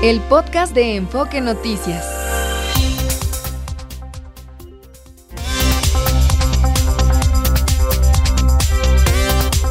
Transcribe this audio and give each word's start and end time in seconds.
El 0.00 0.20
podcast 0.20 0.72
de 0.76 0.94
Enfoque 0.94 1.40
Noticias. 1.40 2.06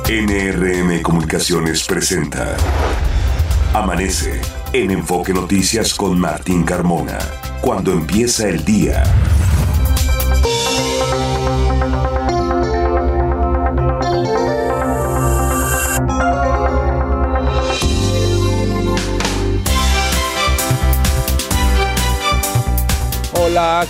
NRM 0.10 1.02
Comunicaciones 1.02 1.86
presenta 1.86 2.58
Amanece 3.74 4.42
en 4.74 4.92
Enfoque 4.92 5.34
Noticias 5.34 5.94
con 5.94 6.20
Martín 6.20 6.64
Carmona. 6.66 7.20
Cuando 7.62 7.94
empieza 7.94 8.50
el 8.50 8.66
día. 8.66 9.06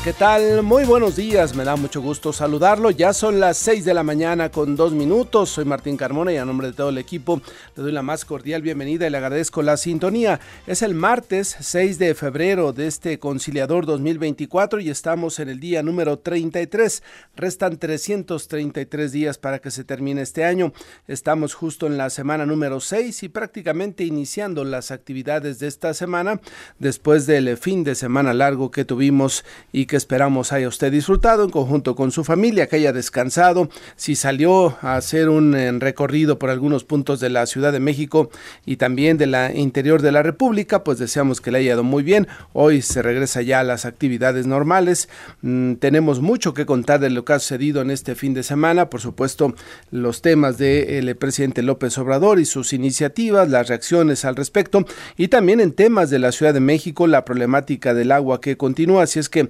¿Qué 0.03 0.11
tal? 0.11 0.63
Muy 0.63 0.85
buenos 0.85 1.15
días, 1.15 1.55
me 1.55 1.63
da 1.63 1.75
mucho 1.75 2.01
gusto 2.01 2.33
saludarlo. 2.33 2.89
Ya 2.89 3.13
son 3.13 3.39
las 3.39 3.57
6 3.57 3.85
de 3.85 3.93
la 3.93 4.01
mañana 4.01 4.49
con 4.49 4.75
dos 4.75 4.91
minutos. 4.91 5.49
Soy 5.49 5.65
Martín 5.65 5.97
Carmona 5.97 6.33
y 6.33 6.37
a 6.37 6.45
nombre 6.45 6.67
de 6.67 6.73
todo 6.73 6.89
el 6.89 6.97
equipo 6.97 7.41
le 7.75 7.83
doy 7.83 7.91
la 7.91 8.01
más 8.01 8.25
cordial 8.25 8.63
bienvenida 8.63 9.05
y 9.05 9.11
le 9.11 9.17
agradezco 9.17 9.61
la 9.61 9.77
sintonía. 9.77 10.39
Es 10.65 10.81
el 10.81 10.95
martes 10.95 11.57
6 11.59 11.99
de 11.99 12.15
febrero 12.15 12.73
de 12.73 12.87
este 12.87 13.19
conciliador 13.19 13.85
2024 13.85 14.79
y 14.79 14.89
estamos 14.89 15.39
en 15.39 15.49
el 15.49 15.59
día 15.59 15.83
número 15.83 16.17
33. 16.17 17.03
Restan 17.35 17.77
333 17.77 19.11
días 19.11 19.37
para 19.37 19.59
que 19.59 19.69
se 19.69 19.83
termine 19.83 20.23
este 20.23 20.43
año. 20.43 20.73
Estamos 21.07 21.53
justo 21.53 21.85
en 21.85 21.97
la 21.97 22.09
semana 22.09 22.47
número 22.47 22.79
6 22.79 23.21
y 23.21 23.29
prácticamente 23.29 24.05
iniciando 24.05 24.63
las 24.63 24.89
actividades 24.89 25.59
de 25.59 25.67
esta 25.67 25.93
semana 25.93 26.41
después 26.79 27.27
del 27.27 27.57
fin 27.57 27.83
de 27.83 27.93
semana 27.93 28.33
largo 28.33 28.71
que 28.71 28.85
tuvimos 28.85 29.45
y 29.71 29.85
que 29.85 29.97
esperamos 29.97 30.53
haya 30.53 30.67
usted 30.67 30.91
disfrutado 30.91 31.43
en 31.43 31.49
conjunto 31.49 31.95
con 31.95 32.11
su 32.11 32.23
familia, 32.23 32.67
que 32.67 32.77
haya 32.77 32.93
descansado. 32.93 33.69
Si 33.95 34.15
salió 34.15 34.77
a 34.81 34.95
hacer 34.95 35.29
un 35.29 35.55
eh, 35.55 35.71
recorrido 35.73 36.39
por 36.39 36.49
algunos 36.49 36.83
puntos 36.83 37.19
de 37.19 37.29
la 37.29 37.45
Ciudad 37.45 37.73
de 37.73 37.79
México 37.79 38.29
y 38.65 38.77
también 38.77 39.17
de 39.17 39.27
la 39.27 39.53
interior 39.53 40.01
de 40.01 40.11
la 40.11 40.23
República, 40.23 40.83
pues 40.83 40.99
deseamos 40.99 41.41
que 41.41 41.51
le 41.51 41.59
haya 41.59 41.73
ido 41.73 41.83
muy 41.83 42.03
bien. 42.03 42.27
Hoy 42.53 42.81
se 42.81 43.01
regresa 43.01 43.41
ya 43.41 43.59
a 43.59 43.63
las 43.63 43.85
actividades 43.85 44.47
normales. 44.47 45.09
Mm, 45.41 45.73
tenemos 45.75 46.21
mucho 46.21 46.53
que 46.53 46.65
contar 46.65 46.99
de 46.99 47.09
lo 47.09 47.25
que 47.25 47.33
ha 47.33 47.39
sucedido 47.39 47.81
en 47.81 47.91
este 47.91 48.15
fin 48.15 48.33
de 48.33 48.43
semana. 48.43 48.89
Por 48.89 49.01
supuesto, 49.01 49.53
los 49.91 50.21
temas 50.21 50.57
del 50.57 51.15
presidente 51.17 51.61
López 51.61 51.97
Obrador 51.97 52.39
y 52.39 52.45
sus 52.45 52.73
iniciativas, 52.73 53.49
las 53.49 53.67
reacciones 53.67 54.25
al 54.25 54.35
respecto 54.35 54.85
y 55.17 55.27
también 55.27 55.59
en 55.59 55.73
temas 55.73 56.09
de 56.09 56.19
la 56.19 56.31
Ciudad 56.31 56.53
de 56.53 56.59
México, 56.59 57.07
la 57.07 57.25
problemática 57.25 57.93
del 57.93 58.11
agua 58.11 58.41
que 58.41 58.57
continúa. 58.57 59.03
Así 59.03 59.19
es 59.19 59.29
que 59.29 59.49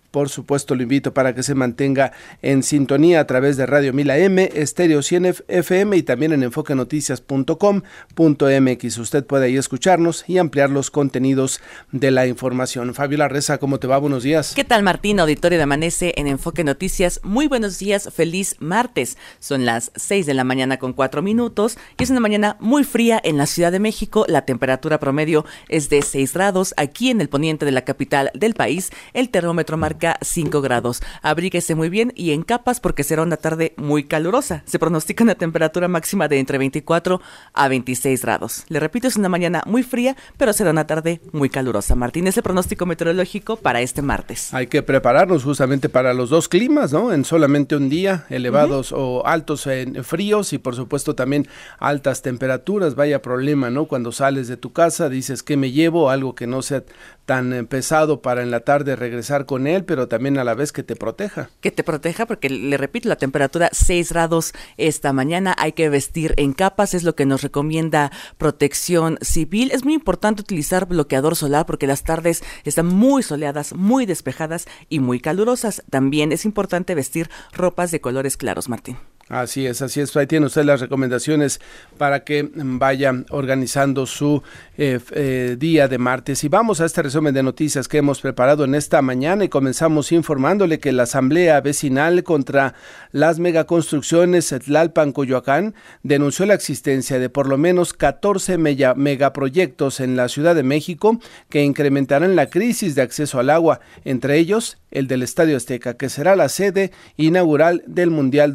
por 0.11 0.29
supuesto 0.29 0.75
lo 0.75 0.83
invito 0.83 1.13
para 1.13 1.33
que 1.33 1.41
se 1.41 1.55
mantenga 1.55 2.11
en 2.41 2.61
sintonía 2.63 3.21
a 3.21 3.27
través 3.27 3.55
de 3.57 3.65
Radio 3.65 3.91
Mila 3.93 4.17
M, 4.17 4.49
Estéreo 4.53 5.01
100 5.01 5.37
FM 5.47 5.97
y 5.97 6.03
también 6.03 6.33
en 6.33 6.43
enfoquenoticias.com.mx. 6.43 8.97
Usted 8.97 9.25
puede 9.25 9.45
ahí 9.45 9.55
escucharnos 9.55 10.25
y 10.27 10.37
ampliar 10.37 10.69
los 10.69 10.91
contenidos 10.91 11.61
de 11.91 12.11
la 12.11 12.27
información. 12.27 12.93
Fabiola 12.93 13.29
Reza, 13.29 13.57
¿cómo 13.57 13.79
te 13.79 13.87
va? 13.87 13.97
Buenos 13.97 14.23
días. 14.23 14.51
¿Qué 14.53 14.65
tal 14.65 14.83
Martín? 14.83 15.21
Auditorio 15.21 15.57
de 15.57 15.63
Amanece 15.63 16.13
en 16.17 16.27
Enfoque 16.27 16.65
Noticias. 16.65 17.21
Muy 17.23 17.47
buenos 17.47 17.79
días, 17.79 18.09
feliz 18.13 18.57
martes. 18.59 19.17
Son 19.39 19.63
las 19.65 19.93
6 19.95 20.25
de 20.25 20.33
la 20.33 20.43
mañana 20.43 20.77
con 20.77 20.91
4 20.91 21.21
minutos 21.21 21.77
y 21.97 22.03
es 22.03 22.09
una 22.09 22.19
mañana 22.19 22.57
muy 22.59 22.83
fría 22.83 23.21
en 23.23 23.37
la 23.37 23.45
Ciudad 23.45 23.71
de 23.71 23.79
México. 23.79 24.25
La 24.27 24.43
temperatura 24.45 24.99
promedio 24.99 25.45
es 25.69 25.89
de 25.89 26.01
6 26.01 26.33
grados. 26.33 26.73
Aquí 26.75 27.09
en 27.09 27.21
el 27.21 27.29
poniente 27.29 27.63
de 27.65 27.71
la 27.71 27.85
capital 27.85 28.29
del 28.33 28.55
país, 28.55 28.89
el 29.13 29.29
termómetro 29.29 29.77
marca 29.77 30.00
5 30.21 30.61
grados. 30.61 31.01
Abríguese 31.21 31.75
muy 31.75 31.89
bien 31.89 32.11
y 32.15 32.31
en 32.31 32.43
capas 32.43 32.79
porque 32.79 33.03
será 33.03 33.23
una 33.23 33.37
tarde 33.37 33.73
muy 33.77 34.05
calurosa. 34.05 34.63
Se 34.65 34.79
pronostica 34.79 35.23
una 35.23 35.35
temperatura 35.35 35.87
máxima 35.87 36.27
de 36.27 36.39
entre 36.39 36.57
24 36.57 37.21
a 37.53 37.67
26 37.67 38.21
grados. 38.21 38.65
Le 38.67 38.79
repito, 38.79 39.07
es 39.07 39.15
una 39.15 39.29
mañana 39.29 39.63
muy 39.65 39.83
fría, 39.83 40.15
pero 40.37 40.53
será 40.53 40.71
una 40.71 40.87
tarde 40.87 41.21
muy 41.31 41.49
calurosa. 41.49 41.95
Martín, 41.95 42.27
es 42.27 42.37
el 42.37 42.43
pronóstico 42.43 42.85
meteorológico 42.85 43.57
para 43.57 43.81
este 43.81 44.01
martes. 44.01 44.53
Hay 44.53 44.67
que 44.67 44.83
prepararnos 44.83 45.43
justamente 45.43 45.89
para 45.89 46.13
los 46.13 46.29
dos 46.29 46.47
climas, 46.49 46.91
¿no? 46.91 47.13
En 47.13 47.25
solamente 47.25 47.75
un 47.75 47.89
día, 47.89 48.25
elevados 48.29 48.91
o 48.91 49.25
altos 49.25 49.67
en 49.67 50.03
fríos 50.03 50.53
y 50.53 50.57
por 50.57 50.75
supuesto 50.75 51.15
también 51.15 51.47
altas 51.79 52.21
temperaturas. 52.21 52.95
Vaya 52.95 53.21
problema, 53.21 53.69
¿no? 53.69 53.85
Cuando 53.85 54.11
sales 54.11 54.47
de 54.47 54.57
tu 54.57 54.73
casa 54.73 55.09
dices 55.09 55.43
que 55.43 55.57
me 55.57 55.71
llevo 55.71 56.09
algo 56.09 56.35
que 56.35 56.47
no 56.47 56.61
sea 56.61 56.83
tan 57.25 57.53
eh, 57.53 57.63
pesado 57.63 58.21
para 58.21 58.41
en 58.41 58.51
la 58.51 58.61
tarde 58.61 58.95
regresar 58.95 59.45
con 59.45 59.67
él, 59.67 59.85
pero 59.91 60.07
también 60.07 60.37
a 60.37 60.45
la 60.45 60.53
vez 60.53 60.71
que 60.71 60.83
te 60.83 60.95
proteja. 60.95 61.49
Que 61.59 61.69
te 61.69 61.83
proteja 61.83 62.25
porque 62.25 62.49
le 62.49 62.77
repito, 62.77 63.09
la 63.09 63.17
temperatura 63.17 63.67
6 63.73 64.13
grados 64.13 64.53
esta 64.77 65.11
mañana, 65.11 65.53
hay 65.57 65.73
que 65.73 65.89
vestir 65.89 66.33
en 66.37 66.53
capas, 66.53 66.93
es 66.93 67.03
lo 67.03 67.13
que 67.13 67.25
nos 67.25 67.41
recomienda 67.41 68.09
Protección 68.37 69.17
Civil. 69.19 69.69
Es 69.73 69.83
muy 69.83 69.93
importante 69.93 70.43
utilizar 70.43 70.87
bloqueador 70.87 71.35
solar 71.35 71.65
porque 71.65 71.87
las 71.87 72.05
tardes 72.05 72.41
están 72.63 72.85
muy 72.85 73.21
soleadas, 73.21 73.73
muy 73.73 74.05
despejadas 74.05 74.65
y 74.87 75.01
muy 75.01 75.19
calurosas. 75.19 75.83
También 75.89 76.31
es 76.31 76.45
importante 76.45 76.95
vestir 76.95 77.29
ropas 77.51 77.91
de 77.91 77.99
colores 77.99 78.37
claros, 78.37 78.69
Martín. 78.69 78.95
Así 79.31 79.65
es, 79.65 79.81
así 79.81 80.01
es. 80.01 80.13
Ahí 80.17 80.27
tiene 80.27 80.47
usted 80.47 80.65
las 80.65 80.81
recomendaciones 80.81 81.61
para 81.97 82.25
que 82.25 82.49
vaya 82.53 83.13
organizando 83.29 84.05
su 84.05 84.43
eh, 84.77 84.99
eh, 85.11 85.55
día 85.57 85.87
de 85.87 85.97
martes. 85.97 86.43
Y 86.43 86.49
vamos 86.49 86.81
a 86.81 86.85
este 86.85 87.01
resumen 87.01 87.33
de 87.33 87.41
noticias 87.41 87.87
que 87.87 87.99
hemos 87.99 88.19
preparado 88.19 88.65
en 88.65 88.75
esta 88.75 89.01
mañana 89.01 89.45
y 89.45 89.49
comenzamos 89.49 90.11
informándole 90.11 90.79
que 90.79 90.91
la 90.91 91.03
Asamblea 91.03 91.61
Vecinal 91.61 92.25
contra 92.25 92.73
las 93.13 93.39
megaconstrucciones 93.39 94.53
Tlalpan 94.65 95.13
Coyoacán 95.13 95.75
denunció 96.03 96.45
la 96.45 96.55
existencia 96.55 97.17
de 97.17 97.29
por 97.29 97.47
lo 97.47 97.57
menos 97.57 97.93
14 97.93 98.57
megaproyectos 98.57 100.01
en 100.01 100.17
la 100.17 100.27
Ciudad 100.27 100.55
de 100.55 100.63
México 100.63 101.21
que 101.49 101.63
incrementarán 101.63 102.35
la 102.35 102.47
crisis 102.47 102.95
de 102.95 103.01
acceso 103.01 103.39
al 103.39 103.49
agua, 103.49 103.79
entre 104.03 104.37
ellos 104.37 104.77
el 104.91 105.07
del 105.07 105.23
Estadio 105.23 105.55
Azteca, 105.55 105.95
que 105.95 106.09
será 106.09 106.35
la 106.35 106.49
sede 106.49 106.91
inaugural 107.15 107.81
del 107.87 108.09
Mundial 108.09 108.51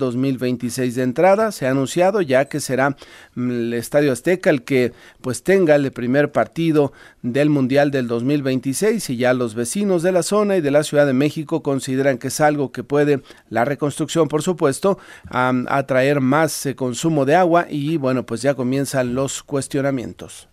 2026 0.67 0.95
de 0.95 1.03
entrada. 1.03 1.53
Se 1.53 1.67
ha 1.67 1.71
anunciado 1.71 2.21
ya 2.21 2.47
que 2.47 2.61
será 2.61 2.97
mm, 3.35 3.51
el 3.51 3.75
Estadio 3.75 4.13
Azteca 4.13 4.51
el 4.51 4.63
que 4.63 4.93
pues 5.21 5.43
tenga 5.43 5.75
el 5.75 5.91
primer 5.93 6.33
partido 6.33 6.93
del 7.23 7.51
Mundial 7.51 7.91
del 7.91 8.09
2026 8.09 9.11
y 9.11 9.17
ya 9.17 9.33
los 9.33 9.55
vecinos 9.55 10.03
de 10.03 10.13
la 10.13 10.23
zona 10.23 10.57
y 10.57 10.61
de 10.61 10.71
la 10.71 10.83
Ciudad 10.83 11.07
de 11.07 11.13
México 11.13 11.63
consideran 11.63 12.19
que 12.19 12.29
es 12.29 12.41
algo 12.41 12.73
que 12.73 12.85
puede, 12.85 13.23
la 13.49 13.65
reconstrucción 13.65 14.29
por 14.29 14.43
supuesto, 14.43 14.99
atraer 15.31 16.21
más 16.21 16.67
eh, 16.67 16.75
consumo 16.75 17.25
de 17.25 17.35
agua 17.35 17.67
y 17.69 17.97
bueno, 17.97 18.25
pues 18.27 18.43
ya 18.43 18.55
comienzan 18.55 19.15
los 19.15 19.43
cuestionamientos. 19.43 20.49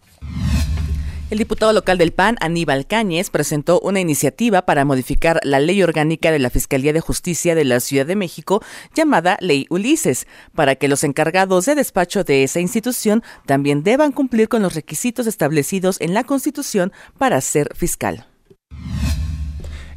El 1.34 1.40
diputado 1.40 1.74
local 1.74 1.98
del 1.98 2.14
PAN, 2.14 2.38
Aníbal 2.42 2.86
Cáñez, 2.86 3.32
presentó 3.32 3.80
una 3.80 4.00
iniciativa 4.00 4.68
para 4.68 4.86
modificar 4.86 5.40
la 5.42 5.60
ley 5.60 5.82
orgánica 5.82 6.32
de 6.32 6.38
la 6.38 6.52
Fiscalía 6.52 6.94
de 6.94 7.00
Justicia 7.00 7.56
de 7.56 7.66
la 7.66 7.80
Ciudad 7.80 8.06
de 8.06 8.16
México 8.16 8.62
llamada 8.94 9.38
Ley 9.42 9.66
Ulises, 9.72 10.28
para 10.54 10.76
que 10.76 10.88
los 10.88 11.04
encargados 11.04 11.66
de 11.66 11.74
despacho 11.74 12.24
de 12.24 12.44
esa 12.44 12.60
institución 12.60 13.24
también 13.48 13.82
deban 13.82 14.12
cumplir 14.12 14.48
con 14.48 14.62
los 14.62 14.76
requisitos 14.76 15.26
establecidos 15.26 16.00
en 16.02 16.14
la 16.14 16.24
Constitución 16.24 16.94
para 17.18 17.42
ser 17.42 17.76
fiscal. 17.76 18.28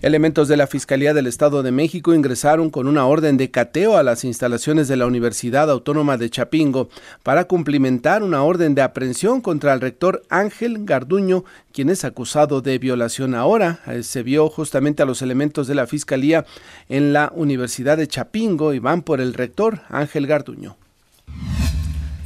Elementos 0.07 0.47
de 0.47 0.57
la 0.57 0.69
Fiscalía 0.69 1.15
del 1.15 1.27
Estado 1.27 1.65
de 1.65 1.73
México 1.73 2.15
ingresaron 2.15 2.71
con 2.71 2.87
una 2.87 3.07
orden 3.07 3.37
de 3.37 3.51
cateo 3.51 3.97
a 3.97 4.05
las 4.05 4.23
instalaciones 4.23 4.87
de 4.87 4.95
la 4.95 5.05
Universidad 5.05 5.69
Autónoma 5.69 6.17
de 6.17 6.31
Chapingo 6.31 6.89
para 7.25 7.47
cumplimentar 7.47 8.23
una 8.23 8.45
orden 8.45 8.77
de 8.77 8.83
aprehensión 8.83 9.41
contra 9.41 9.73
el 9.73 9.81
rector 9.81 10.23
Ángel 10.29 10.85
Garduño, 10.85 11.43
quien 11.73 11.91
es 11.91 12.05
acusado 12.05 12.61
de 12.61 12.79
violación. 12.79 13.35
Ahora 13.35 13.81
eh, 13.89 14.05
se 14.05 14.23
vio 14.23 14.49
justamente 14.49 15.03
a 15.03 15.07
los 15.07 15.23
elementos 15.23 15.67
de 15.67 15.75
la 15.75 15.89
Fiscalía 15.89 16.47
en 16.89 17.13
la 17.13 17.33
Universidad 17.35 17.97
de 17.97 18.07
Chapingo 18.07 18.75
y 18.75 18.79
van 18.79 19.03
por 19.03 19.21
el 19.21 19.35
rector 19.35 19.81
Ángel 19.89 20.29
Garduño. 20.29 20.77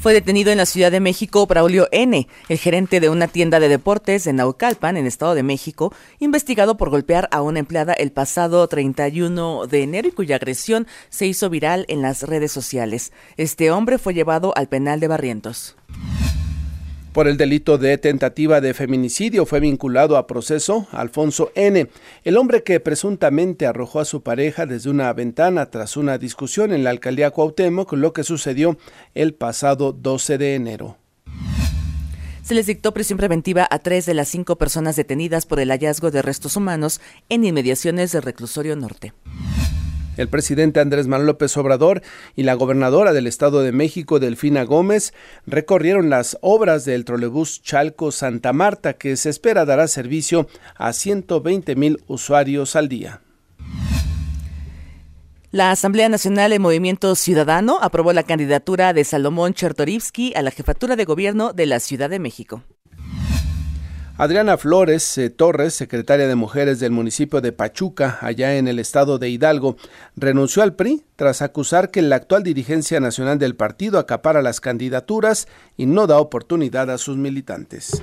Fue 0.01 0.15
detenido 0.15 0.51
en 0.51 0.57
la 0.57 0.65
Ciudad 0.65 0.91
de 0.91 0.99
México 0.99 1.47
Braulio 1.47 1.87
N., 1.93 2.27
el 2.49 2.59
gerente 2.59 3.01
de 3.01 3.11
una 3.11 3.29
tienda 3.29 3.61
de 3.61 3.69
deportes 3.69 4.27
en 4.27 4.37
Naucalpan, 4.37 4.97
en 4.97 5.07
Estado 5.07 5.35
de 5.35 5.43
México, 5.43 5.93
investigado 6.21 6.79
por 6.79 6.89
golpear 6.89 7.29
a 7.33 7.43
una 7.43 7.59
empleada 7.59 7.93
el 7.93 8.11
pasado 8.11 8.67
31 8.67 9.67
de 9.67 9.83
enero 9.83 10.09
y 10.09 10.13
cuya 10.13 10.37
agresión 10.37 10.87
se 11.11 11.27
hizo 11.27 11.51
viral 11.51 11.85
en 11.89 12.01
las 12.01 12.23
redes 12.23 12.51
sociales. 12.51 13.13
Este 13.37 13.71
hombre 13.71 13.99
fue 13.99 14.15
llevado 14.15 14.55
al 14.57 14.69
penal 14.69 15.01
de 15.01 15.09
Barrientos. 15.09 15.77
Por 17.13 17.27
el 17.27 17.37
delito 17.37 17.77
de 17.77 17.99
tentativa 17.99 18.61
de 18.61 18.73
feminicidio 18.73 19.45
fue 19.45 19.59
vinculado 19.59 20.17
a 20.17 20.29
proceso 20.29 20.87
Alfonso 20.93 21.51
N., 21.57 21.89
el 22.23 22.37
hombre 22.37 22.63
que 22.63 22.79
presuntamente 22.79 23.67
arrojó 23.67 23.99
a 23.99 24.05
su 24.05 24.23
pareja 24.23 24.65
desde 24.65 24.91
una 24.91 25.13
ventana 25.13 25.67
tras 25.67 25.97
una 25.97 26.19
discusión 26.19 26.73
en 26.73 26.85
la 26.85 26.91
alcaldía 26.91 27.33
Cuauhtémoc, 27.33 27.95
lo 27.95 28.13
que 28.13 28.23
sucedió 28.23 28.79
el 29.15 29.35
pasado 29.35 29.93
12 29.93 30.39
de 30.39 30.55
enero. 30.55 30.99
Se 32.45 32.55
les 32.55 32.67
dictó 32.67 32.95
prisión 32.95 33.19
preventiva 33.19 33.67
a 33.69 33.81
tres 33.81 34.07
de 34.07 34.15
las 34.15 34.29
cinco 34.29 34.57
personas 34.57 34.95
detenidas 34.95 35.47
por 35.47 35.59
el 35.59 35.71
hallazgo 35.71 36.13
de 36.13 36.23
restos 36.23 36.57
humanos 36.57 37.01
en 37.29 37.45
inmediaciones 37.45 38.13
del 38.13 38.23
reclusorio 38.23 38.77
norte. 38.77 39.13
El 40.21 40.29
presidente 40.29 40.81
Andrés 40.81 41.07
Manuel 41.07 41.29
López 41.29 41.57
Obrador 41.57 42.03
y 42.37 42.43
la 42.43 42.53
gobernadora 42.53 43.15
del 43.15 43.27
Estado 43.27 43.63
de 43.63 43.73
México, 43.73 44.21
Delfina 44.21 44.65
Gómez, 44.65 45.15
recorrieron 45.47 46.11
las 46.11 46.37
obras 46.43 46.85
del 46.85 47.07
trolebús 47.07 47.63
Chalco 47.63 48.13
Santa 48.13 48.53
Marta, 48.53 48.93
que 48.93 49.17
se 49.17 49.31
espera 49.31 49.65
dará 49.65 49.89
servicio 49.89 50.47
a 50.77 50.93
120 50.93 51.75
mil 51.75 52.03
usuarios 52.07 52.77
al 52.77 52.91
día. 52.91 53.23
La 55.53 55.71
Asamblea 55.71 56.11
Nacional 56.11 56.51
de 56.51 56.59
Movimiento 56.59 57.15
Ciudadano 57.15 57.79
aprobó 57.81 58.13
la 58.13 58.25
candidatura 58.25 58.93
de 58.93 59.05
Salomón 59.05 59.55
Chertorivsky 59.55 60.35
a 60.37 60.43
la 60.43 60.51
jefatura 60.51 60.97
de 60.97 61.07
gobierno 61.07 61.55
de 61.55 61.65
la 61.65 61.81
Ciudad 61.81 62.11
de 62.11 62.19
México. 62.19 62.63
Adriana 64.21 64.59
Flores 64.59 65.17
eh, 65.17 65.31
Torres, 65.31 65.73
secretaria 65.73 66.29
de 66.29 66.35
Mujeres 66.35 66.79
del 66.79 66.91
municipio 66.91 67.41
de 67.41 67.53
Pachuca, 67.53 68.19
allá 68.21 68.59
en 68.59 68.69
el 68.69 68.79
estado 68.79 69.19
de 69.19 69.31
Hidalgo, 69.31 69.79
renunció 70.15 70.63
al 70.63 70.75
PRI 70.75 71.03
tras 71.17 71.41
acusar 71.41 71.91
que 71.91 72.03
la 72.03 72.17
actual 72.17 72.43
dirigencia 72.43 73.01
nacional 73.01 73.39
del 73.39 73.57
partido 73.57 73.99
acapara 73.99 74.43
las 74.43 74.61
candidaturas 74.61 75.49
y 75.79 75.87
no 75.87 76.07
da 76.07 76.19
oportunidad 76.19 76.91
a 76.91 76.99
sus 76.99 77.17
militantes. 77.17 78.03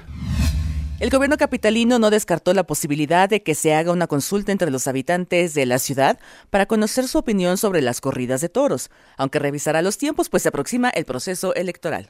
El 1.00 1.12
gobierno 1.12 1.38
capitalino 1.38 2.00
no 2.00 2.10
descartó 2.10 2.56
la 2.56 2.66
posibilidad 2.66 3.30
de 3.30 3.44
que 3.44 3.54
se 3.54 3.76
haga 3.76 3.92
una 3.92 4.08
consulta 4.08 4.52
entre 4.52 4.72
los 4.72 4.88
habitantes 4.88 5.54
de 5.54 5.68
la 5.68 5.78
ciudad 5.78 6.18
para 6.50 6.66
conocer 6.66 7.08
su 7.08 7.20
opinión 7.20 7.60
sobre 7.60 7.84
las 7.84 8.02
corridas 8.02 8.42
de 8.42 8.50
toros, 8.50 8.90
aunque 9.18 9.38
revisará 9.38 9.84
los 9.84 10.00
tiempos 10.00 10.30
pues 10.30 10.42
se 10.42 10.50
aproxima 10.50 10.90
el 10.90 11.06
proceso 11.06 11.54
electoral. 11.54 12.10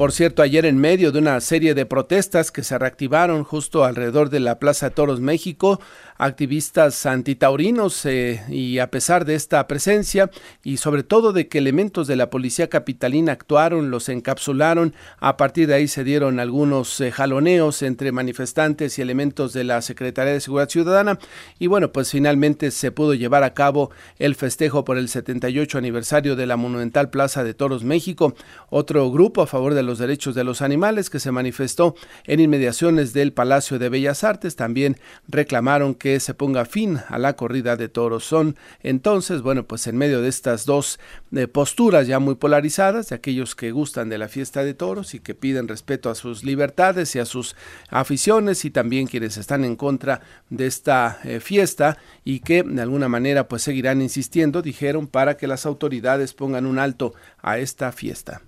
Por 0.00 0.12
cierto, 0.12 0.40
ayer 0.40 0.64
en 0.64 0.78
medio 0.78 1.12
de 1.12 1.18
una 1.18 1.38
serie 1.42 1.74
de 1.74 1.84
protestas 1.84 2.50
que 2.50 2.62
se 2.62 2.78
reactivaron 2.78 3.44
justo 3.44 3.84
alrededor 3.84 4.30
de 4.30 4.40
la 4.40 4.58
Plaza 4.58 4.88
Toros 4.88 5.20
México, 5.20 5.78
activistas 6.20 7.06
antitaurinos 7.06 8.04
eh, 8.04 8.42
y 8.50 8.78
a 8.78 8.90
pesar 8.90 9.24
de 9.24 9.34
esta 9.34 9.66
presencia 9.66 10.30
y 10.62 10.76
sobre 10.76 11.02
todo 11.02 11.32
de 11.32 11.48
que 11.48 11.56
elementos 11.56 12.06
de 12.06 12.16
la 12.16 12.28
policía 12.28 12.68
capitalina 12.68 13.32
actuaron, 13.32 13.90
los 13.90 14.10
encapsularon, 14.10 14.94
a 15.18 15.38
partir 15.38 15.66
de 15.66 15.74
ahí 15.74 15.88
se 15.88 16.04
dieron 16.04 16.38
algunos 16.38 17.00
eh, 17.00 17.10
jaloneos 17.10 17.80
entre 17.80 18.12
manifestantes 18.12 18.98
y 18.98 19.02
elementos 19.02 19.54
de 19.54 19.64
la 19.64 19.80
Secretaría 19.80 20.34
de 20.34 20.40
Seguridad 20.42 20.68
Ciudadana 20.68 21.18
y 21.58 21.68
bueno, 21.68 21.90
pues 21.90 22.10
finalmente 22.10 22.70
se 22.70 22.92
pudo 22.92 23.14
llevar 23.14 23.42
a 23.42 23.54
cabo 23.54 23.90
el 24.18 24.34
festejo 24.34 24.84
por 24.84 24.98
el 24.98 25.08
78 25.08 25.78
aniversario 25.78 26.36
de 26.36 26.46
la 26.46 26.58
monumental 26.58 27.08
Plaza 27.08 27.44
de 27.44 27.54
Toros 27.54 27.82
México, 27.82 28.34
otro 28.68 29.10
grupo 29.10 29.40
a 29.40 29.46
favor 29.46 29.72
de 29.72 29.82
los 29.82 29.98
derechos 29.98 30.34
de 30.34 30.44
los 30.44 30.60
animales 30.60 31.08
que 31.08 31.18
se 31.18 31.32
manifestó 31.32 31.94
en 32.24 32.40
inmediaciones 32.40 33.14
del 33.14 33.32
Palacio 33.32 33.78
de 33.78 33.88
Bellas 33.88 34.22
Artes. 34.22 34.54
También 34.54 34.98
reclamaron 35.26 35.94
que 35.94 36.09
se 36.18 36.34
ponga 36.34 36.64
fin 36.64 36.98
a 37.08 37.18
la 37.18 37.36
corrida 37.36 37.76
de 37.76 37.88
toros. 37.88 38.24
Son 38.24 38.56
entonces, 38.82 39.42
bueno, 39.42 39.64
pues 39.64 39.86
en 39.86 39.96
medio 39.96 40.20
de 40.22 40.28
estas 40.28 40.66
dos 40.66 40.98
eh, 41.36 41.46
posturas 41.46 42.08
ya 42.08 42.18
muy 42.18 42.34
polarizadas, 42.34 43.10
de 43.10 43.14
aquellos 43.14 43.54
que 43.54 43.70
gustan 43.70 44.08
de 44.08 44.18
la 44.18 44.28
fiesta 44.28 44.64
de 44.64 44.74
toros 44.74 45.14
y 45.14 45.20
que 45.20 45.34
piden 45.34 45.68
respeto 45.68 46.10
a 46.10 46.14
sus 46.14 46.42
libertades 46.42 47.14
y 47.14 47.20
a 47.20 47.24
sus 47.24 47.54
aficiones 47.88 48.64
y 48.64 48.70
también 48.70 49.06
quienes 49.06 49.36
están 49.36 49.64
en 49.64 49.76
contra 49.76 50.22
de 50.48 50.66
esta 50.66 51.20
eh, 51.22 51.38
fiesta 51.38 51.98
y 52.24 52.40
que 52.40 52.62
de 52.62 52.82
alguna 52.82 53.08
manera 53.08 53.46
pues 53.46 53.62
seguirán 53.62 54.02
insistiendo, 54.02 54.62
dijeron, 54.62 55.06
para 55.06 55.36
que 55.36 55.46
las 55.46 55.66
autoridades 55.66 56.34
pongan 56.34 56.66
un 56.66 56.78
alto 56.78 57.14
a 57.42 57.58
esta 57.58 57.92
fiesta. 57.92 58.42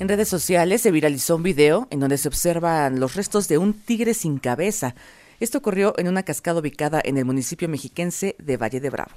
En 0.00 0.08
redes 0.08 0.28
sociales 0.28 0.80
se 0.80 0.90
viralizó 0.90 1.36
un 1.36 1.42
video 1.42 1.86
en 1.90 2.00
donde 2.00 2.16
se 2.16 2.28
observan 2.28 3.00
los 3.00 3.16
restos 3.16 3.48
de 3.48 3.58
un 3.58 3.74
tigre 3.74 4.14
sin 4.14 4.38
cabeza. 4.38 4.94
Esto 5.40 5.56
ocurrió 5.56 5.94
en 5.96 6.06
una 6.06 6.22
cascada 6.22 6.60
ubicada 6.60 7.00
en 7.02 7.16
el 7.16 7.24
municipio 7.24 7.66
mexiquense 7.66 8.36
de 8.38 8.58
Valle 8.58 8.78
de 8.78 8.90
Bravo. 8.90 9.10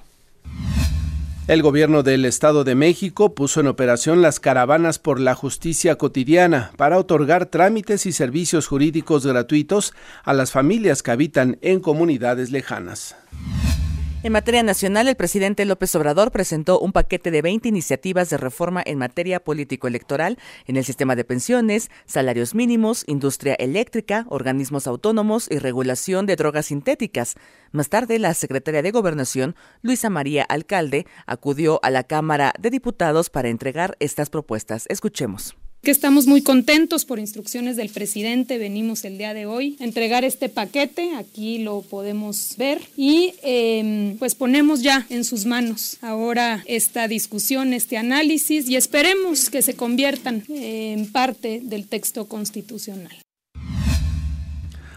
El 1.46 1.62
gobierno 1.62 2.04
del 2.04 2.24
Estado 2.24 2.64
de 2.64 2.74
México 2.74 3.36
puso 3.36 3.60
en 3.60 3.68
operación 3.68 4.22
las 4.22 4.40
caravanas 4.40 4.98
por 4.98 5.20
la 5.20 5.36
justicia 5.36 5.98
cotidiana 5.98 6.72
para 6.78 6.98
otorgar 6.98 7.48
trámites 7.48 8.06
y 8.06 8.14
servicios 8.14 8.68
jurídicos 8.68 9.28
gratuitos 9.28 9.94
a 10.24 10.34
las 10.34 10.52
familias 10.52 11.04
que 11.04 11.12
habitan 11.12 11.58
en 11.62 11.82
comunidades 11.82 12.50
lejanas. 12.52 13.18
En 14.24 14.32
materia 14.32 14.64
nacional, 14.64 15.10
el 15.10 15.18
presidente 15.18 15.66
López 15.66 15.94
Obrador 15.96 16.32
presentó 16.32 16.80
un 16.80 16.94
paquete 16.94 17.30
de 17.30 17.42
20 17.42 17.68
iniciativas 17.68 18.30
de 18.30 18.38
reforma 18.38 18.82
en 18.86 18.98
materia 18.98 19.44
político-electoral 19.44 20.40
en 20.66 20.78
el 20.78 20.86
sistema 20.86 21.18
de 21.18 21.26
pensiones, 21.26 21.92
salarios 22.06 22.56
mínimos, 22.56 23.04
industria 23.08 23.54
eléctrica, 23.56 24.26
organismos 24.30 24.88
autónomos 24.88 25.52
y 25.52 25.58
regulación 25.58 26.26
de 26.26 26.38
drogas 26.38 26.68
sintéticas. 26.68 27.36
Más 27.74 27.90
tarde, 27.90 28.18
la 28.18 28.34
secretaria 28.34 28.82
de 28.82 28.92
Gobernación, 28.92 29.58
Luisa 29.82 30.10
María 30.10 30.44
Alcalde, 30.44 31.06
acudió 31.26 31.82
a 31.84 31.90
la 31.90 32.06
Cámara 32.06 32.54
de 32.58 32.70
Diputados 32.70 33.30
para 33.30 33.50
entregar 33.50 33.98
estas 34.00 34.30
propuestas. 34.30 34.86
Escuchemos 34.88 35.58
que 35.84 35.92
estamos 35.92 36.28
muy 36.28 36.42
contentos 36.42 37.04
por 37.04 37.20
instrucciones 37.20 37.76
del 37.76 37.90
presidente. 37.90 38.58
Venimos 38.58 39.04
el 39.04 39.18
día 39.18 39.34
de 39.34 39.46
hoy 39.46 39.76
a 39.82 39.84
entregar 39.84 40.24
este 40.24 40.48
paquete, 40.48 41.16
aquí 41.16 41.58
lo 41.58 41.82
podemos 41.82 42.56
ver, 42.58 42.82
y 42.96 43.34
em, 43.44 44.18
pues 44.18 44.34
ponemos 44.34 44.82
ya 44.82 45.06
en 45.10 45.26
sus 45.26 45.46
manos 45.46 45.98
ahora 46.02 46.64
esta 46.68 47.10
discusión, 47.10 47.74
este 47.74 47.98
análisis, 47.98 48.70
y 48.70 48.78
esperemos 48.78 49.50
que 49.50 49.62
se 49.62 49.76
conviertan 49.76 50.46
en 50.48 51.12
parte 51.12 51.60
del 51.62 51.86
texto 51.88 52.30
constitucional. 52.30 53.23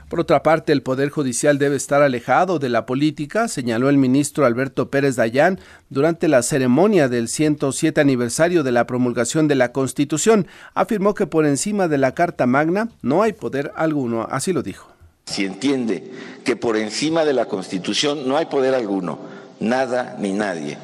Por 0.08 0.20
otra 0.20 0.44
parte, 0.44 0.72
el 0.72 0.82
Poder 0.82 1.10
Judicial 1.10 1.58
debe 1.58 1.74
estar 1.74 2.00
alejado 2.00 2.60
de 2.60 2.68
la 2.68 2.86
política, 2.86 3.48
señaló 3.48 3.88
el 3.88 3.98
ministro 3.98 4.46
Alberto 4.46 4.88
Pérez 4.88 5.16
Dayán 5.16 5.58
durante 5.90 6.28
la 6.28 6.42
ceremonia 6.42 7.08
del 7.08 7.26
107 7.26 8.00
aniversario 8.00 8.62
de 8.62 8.70
la 8.70 8.86
promulgación 8.86 9.48
de 9.48 9.56
la 9.56 9.72
Constitución. 9.72 10.46
Afirmó 10.74 11.14
que 11.14 11.26
por 11.26 11.44
encima 11.44 11.88
de 11.88 11.98
la 11.98 12.14
Carta 12.14 12.46
Magna 12.46 12.88
no 13.02 13.22
hay 13.22 13.32
poder 13.32 13.72
alguno, 13.74 14.28
así 14.30 14.52
lo 14.52 14.62
dijo. 14.62 14.92
Si 15.24 15.44
entiende 15.44 16.12
que 16.44 16.54
por 16.54 16.76
encima 16.76 17.24
de 17.24 17.32
la 17.32 17.46
Constitución 17.46 18.28
no 18.28 18.36
hay 18.36 18.46
poder 18.46 18.76
alguno, 18.76 19.18
nada 19.58 20.16
ni 20.20 20.32
nadie, 20.32 20.78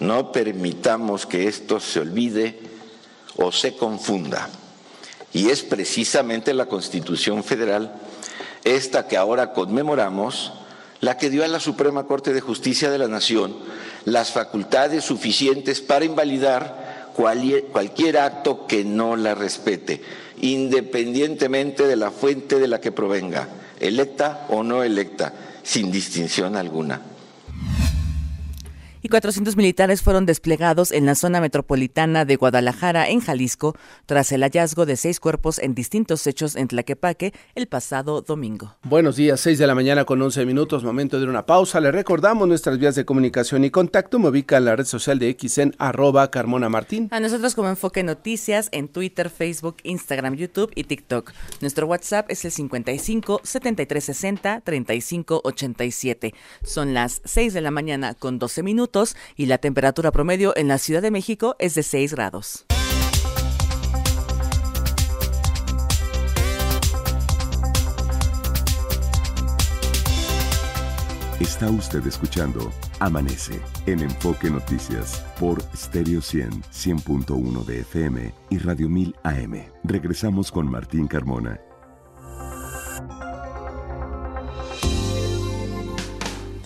no 0.00 0.32
permitamos 0.32 1.26
que 1.26 1.46
esto 1.46 1.78
se 1.78 2.00
olvide 2.00 2.58
o 3.36 3.52
se 3.52 3.76
confunda. 3.76 4.48
Y 5.34 5.50
es 5.50 5.62
precisamente 5.62 6.54
la 6.54 6.66
Constitución 6.66 7.44
Federal 7.44 8.01
esta 8.64 9.06
que 9.06 9.16
ahora 9.16 9.52
conmemoramos, 9.52 10.52
la 11.00 11.16
que 11.16 11.30
dio 11.30 11.44
a 11.44 11.48
la 11.48 11.60
Suprema 11.60 12.04
Corte 12.04 12.32
de 12.32 12.40
Justicia 12.40 12.90
de 12.90 12.98
la 12.98 13.08
Nación 13.08 13.56
las 14.04 14.30
facultades 14.30 15.04
suficientes 15.04 15.80
para 15.80 16.04
invalidar 16.04 17.10
cualquier 17.14 18.18
acto 18.18 18.66
que 18.66 18.84
no 18.84 19.16
la 19.16 19.34
respete, 19.34 20.02
independientemente 20.40 21.86
de 21.86 21.96
la 21.96 22.10
fuente 22.10 22.58
de 22.58 22.68
la 22.68 22.80
que 22.80 22.92
provenga, 22.92 23.48
electa 23.80 24.46
o 24.48 24.62
no 24.62 24.82
electa, 24.82 25.32
sin 25.62 25.92
distinción 25.92 26.56
alguna 26.56 27.11
y 29.02 29.08
400 29.08 29.56
militares 29.56 30.00
fueron 30.00 30.26
desplegados 30.26 30.92
en 30.92 31.06
la 31.06 31.16
zona 31.16 31.40
metropolitana 31.40 32.24
de 32.24 32.36
Guadalajara, 32.36 33.08
en 33.08 33.20
Jalisco, 33.20 33.74
tras 34.06 34.30
el 34.30 34.42
hallazgo 34.42 34.86
de 34.86 34.96
seis 34.96 35.18
cuerpos 35.18 35.58
en 35.58 35.74
distintos 35.74 36.24
hechos 36.26 36.54
en 36.54 36.68
Tlaquepaque 36.68 37.32
el 37.56 37.66
pasado 37.66 38.22
domingo. 38.22 38.76
Buenos 38.84 39.16
días, 39.16 39.40
6 39.40 39.58
de 39.58 39.66
la 39.66 39.74
mañana 39.74 40.04
con 40.04 40.22
11 40.22 40.46
minutos, 40.46 40.84
momento 40.84 41.18
de 41.18 41.26
una 41.26 41.44
pausa. 41.46 41.80
Le 41.80 41.90
recordamos 41.90 42.46
nuestras 42.46 42.78
vías 42.78 42.94
de 42.94 43.04
comunicación 43.04 43.64
y 43.64 43.70
contacto. 43.70 44.20
Me 44.20 44.28
ubica 44.28 44.58
en 44.58 44.66
la 44.66 44.76
red 44.76 44.84
social 44.84 45.18
de 45.18 45.30
X 45.30 45.58
en 45.58 45.74
arroba 45.78 46.30
Carmona 46.30 46.68
Martín. 46.68 47.08
A 47.10 47.18
nosotros 47.18 47.56
como 47.56 47.68
Enfoque 47.68 48.04
Noticias 48.04 48.68
en 48.70 48.86
Twitter, 48.86 49.30
Facebook, 49.30 49.78
Instagram, 49.82 50.36
YouTube 50.36 50.70
y 50.76 50.84
TikTok. 50.84 51.32
Nuestro 51.60 51.86
WhatsApp 51.88 52.30
es 52.30 52.44
el 52.44 52.52
55 52.52 53.40
73 53.42 54.04
60 54.04 54.60
35 54.60 55.40
87. 55.42 56.34
Son 56.62 56.94
las 56.94 57.20
6 57.24 57.52
de 57.52 57.60
la 57.60 57.72
mañana 57.72 58.14
con 58.14 58.38
12 58.38 58.62
minutos 58.62 58.91
y 59.36 59.46
la 59.46 59.58
temperatura 59.58 60.12
promedio 60.12 60.54
en 60.56 60.68
la 60.68 60.78
Ciudad 60.78 61.02
de 61.02 61.10
México 61.10 61.56
es 61.58 61.74
de 61.74 61.82
6 61.82 62.14
grados. 62.14 62.66
Está 71.40 71.68
usted 71.68 72.06
escuchando 72.06 72.72
Amanece 73.00 73.60
en 73.86 74.00
Enfoque 74.00 74.48
Noticias 74.48 75.24
por 75.40 75.60
Stereo 75.76 76.20
100, 76.20 76.62
100.1 76.62 77.64
de 77.64 77.80
FM 77.80 78.32
y 78.50 78.58
Radio 78.58 78.88
1000 78.88 79.16
AM. 79.24 79.64
Regresamos 79.82 80.52
con 80.52 80.70
Martín 80.70 81.08
Carmona 81.08 81.58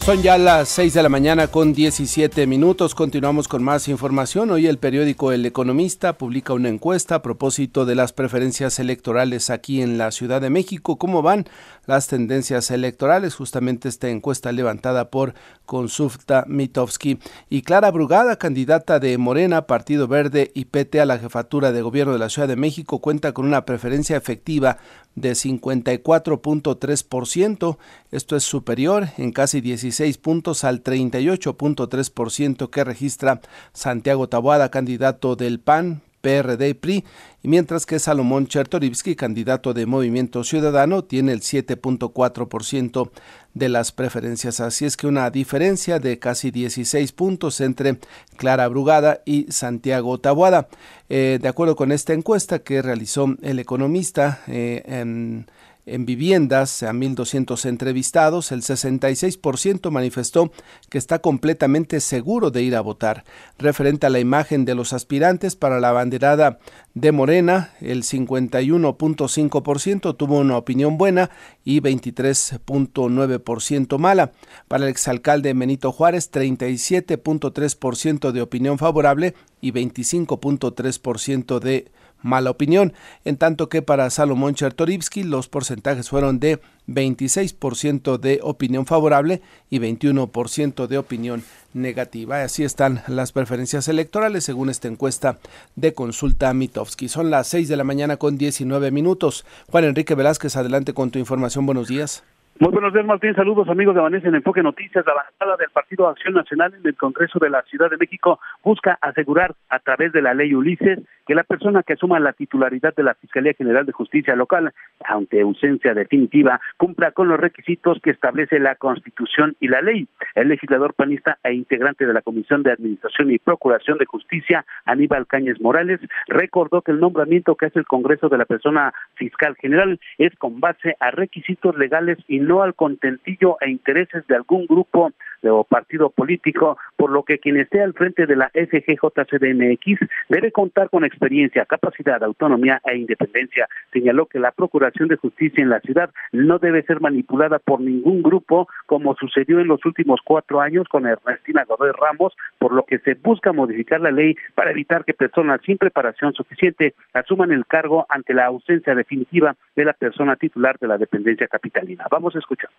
Son 0.07 0.23
ya 0.23 0.39
las 0.39 0.69
6 0.69 0.95
de 0.95 1.03
la 1.03 1.09
mañana 1.09 1.49
con 1.49 1.73
17 1.73 2.47
minutos. 2.47 2.95
Continuamos 2.95 3.49
con 3.49 3.65
más 3.65 3.89
información. 3.89 4.53
Hoy 4.53 4.69
el 4.69 4.79
periódico 4.79 5.33
El 5.33 5.45
Economista 5.45 6.17
publica 6.17 6.53
una 6.53 6.69
encuesta 6.69 7.17
a 7.17 7.23
propósito 7.23 7.85
de 7.85 7.97
las 7.97 8.13
preferencias 8.13 8.79
electorales 8.79 9.51
aquí 9.51 9.83
en 9.83 9.99
la 9.99 10.13
Ciudad 10.13 10.41
de 10.41 10.49
México. 10.49 10.97
¿Cómo 10.97 11.23
van 11.23 11.47
las 11.87 12.07
tendencias 12.07 12.71
electorales? 12.71 13.35
Justamente 13.35 13.89
esta 13.89 14.09
encuesta 14.09 14.53
levantada 14.53 15.11
por 15.11 15.35
Consulta 15.65 16.45
Mitowski. 16.47 17.19
Y 17.51 17.63
Clara 17.63 17.91
Brugada, 17.91 18.37
candidata 18.37 19.01
de 19.01 19.19
Morena, 19.19 19.67
Partido 19.67 20.07
Verde 20.07 20.53
y 20.55 20.67
PT 20.67 21.01
a 21.01 21.07
la 21.07 21.19
jefatura 21.19 21.73
de 21.73 21.83
gobierno 21.83 22.13
de 22.13 22.21
la 22.21 22.29
Ciudad 22.29 22.47
de 22.47 22.55
México, 22.55 23.01
cuenta 23.01 23.33
con 23.33 23.45
una 23.45 23.65
preferencia 23.65 24.17
efectiva 24.17 24.79
de 25.17 25.33
54.3%. 25.33 27.79
Esto 28.13 28.37
es 28.37 28.45
superior 28.45 29.09
en 29.19 29.33
casi 29.33 29.61
16 29.61 30.17
puntos 30.19 30.63
al 30.63 30.85
38.3% 30.85 32.71
que 32.71 32.85
registra 32.85 33.41
Santiago 33.73 34.29
Taboada, 34.29 34.71
candidato 34.71 35.35
del 35.35 35.59
PAN, 35.59 36.03
PRD 36.27 36.71
y 36.71 36.75
PRI, 36.75 37.05
mientras 37.45 37.87
que 37.87 38.01
Salomón 38.01 38.49
Chertorivsky, 38.49 39.15
candidato 39.15 39.73
de 39.73 39.87
Movimiento 39.87 40.43
Ciudadano, 40.43 41.05
tiene 41.05 41.31
el 41.31 41.41
7.4% 41.41 43.11
de 43.55 43.69
las 43.69 43.93
preferencias. 43.93 44.59
Así 44.59 44.87
es 44.87 44.97
que 44.97 45.07
una 45.07 45.31
diferencia 45.31 46.01
de 46.01 46.19
casi 46.19 46.51
16 46.51 47.13
puntos 47.13 47.61
entre 47.61 48.01
Clara 48.37 48.67
Brugada 48.67 49.23
y 49.25 49.47
Santiago 49.53 50.19
Tabuada. 50.19 50.67
Eh, 51.09 51.39
de 51.41 51.47
acuerdo 51.49 51.77
con 51.77 51.93
esta 51.93 52.13
encuesta 52.13 52.59
que 52.59 52.83
realizó 52.83 53.37
el 53.43 53.61
economista 53.61 54.41
eh, 54.49 54.83
en 54.87 55.47
en 55.87 56.05
viviendas 56.05 56.83
a 56.83 56.93
1.200 56.93 57.65
entrevistados, 57.65 58.51
el 58.51 58.63
66% 58.63 59.91
manifestó 59.91 60.51
que 60.91 60.99
está 60.99 61.21
completamente 61.21 62.01
seguro 62.01 62.51
de 62.51 62.63
ir 62.63 62.75
a 62.75 62.81
votar. 62.81 63.23
Referente 63.57 64.07
a 64.07 64.11
la 64.11 64.19
imagen 64.19 64.65
de 64.65 64.75
los 64.75 64.93
aspirantes 64.93 65.55
para 65.55 65.79
la 65.79 65.93
banderada 65.93 66.59
de 66.95 67.13
Morena, 67.13 67.71
el 67.81 68.03
51.5% 68.03 70.17
tuvo 70.17 70.41
una 70.41 70.57
opinión 70.57 70.99
buena 70.99 71.31
y 71.65 71.81
23.9% 71.81 73.99
mala. 73.99 74.33
Para 74.67 74.83
el 74.85 74.91
exalcalde 74.91 75.55
Benito 75.55 75.93
Juárez, 75.93 76.33
37.3% 76.33 78.33
de 78.33 78.43
opinión 78.43 78.79
favorable 78.79 79.35
y 79.61 79.71
25.3% 79.71 81.61
de 81.61 81.93
mala 82.23 82.51
opinión, 82.51 82.93
en 83.25 83.37
tanto 83.37 83.69
que 83.69 83.83
para 83.83 84.11
Salomón 84.11 84.55
Chertorivsky 84.55 85.23
los 85.23 85.49
porcentajes 85.49 86.09
fueron 86.09 86.41
de 86.41 86.61
26% 86.89 88.19
de 88.19 88.41
opinión 88.43 88.87
favorable 88.87 89.43
y 89.71 89.79
21% 89.79 90.87
de 90.87 90.99
opinión 90.99 91.45
negativa. 91.75 92.43
Así 92.43 92.65
están 92.65 93.03
las 93.07 93.33
preferencias 93.33 93.89
electorales 93.89 94.45
según 94.45 94.71
esta 94.71 94.89
encuesta 94.89 95.39
de 95.75 95.95
consulta 95.95 96.53
Mitowski. 96.55 97.09
Son 97.09 97.31
las 97.31 97.49
6 97.49 97.69
de 97.69 97.77
la 97.77 97.85
mañana 97.85 98.17
con 98.17 98.39
19 98.39 98.91
minutos. 98.91 99.45
Juan 99.71 99.85
Enrique 99.85 100.15
Velázquez, 100.15 100.57
adelante 100.57 100.95
con 100.95 101.11
tu 101.11 101.19
información. 101.19 101.67
Buenos 101.67 101.89
días. 101.89 102.23
Muy 102.59 102.73
buenos 102.73 102.95
días, 102.95 103.05
Martín. 103.05 103.35
Saludos, 103.35 103.69
amigos 103.69 103.95
de 103.95 104.01
Vanessa 104.01 104.29
en 104.29 104.35
Enfoque 104.35 104.63
Noticias. 104.63 105.05
La 105.07 105.13
bancada 105.13 105.59
del 105.59 105.69
Partido 105.69 106.09
Acción 106.09 106.33
Nacional 106.33 106.73
en 106.73 106.87
el 106.87 106.97
Congreso 106.97 107.39
de 107.39 107.51
la 107.51 107.61
Ciudad 107.65 107.91
de 107.91 107.99
México 107.99 108.41
busca 108.65 108.97
asegurar, 109.03 109.55
a 109.69 109.79
través 109.79 110.11
de 110.13 110.23
la 110.23 110.33
ley 110.33 110.55
Ulises, 110.55 111.01
que 111.27 111.35
la 111.35 111.43
persona 111.43 111.83
que 111.83 111.93
asuma 111.93 112.19
la 112.19 112.33
titularidad 112.33 112.95
de 112.95 113.03
la 113.03 113.15
Fiscalía 113.15 113.53
General 113.53 113.85
de 113.85 113.93
Justicia 113.93 114.35
Local, 114.35 114.73
ante 115.05 115.43
ausencia 115.43 115.93
definitiva, 115.93 116.59
cumpla 116.79 117.11
con 117.11 117.29
los 117.29 117.39
requisitos 117.39 117.99
que 118.03 118.11
establece 118.11 118.59
la 118.59 118.77
Constitución 118.77 119.55
y 119.61 119.69
la 119.69 119.83
ley. 119.83 120.09
El 120.35 120.49
legislador 120.49 120.95
panista 120.95 121.37
e 121.45 121.53
integrante 121.53 122.07
de 122.07 122.15
la 122.15 122.23
Comisión 122.23 122.63
de 122.63 122.73
Administración 122.73 123.33
y 123.33 123.39
Procuración 123.39 123.99
de 123.99 124.07
Justicia, 124.07 124.65
Aníbal 124.87 125.27
Cáñez 125.27 125.61
Morales, 125.61 126.01
recordó 126.27 126.81
que 126.81 126.93
el 126.93 127.01
nombramiento 127.01 127.55
que 127.55 127.67
hace 127.67 127.81
el 127.81 127.87
Congreso 127.87 128.31
de 128.31 128.39
la 128.39 128.47
persona 128.47 128.95
fiscal 129.17 129.57
general 129.57 130.01
es 130.17 130.35
con 130.37 130.59
base 130.61 130.97
a 131.01 131.11
requisitos 131.11 131.77
legales 131.77 132.17
y 132.29 132.46
no 132.47 132.63
al 132.63 132.75
contentillo 132.75 133.59
e 133.61 133.71
intereses 133.71 134.27
de 134.27 134.37
algún 134.37 134.67
grupo 134.67 135.13
o 135.51 135.65
partido 135.65 136.11
político, 136.11 136.79
por 136.97 137.11
lo 137.11 137.23
que 137.23 137.39
quien 137.39 137.57
esté 137.59 137.83
al 137.83 137.95
frente 137.95 138.27
de 138.27 138.37
la 138.37 138.51
FGJCDMX 138.51 140.01
debe 140.29 140.53
contar 140.53 140.91
con 140.91 141.05
experiencia, 141.05 141.65
capacidad, 141.67 142.23
autonomía 142.23 142.81
e 142.85 142.97
independencia. 142.97 143.69
Señaló 143.93 144.27
que 144.27 144.39
la 144.39 144.53
Procuración 144.53 145.09
de 145.09 145.17
Justicia 145.17 145.63
en 145.63 145.71
la 145.71 145.81
ciudad 145.81 146.11
no 146.33 146.59
debe 146.59 146.83
ser 146.83 147.01
manipulada 147.01 147.59
por 147.59 147.81
ningún 147.81 148.23
grupo, 148.23 148.69
como 148.87 149.15
sucedió 149.15 149.61
en 149.61 149.69
los 149.69 149.85
últimos 149.85 150.21
cuatro 150.25 150.61
años 150.61 150.89
con 150.89 151.07
Ernestina 151.07 151.65
Godoy 151.65 151.93
Ramos, 151.93 152.35
por 152.59 152.73
lo 152.73 152.85
que 152.85 152.99
se 153.01 153.15
busca 153.15 153.53
modificar 153.53 154.01
la 154.01 154.11
ley 154.11 154.37
para 154.55 154.71
evitar 154.71 155.05
que 155.05 155.15
personas 155.15 155.61
sin 155.65 155.79
preparación 155.79 156.33
suficiente 156.33 156.95
asuman 157.13 157.53
el 157.53 157.67
cargo 157.67 158.07
ante 158.09 158.35
la 158.35 158.47
ausencia 158.47 158.95
definitiva 158.95 159.57
de 159.75 159.85
la 159.85 159.93
persona 159.93 160.37
titular 160.37 160.79
de 160.79 160.89
la 160.89 160.99
dependencia 160.99 161.49
capitalina. 161.49 162.07
Vamos 162.11 162.35
a 162.37 162.39
escuchar. 162.39 162.71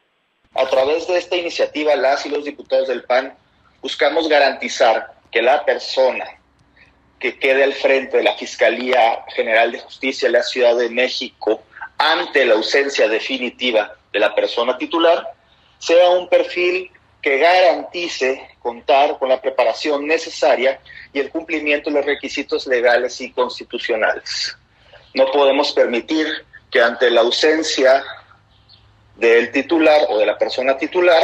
A 0.58 0.66
través 0.66 1.08
de 1.08 1.20
esta 1.20 1.36
iniciativa, 1.36 1.96
las 1.96 2.26
y 2.26 2.30
los 2.30 2.44
diputados 2.44 2.88
del 2.88 3.04
PAN 3.04 3.32
buscamos 3.80 4.28
garantizar 4.28 5.14
que 5.32 5.44
la 5.44 5.64
persona 5.64 6.26
que 7.20 7.38
quede 7.38 7.64
al 7.64 7.74
frente 7.74 8.18
de 8.18 8.24
la 8.24 8.36
Fiscalía 8.36 9.24
General 9.36 9.72
de 9.72 9.80
Justicia 9.80 10.28
de 10.28 10.34
la 10.34 10.44
Ciudad 10.44 10.76
de 10.76 10.90
México 10.90 11.62
ante 12.00 12.44
la 12.44 12.56
ausencia 12.56 13.08
definitiva 13.08 13.96
de 14.12 14.20
la 14.20 14.34
persona 14.34 14.80
titular 14.80 15.28
sea 15.78 16.10
un 16.10 16.28
perfil 16.28 16.92
que 17.22 17.38
garantice 17.38 18.50
contar 18.60 19.20
con 19.20 19.30
la 19.30 19.40
preparación 19.40 20.08
necesaria 20.08 20.80
y 21.14 21.20
el 21.20 21.30
cumplimiento 21.30 21.92
de 21.92 21.98
los 21.98 22.06
requisitos 22.06 22.66
legales 22.66 23.22
y 23.22 23.32
constitucionales. 23.32 24.58
No 25.14 25.30
podemos 25.32 25.72
permitir 25.72 26.28
que 26.72 26.82
ante 26.82 27.12
la 27.12 27.22
ausencia 27.22 28.04
del 29.18 29.52
titular 29.52 30.02
o 30.10 30.18
de 30.18 30.26
la 30.26 30.38
persona 30.38 30.78
titular 30.78 31.24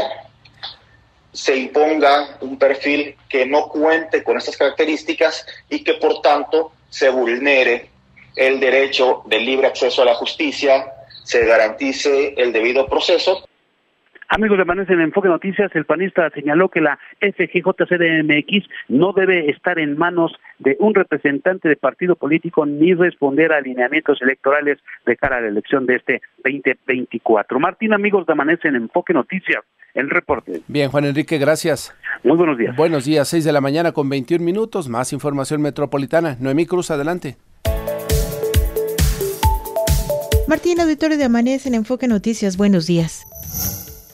se 1.32 1.56
imponga 1.56 2.38
un 2.42 2.58
perfil 2.58 3.16
que 3.28 3.46
no 3.46 3.68
cuente 3.68 4.24
con 4.24 4.38
estas 4.38 4.56
características 4.56 5.46
y 5.70 5.84
que 5.84 5.96
por 5.96 6.22
tanto 6.22 6.74
se 6.90 7.10
vulnere 7.10 7.90
el 8.36 8.60
derecho 8.60 9.24
del 9.26 9.46
libre 9.46 9.68
acceso 9.68 10.04
a 10.04 10.06
la 10.06 10.16
justicia, 10.16 10.94
se 11.24 11.46
garantice 11.46 12.36
el 12.38 12.52
debido 12.54 12.88
proceso 12.88 13.48
Amigos 14.36 14.58
de 14.58 14.66
Manes 14.66 14.90
en 14.90 15.00
Enfoque 15.00 15.28
Noticias, 15.28 15.70
el 15.75 15.86
panista 15.86 16.28
señaló 16.32 16.70
que 16.70 16.82
la 16.82 16.98
FGJCDMX 17.20 18.68
no 18.88 19.13
debe 19.13 19.52
estar 19.52 19.78
en 19.78 19.96
manos 19.96 20.32
de 20.58 20.75
un 20.80 20.96
representante 20.96 21.70
de 21.70 21.75
partido 21.75 22.16
político 22.16 22.66
ni 22.66 22.96
responder 22.96 23.54
a 23.54 23.58
alineamientos 23.58 24.20
electorales 24.24 24.80
de 25.06 25.16
cara 25.18 25.38
a 25.38 25.42
la 25.42 25.50
elección 25.50 25.86
de 25.86 25.98
este 25.98 26.22
2024. 26.44 27.60
Martín, 27.60 27.94
amigos 27.94 28.25
de 28.25 28.34
Amanece 28.34 28.70
en 28.70 28.75
Enfoque 28.78 29.13
Noticias, 29.13 29.62
el 29.94 30.10
reporte. 30.10 30.62
Bien, 30.68 30.90
Juan 30.90 31.06
Enrique, 31.06 31.38
gracias. 31.38 31.96
Muy 32.24 32.36
buenos 32.36 32.58
días. 32.58 32.75
Buenos 32.75 33.06
días, 33.06 33.28
6 33.28 33.46
de 33.46 33.54
la 33.54 33.62
mañana 33.62 33.92
con 33.92 34.10
21 34.10 34.44
minutos, 34.44 34.90
más 34.90 35.13
información 35.13 35.62
metropolitana. 35.62 36.38
Noemí 36.40 36.66
Cruz, 36.66 36.90
adelante. 36.90 37.38
Martín, 40.48 40.80
auditorio 40.80 41.20
de 41.20 41.24
Amanece 41.24 41.70
en 41.70 41.75
Enfoque 41.75 42.08
Noticias, 42.08 42.58
buenos 42.58 42.88
días. 42.88 43.28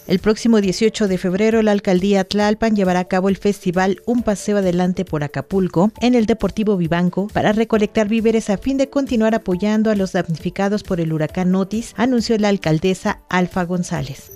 El 0.09 0.17
próximo 0.17 0.59
18 0.59 1.07
de 1.07 1.19
febrero, 1.19 1.61
la 1.61 1.71
alcaldía 1.71 2.23
Tlalpan 2.23 2.75
llevará 2.75 3.01
a 3.01 3.07
cabo 3.07 3.29
el 3.29 3.37
festival 3.37 4.01
Un 4.07 4.23
Paseo 4.23 4.57
Adelante 4.57 5.05
por 5.05 5.23
Acapulco 5.23 5.91
en 6.01 6.15
el 6.15 6.25
Deportivo 6.25 6.77
Vivanco 6.77 7.27
para 7.27 7.51
recolectar 7.51 8.07
víveres 8.07 8.49
a 8.49 8.57
fin 8.57 8.77
de 8.77 8.89
continuar 8.89 9.35
apoyando 9.35 9.91
a 9.91 9.95
los 9.95 10.13
damnificados 10.13 10.81
por 10.81 10.99
el 10.99 11.13
huracán 11.13 11.53
Otis, 11.53 11.93
anunció 11.95 12.39
la 12.39 12.47
alcaldesa 12.47 13.19
Alfa 13.29 13.65
González. 13.65 14.31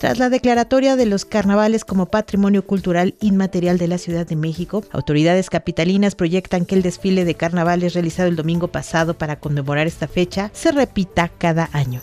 Tras 0.00 0.18
la 0.18 0.28
declaratoria 0.28 0.96
de 0.96 1.06
los 1.06 1.24
carnavales 1.24 1.84
como 1.84 2.06
patrimonio 2.06 2.66
cultural 2.66 3.14
inmaterial 3.20 3.78
de 3.78 3.86
la 3.86 3.98
Ciudad 3.98 4.26
de 4.26 4.34
México, 4.34 4.82
autoridades 4.90 5.50
capitalinas 5.50 6.16
proyectan 6.16 6.66
que 6.66 6.74
el 6.74 6.82
desfile 6.82 7.24
de 7.24 7.36
carnavales 7.36 7.94
realizado 7.94 8.28
el 8.28 8.34
domingo 8.34 8.66
pasado 8.66 9.16
para 9.16 9.38
conmemorar 9.38 9.86
esta 9.86 10.08
fecha 10.08 10.50
se 10.52 10.72
repita 10.72 11.30
cada 11.38 11.70
año. 11.72 12.00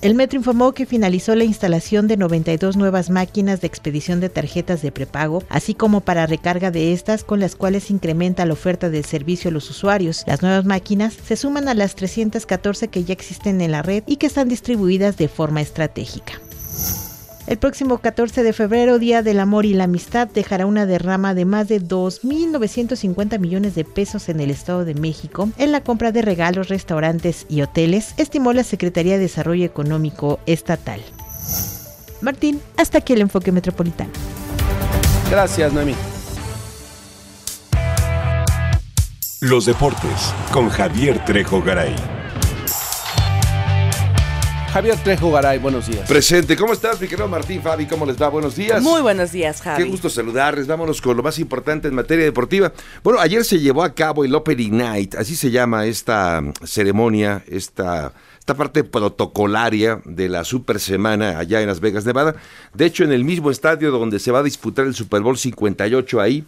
El 0.00 0.14
metro 0.14 0.38
informó 0.38 0.72
que 0.72 0.86
finalizó 0.86 1.34
la 1.34 1.42
instalación 1.42 2.06
de 2.06 2.16
92 2.16 2.76
nuevas 2.76 3.10
máquinas 3.10 3.60
de 3.60 3.66
expedición 3.66 4.20
de 4.20 4.28
tarjetas 4.28 4.80
de 4.80 4.92
prepago, 4.92 5.42
así 5.48 5.74
como 5.74 6.02
para 6.02 6.24
recarga 6.26 6.70
de 6.70 6.92
estas 6.92 7.24
con 7.24 7.40
las 7.40 7.56
cuales 7.56 7.90
incrementa 7.90 8.46
la 8.46 8.52
oferta 8.52 8.90
del 8.90 9.04
servicio 9.04 9.50
a 9.50 9.52
los 9.52 9.68
usuarios. 9.70 10.22
Las 10.28 10.40
nuevas 10.40 10.64
máquinas 10.64 11.14
se 11.14 11.34
suman 11.34 11.66
a 11.66 11.74
las 11.74 11.96
314 11.96 12.86
que 12.86 13.02
ya 13.02 13.12
existen 13.12 13.60
en 13.60 13.72
la 13.72 13.82
red 13.82 14.04
y 14.06 14.16
que 14.16 14.28
están 14.28 14.48
distribuidas 14.48 15.16
de 15.16 15.26
forma 15.26 15.62
estratégica. 15.62 16.34
El 17.48 17.56
próximo 17.56 17.96
14 17.96 18.42
de 18.42 18.52
febrero, 18.52 18.98
Día 18.98 19.22
del 19.22 19.40
Amor 19.40 19.64
y 19.64 19.72
la 19.72 19.84
Amistad, 19.84 20.28
dejará 20.28 20.66
una 20.66 20.84
derrama 20.84 21.32
de 21.32 21.46
más 21.46 21.66
de 21.66 21.80
2.950 21.80 23.38
millones 23.38 23.74
de 23.74 23.86
pesos 23.86 24.28
en 24.28 24.40
el 24.40 24.50
Estado 24.50 24.84
de 24.84 24.92
México 24.92 25.48
en 25.56 25.72
la 25.72 25.82
compra 25.82 26.12
de 26.12 26.20
regalos, 26.20 26.68
restaurantes 26.68 27.46
y 27.48 27.62
hoteles, 27.62 28.12
estimó 28.18 28.52
la 28.52 28.64
Secretaría 28.64 29.14
de 29.14 29.20
Desarrollo 29.20 29.64
Económico 29.64 30.40
Estatal. 30.44 31.00
Martín, 32.20 32.60
hasta 32.76 32.98
aquí 32.98 33.14
el 33.14 33.22
enfoque 33.22 33.50
metropolitano. 33.50 34.10
Gracias, 35.30 35.72
Noemí. 35.72 35.94
Los 39.40 39.64
deportes 39.64 40.34
con 40.52 40.68
Javier 40.68 41.24
Trejo 41.24 41.62
Garay. 41.62 42.17
Javier 44.72 44.96
Trejo 45.02 45.32
Garay, 45.32 45.58
buenos 45.58 45.86
días. 45.86 46.06
Presente, 46.06 46.54
¿cómo 46.54 46.74
estás, 46.74 47.00
mi 47.00 47.08
querido 47.08 47.26
Martín 47.26 47.62
Fabi? 47.62 47.86
¿Cómo 47.86 48.04
les 48.04 48.20
va? 48.20 48.28
Buenos 48.28 48.54
días. 48.54 48.82
Muy 48.82 49.00
buenos 49.00 49.32
días, 49.32 49.62
Javi. 49.62 49.82
Qué 49.82 49.88
gusto 49.88 50.10
saludarles. 50.10 50.66
Vámonos 50.66 51.00
con 51.00 51.16
lo 51.16 51.22
más 51.22 51.38
importante 51.38 51.88
en 51.88 51.94
materia 51.94 52.24
deportiva. 52.24 52.72
Bueno, 53.02 53.18
ayer 53.18 53.44
se 53.44 53.58
llevó 53.58 53.82
a 53.82 53.94
cabo 53.94 54.24
el 54.24 54.34
Opening 54.34 54.76
Night, 54.76 55.14
así 55.14 55.36
se 55.36 55.50
llama 55.50 55.86
esta 55.86 56.42
ceremonia, 56.64 57.42
esta, 57.48 58.12
esta 58.38 58.54
parte 58.54 58.84
protocolaria 58.84 60.02
de 60.04 60.28
la 60.28 60.44
Super 60.44 60.78
Semana 60.80 61.38
allá 61.38 61.62
en 61.62 61.66
Las 61.66 61.80
Vegas, 61.80 62.04
Nevada. 62.04 62.34
De 62.74 62.84
hecho, 62.84 63.04
en 63.04 63.12
el 63.12 63.24
mismo 63.24 63.50
estadio 63.50 63.90
donde 63.90 64.18
se 64.18 64.32
va 64.32 64.40
a 64.40 64.42
disputar 64.42 64.84
el 64.84 64.94
Super 64.94 65.22
Bowl 65.22 65.38
58 65.38 66.20
ahí, 66.20 66.44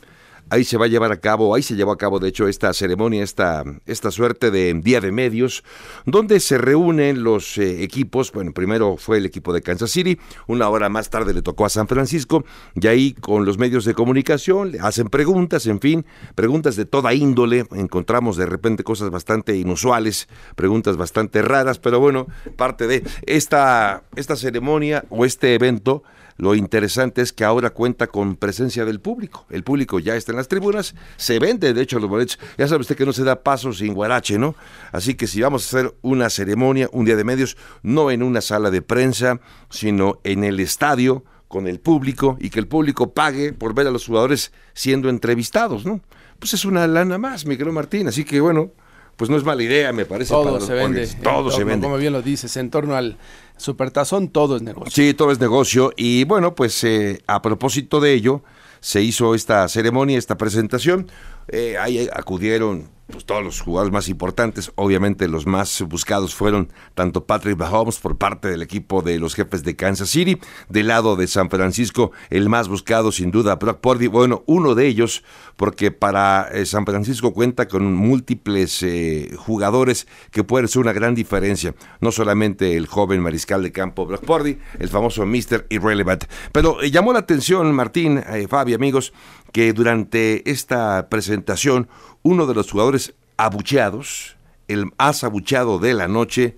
Ahí 0.51 0.65
se 0.65 0.77
va 0.77 0.87
a 0.87 0.89
llevar 0.89 1.13
a 1.13 1.21
cabo, 1.21 1.55
ahí 1.55 1.63
se 1.63 1.77
llevó 1.77 1.93
a 1.93 1.97
cabo 1.97 2.19
de 2.19 2.29
hecho 2.29 2.49
esta 2.49 2.73
ceremonia, 2.73 3.23
esta, 3.23 3.63
esta 3.87 4.11
suerte 4.11 4.51
de 4.51 4.75
día 4.75 5.01
de 5.01 5.13
medios, 5.13 5.63
donde 6.07 6.41
se 6.41 6.59
reúnen 6.59 7.23
los 7.23 7.57
eh, 7.57 7.85
equipos. 7.85 8.33
Bueno, 8.33 8.53
primero 8.53 8.97
fue 8.97 9.19
el 9.19 9.27
equipo 9.27 9.53
de 9.53 9.63
Kansas 9.63 9.93
City, 9.93 10.19
una 10.49 10.69
hora 10.69 10.89
más 10.89 11.09
tarde 11.09 11.35
le 11.35 11.43
tocó 11.43 11.67
a 11.67 11.69
San 11.69 11.87
Francisco, 11.87 12.45
y 12.75 12.87
ahí 12.89 13.13
con 13.13 13.45
los 13.45 13.59
medios 13.59 13.85
de 13.85 13.95
comunicación 13.95 14.73
le 14.73 14.81
hacen 14.81 15.09
preguntas, 15.09 15.67
en 15.67 15.79
fin, 15.79 16.05
preguntas 16.35 16.75
de 16.75 16.85
toda 16.85 17.15
índole. 17.15 17.67
Encontramos 17.71 18.37
de 18.37 18.47
repente 18.47 18.83
cosas 18.83 19.11
bastante 19.11 19.57
inusuales, 19.57 20.29
preguntas 20.57 20.97
bastante 20.97 21.43
raras, 21.43 21.79
pero 21.79 22.01
bueno, 22.01 22.27
parte 22.57 22.89
de 22.89 23.05
esta, 23.27 24.03
esta 24.17 24.35
ceremonia 24.35 25.05
o 25.11 25.25
este 25.25 25.55
evento 25.55 26.03
lo 26.41 26.55
interesante 26.55 27.21
es 27.21 27.35
que 27.35 27.45
ahora 27.45 27.69
cuenta 27.69 28.07
con 28.07 28.35
presencia 28.35 28.87
del 28.87 28.99
público. 28.99 29.45
El 29.51 29.63
público 29.63 29.99
ya 29.99 30.17
está 30.17 30.33
en 30.33 30.37
las 30.39 30.49
tribunas, 30.49 30.95
se 31.19 31.39
vende 31.39 31.75
de 31.75 31.83
hecho 31.83 31.99
los 31.99 32.09
boletos. 32.09 32.39
Ya 32.57 32.67
sabe 32.67 32.81
usted 32.81 32.97
que 32.97 33.05
no 33.05 33.13
se 33.13 33.25
da 33.25 33.43
paso 33.43 33.75
sin 33.75 33.93
guarache, 33.93 34.39
¿no? 34.39 34.55
Así 34.91 35.15
que 35.15 35.27
si 35.27 35.43
vamos 35.43 35.63
a 35.63 35.79
hacer 35.79 35.95
una 36.01 36.31
ceremonia, 36.31 36.89
un 36.93 37.05
día 37.05 37.17
de 37.17 37.25
medios, 37.25 37.59
no 37.83 38.11
en 38.11 38.23
una 38.23 38.41
sala 38.41 38.71
de 38.71 38.81
prensa, 38.81 39.39
sino 39.69 40.19
en 40.25 40.43
el 40.43 40.61
estadio 40.61 41.25
con 41.47 41.67
el 41.67 41.79
público 41.79 42.39
y 42.41 42.49
que 42.49 42.61
el 42.61 42.69
público 42.69 43.13
pague 43.13 43.53
por 43.53 43.75
ver 43.75 43.87
a 43.89 43.91
los 43.91 44.07
jugadores 44.07 44.51
siendo 44.73 45.11
entrevistados, 45.11 45.85
¿no? 45.85 46.01
Pues 46.39 46.55
es 46.55 46.65
una 46.65 46.87
lana 46.87 47.19
más, 47.19 47.45
Miguel 47.45 47.71
Martín. 47.71 48.09
Así 48.09 48.25
que 48.25 48.41
bueno, 48.41 48.71
pues 49.17 49.29
no 49.29 49.37
es 49.37 49.45
mala 49.45 49.63
idea, 49.63 49.93
me 49.93 50.07
parece. 50.07 50.31
Todo 50.31 50.59
se 50.59 50.73
vende. 50.73 51.07
Todo 51.23 51.51
se 51.51 51.65
vende. 51.65 51.85
Como 51.85 51.99
bien 51.99 52.15
lo 52.15 52.23
dices, 52.23 52.57
en 52.57 52.71
torno 52.71 52.97
al 52.97 53.19
Supertazón 53.61 54.29
todo 54.29 54.57
es 54.57 54.63
negocio. 54.63 54.91
Sí, 54.91 55.15
todo 55.15 55.31
es 55.31 55.39
negocio. 55.39 55.93
Y 55.97 56.25
bueno, 56.25 56.55
pues 56.55 56.83
eh, 56.85 57.23
a 57.27 57.43
propósito 57.43 58.01
de 58.01 58.15
ello, 58.15 58.43
se 58.81 59.03
hizo 59.03 59.35
esta 59.35 59.69
ceremonia, 59.69 60.19
esta 60.19 60.39
presentación. 60.39 61.11
Eh, 61.49 61.77
ahí 61.79 62.09
acudieron 62.13 62.89
pues, 63.11 63.25
todos 63.25 63.45
los 63.45 63.61
jugadores 63.61 63.93
más 63.93 64.09
importantes. 64.09 64.73
Obviamente 64.77 65.29
los 65.29 65.47
más 65.47 65.83
buscados 65.83 66.35
fueron 66.35 66.73
tanto 66.95 67.27
Patrick 67.27 67.59
Mahomes 67.59 67.99
por 67.99 68.17
parte 68.17 68.49
del 68.49 68.63
equipo 68.63 69.03
de 69.03 69.19
los 69.19 69.35
jefes 69.35 69.63
de 69.63 69.77
Kansas 69.77 70.11
City, 70.11 70.39
del 70.69 70.89
lado 70.89 71.17
de 71.17 71.27
San 71.27 71.51
Francisco 71.51 72.13
el 72.31 72.49
más 72.49 72.69
buscado 72.69 73.13
sin 73.13 73.31
duda 73.31 73.57
Brock 73.57 73.81
Purdy, 73.81 74.07
bueno, 74.07 74.43
uno 74.47 74.75
de 74.75 74.87
ellos 74.87 75.23
porque 75.57 75.91
para 75.91 76.49
eh, 76.53 76.65
San 76.65 76.87
Francisco 76.87 77.33
cuenta 77.33 77.69
con 77.69 77.93
múltiples 77.95 78.83
eh, 78.83 79.35
jugadores 79.37 80.07
que 80.31 80.45
pueden 80.45 80.69
ser 80.69 80.81
una 80.81 80.93
gran 80.93 81.15
diferencia, 81.15 81.75
no 82.01 82.13
solamente 82.13 82.77
el 82.77 82.87
joven 82.87 83.21
mariscal 83.21 83.63
de 83.63 83.73
campo 83.73 84.07
Brock 84.07 84.25
Purdy, 84.25 84.59
el 84.79 84.89
famoso 84.89 85.27
Mr. 85.27 85.67
Irrelevant, 85.69 86.25
pero 86.53 86.83
eh, 86.83 86.91
llamó 86.91 87.13
la 87.13 87.21
atención 87.21 87.75
Martín, 87.75 88.23
Fabi, 88.49 88.75
amigos, 88.75 89.13
que 89.53 89.73
durante 89.73 90.49
esta 90.51 91.09
presentación 91.09 91.89
uno 92.23 92.47
de 92.47 92.55
los 92.55 92.71
jugadores 92.71 93.15
abucheados, 93.37 94.37
el 94.69 94.87
más 94.99 95.25
abucheado 95.25 95.79
de 95.79 95.95
la 95.95 96.09
noche, 96.09 96.57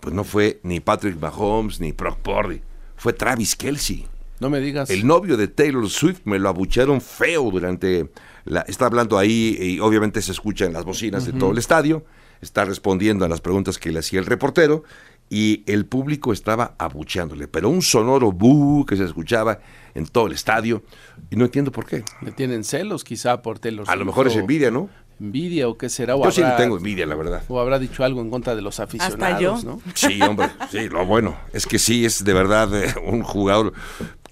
pues 0.00 0.14
no 0.14 0.24
fue 0.24 0.60
ni 0.62 0.80
Patrick 0.80 1.18
Mahomes 1.20 1.80
ni 1.80 1.92
Brock 1.92 2.18
Purdy, 2.18 2.60
fue 2.96 3.12
Travis 3.12 3.56
Kelsey. 3.56 4.06
No 4.40 4.50
me 4.50 4.60
digas. 4.60 4.90
El 4.90 5.06
novio 5.06 5.36
de 5.36 5.48
Taylor 5.48 5.88
Swift 5.88 6.20
me 6.24 6.38
lo 6.38 6.48
abuchearon 6.48 7.00
feo 7.00 7.50
durante 7.50 8.10
la, 8.44 8.60
está 8.62 8.86
hablando 8.86 9.18
ahí 9.18 9.56
y 9.60 9.80
obviamente 9.80 10.22
se 10.22 10.32
escucha 10.32 10.64
en 10.64 10.72
las 10.72 10.84
bocinas 10.84 11.26
de 11.26 11.32
todo 11.32 11.50
el 11.50 11.58
estadio, 11.58 12.04
está 12.40 12.64
respondiendo 12.64 13.24
a 13.24 13.28
las 13.28 13.40
preguntas 13.40 13.78
que 13.78 13.90
le 13.90 13.98
hacía 13.98 14.20
el 14.20 14.26
reportero 14.26 14.84
y 15.30 15.64
el 15.66 15.86
público 15.86 16.32
estaba 16.32 16.74
abucheándole, 16.78 17.48
pero 17.48 17.68
un 17.68 17.82
sonoro 17.82 18.32
bu 18.32 18.86
que 18.86 18.96
se 18.96 19.04
escuchaba 19.04 19.60
en 19.94 20.06
todo 20.06 20.28
el 20.28 20.32
estadio 20.32 20.82
y 21.30 21.36
no 21.36 21.44
entiendo 21.44 21.72
por 21.72 21.86
qué. 21.86 22.04
Le 22.22 22.32
tienen 22.32 22.64
celos 22.64 23.04
quizá 23.04 23.42
por 23.42 23.58
Taylor 23.58 23.84
A 23.88 23.96
lo 23.96 24.04
mejor 24.04 24.28
es 24.28 24.36
envidia, 24.36 24.70
¿no? 24.70 24.88
Envidia 25.20 25.68
o 25.68 25.76
qué 25.76 25.88
será. 25.88 26.16
O 26.16 26.24
yo 26.24 26.30
sí 26.30 26.42
le 26.42 26.50
tengo 26.52 26.76
envidia, 26.76 27.06
la 27.06 27.16
verdad. 27.16 27.42
O 27.48 27.60
habrá 27.60 27.78
dicho 27.78 28.04
algo 28.04 28.20
en 28.20 28.30
contra 28.30 28.54
de 28.54 28.62
los 28.62 28.80
aficionados, 28.80 29.64
¿no? 29.64 29.80
Sí, 29.94 30.20
hombre, 30.22 30.48
sí, 30.70 30.88
lo 30.88 31.04
bueno 31.04 31.36
es 31.52 31.66
que 31.66 31.78
sí 31.78 32.04
es 32.04 32.24
de 32.24 32.32
verdad 32.32 32.82
eh, 32.82 32.94
un 33.04 33.22
jugador 33.22 33.72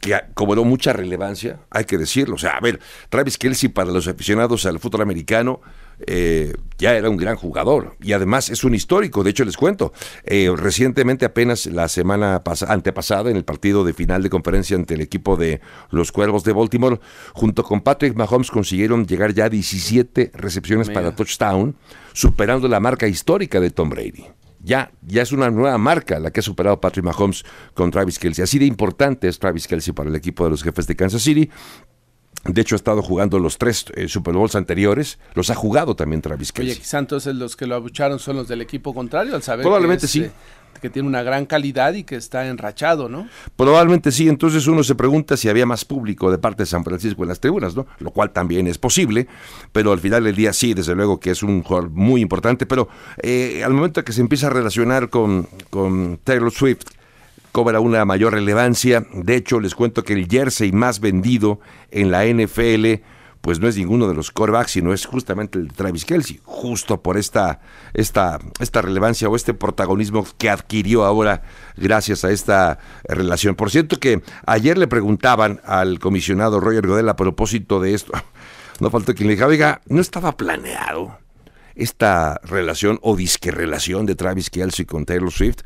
que 0.01 0.17
cobró 0.35 0.65
mucha 0.65 0.93
relevancia, 0.93 1.61
hay 1.71 1.85
que 1.85 1.99
decirlo. 1.99 2.37
O 2.37 2.39
sea, 2.39 2.53
a 2.53 2.61
ver, 2.61 2.81
Travis 3.09 3.37
Kelsey 3.37 3.69
para 3.69 3.91
los 3.91 4.07
aficionados 4.07 4.65
al 4.67 4.79
fútbol 4.79 5.03
americano 5.03 5.61
eh, 6.07 6.53
ya 6.79 6.95
era 6.95 7.09
un 7.09 7.17
gran 7.17 7.37
jugador 7.37 7.97
y 8.03 8.13
además 8.13 8.51
es 8.51 8.65
un 8.65 8.75
histórico. 8.75 9.25
De 9.25 9.31
hecho, 9.31 9.45
les 9.45 9.57
cuento, 9.57 9.93
eh, 10.25 10.53
recientemente, 10.55 11.25
apenas 11.25 11.67
la 11.67 11.89
semana 11.89 12.43
antepasada, 12.69 13.31
en 13.31 13.37
el 13.37 13.45
partido 13.45 13.85
de 13.85 13.95
final 13.95 14.23
de 14.23 14.31
conferencia 14.31 14.77
ante 14.77 14.95
el 14.95 15.01
equipo 15.01 15.37
de 15.37 15.61
los 15.91 16.13
Cuervos 16.13 16.45
de 16.45 16.53
Baltimore, 16.53 17.01
junto 17.33 17.63
con 17.63 17.81
Patrick 17.81 18.15
Mahomes 18.15 18.51
consiguieron 18.51 19.07
llegar 19.07 19.33
ya 19.33 19.47
a 19.47 19.49
17 19.49 20.33
recepciones 20.35 20.91
para 20.91 21.15
touchdown, 21.15 21.77
superando 22.13 22.69
la 22.69 22.81
marca 22.81 23.07
histórica 23.09 23.61
de 23.61 23.71
Tom 23.71 23.89
Brady 23.89 24.27
ya, 24.67 24.91
ya 25.03 25.23
es 25.23 25.31
una 25.31 25.49
nueva 25.49 25.79
marca 25.79 26.19
la 26.19 26.33
que 26.33 26.41
ha 26.41 26.43
superado 26.43 26.81
Patrick 26.81 27.05
Mahomes 27.05 27.45
con 27.73 27.93
Travis 27.93 28.19
Kelsey. 28.19 28.43
Así 28.43 28.59
de 28.59 28.65
importante 28.65 29.29
es 29.29 29.39
Travis 29.39 29.69
Kelsey 29.69 29.95
para 29.95 30.11
el 30.11 30.17
equipo 30.17 30.43
de 30.43 30.51
los 30.51 30.65
jefes 30.65 30.89
de 30.89 30.97
Kansas 30.97 31.23
City. 31.23 31.49
De 32.49 32.61
hecho, 32.61 32.75
ha 32.75 32.77
estado 32.77 33.03
jugando 33.03 33.39
los 33.39 33.59
tres 33.59 33.87
eh, 33.95 34.09
Super 34.09 34.35
Bowls 34.35 34.55
anteriores. 34.55 35.19
Los 35.35 35.51
ha 35.51 35.55
jugado 35.55 35.95
también 35.97 36.23
Travis 36.23 36.53
Kelsey. 36.53 36.73
Oye, 36.73 36.81
quizá 36.81 36.99
entonces 36.99 37.35
los 37.35 37.57
que 37.57 37.67
lo 37.67 37.75
abucharon 37.75 38.19
son 38.19 38.37
los 38.37 38.49
del 38.49 38.63
equipo 38.63 38.95
contrario, 38.95 39.35
al 39.35 39.43
saber 39.43 39.65
Probablemente 39.65 40.07
sí. 40.07 40.23
Eh, 40.23 40.31
que 40.81 40.91
tiene 40.91 41.09
una 41.09 41.23
gran 41.23 41.47
calidad 41.47 41.95
y 41.95 42.05
que 42.05 42.17
está 42.17 42.47
enrachado, 42.47 43.09
¿no? 43.09 43.29
Probablemente 43.57 44.13
sí, 44.13 44.29
entonces 44.29 44.67
uno 44.67 44.83
se 44.85 44.95
pregunta 44.95 45.37
si 45.37 45.49
había 45.49 45.67
más 45.67 45.85
público 45.85 46.31
de 46.31 46.39
parte 46.39 46.63
de 46.63 46.67
San 46.67 46.85
Francisco 46.85 47.23
en 47.23 47.29
las 47.29 47.41
tribunas, 47.41 47.75
¿no? 47.75 47.87
Lo 47.99 48.11
cual 48.11 48.31
también 48.31 48.67
es 48.67 48.79
posible, 48.79 49.27
pero 49.73 49.93
al 49.93 50.01
final 50.01 50.25
del 50.25 50.37
día 50.37 50.53
sí, 50.53 50.75
desde 50.75 50.95
luego 50.95 51.19
que 51.19 51.31
es 51.31 51.43
un 51.43 51.63
jugador 51.63 51.91
muy 51.91 52.21
importante, 52.21 52.67
pero 52.67 52.89
eh, 53.23 53.63
al 53.65 53.73
momento 53.73 54.05
que 54.05 54.13
se 54.13 54.21
empieza 54.21 54.49
a 54.49 54.51
relacionar 54.51 55.09
con, 55.09 55.49
con 55.71 56.19
Taylor 56.23 56.51
Swift, 56.53 56.85
cobra 57.57 57.81
una 57.81 58.05
mayor 58.05 58.35
relevancia. 58.35 59.07
De 59.15 59.35
hecho, 59.35 59.61
les 59.61 59.75
cuento 59.75 60.05
que 60.05 60.13
el 60.13 60.29
jersey 60.29 60.73
más 60.73 61.01
vendido 61.01 61.59
en 61.91 62.11
la 62.11 62.27
NFL 62.27 63.03
pues 63.41 63.61
no 63.61 63.67
es 63.67 63.79
ninguno 63.79 64.09
de 64.09 64.15
los 64.15 64.31
corebacks, 64.31 64.73
sino 64.73 64.93
es 64.93 65.07
justamente 65.07 65.59
el 65.59 65.69
de 65.69 65.75
Travis 65.75 66.05
Kelsey, 66.05 66.39
justo 66.45 67.01
por 67.01 67.17
esta, 67.17 67.61
esta, 67.95 68.41
esta 68.61 68.83
relevancia 68.83 69.31
o 69.31 69.37
este 69.37 69.55
protagonismo 69.55 70.27
que 70.37 70.51
adquirió 70.51 71.07
ahora 71.07 71.45
gracias 71.79 72.27
a 72.27 72.31
esta 72.31 72.79
relación. 73.05 73.55
Por 73.55 73.71
cierto 73.71 73.99
que 73.99 74.21
ayer 74.45 74.77
le 74.77 74.87
preguntaban 74.87 75.63
al 75.65 75.99
comisionado 75.99 76.61
Roger 76.61 76.87
Godel 76.87 77.09
a 77.09 77.17
propósito 77.17 77.81
de 77.81 77.95
esto, 77.95 78.13
no 78.81 78.91
faltó 78.91 79.15
quien 79.15 79.29
le 79.29 79.33
dijera, 79.33 79.49
oiga, 79.49 79.81
no 79.87 80.03
estaba 80.03 80.37
planeado 80.37 81.17
esta 81.75 82.39
relación 82.43 82.99
o 83.01 83.17
disque 83.17 83.51
relación 83.51 84.05
de 84.05 84.15
Travis 84.15 84.51
Kelsey 84.51 84.85
con 84.85 85.07
Taylor 85.07 85.33
Swift 85.33 85.61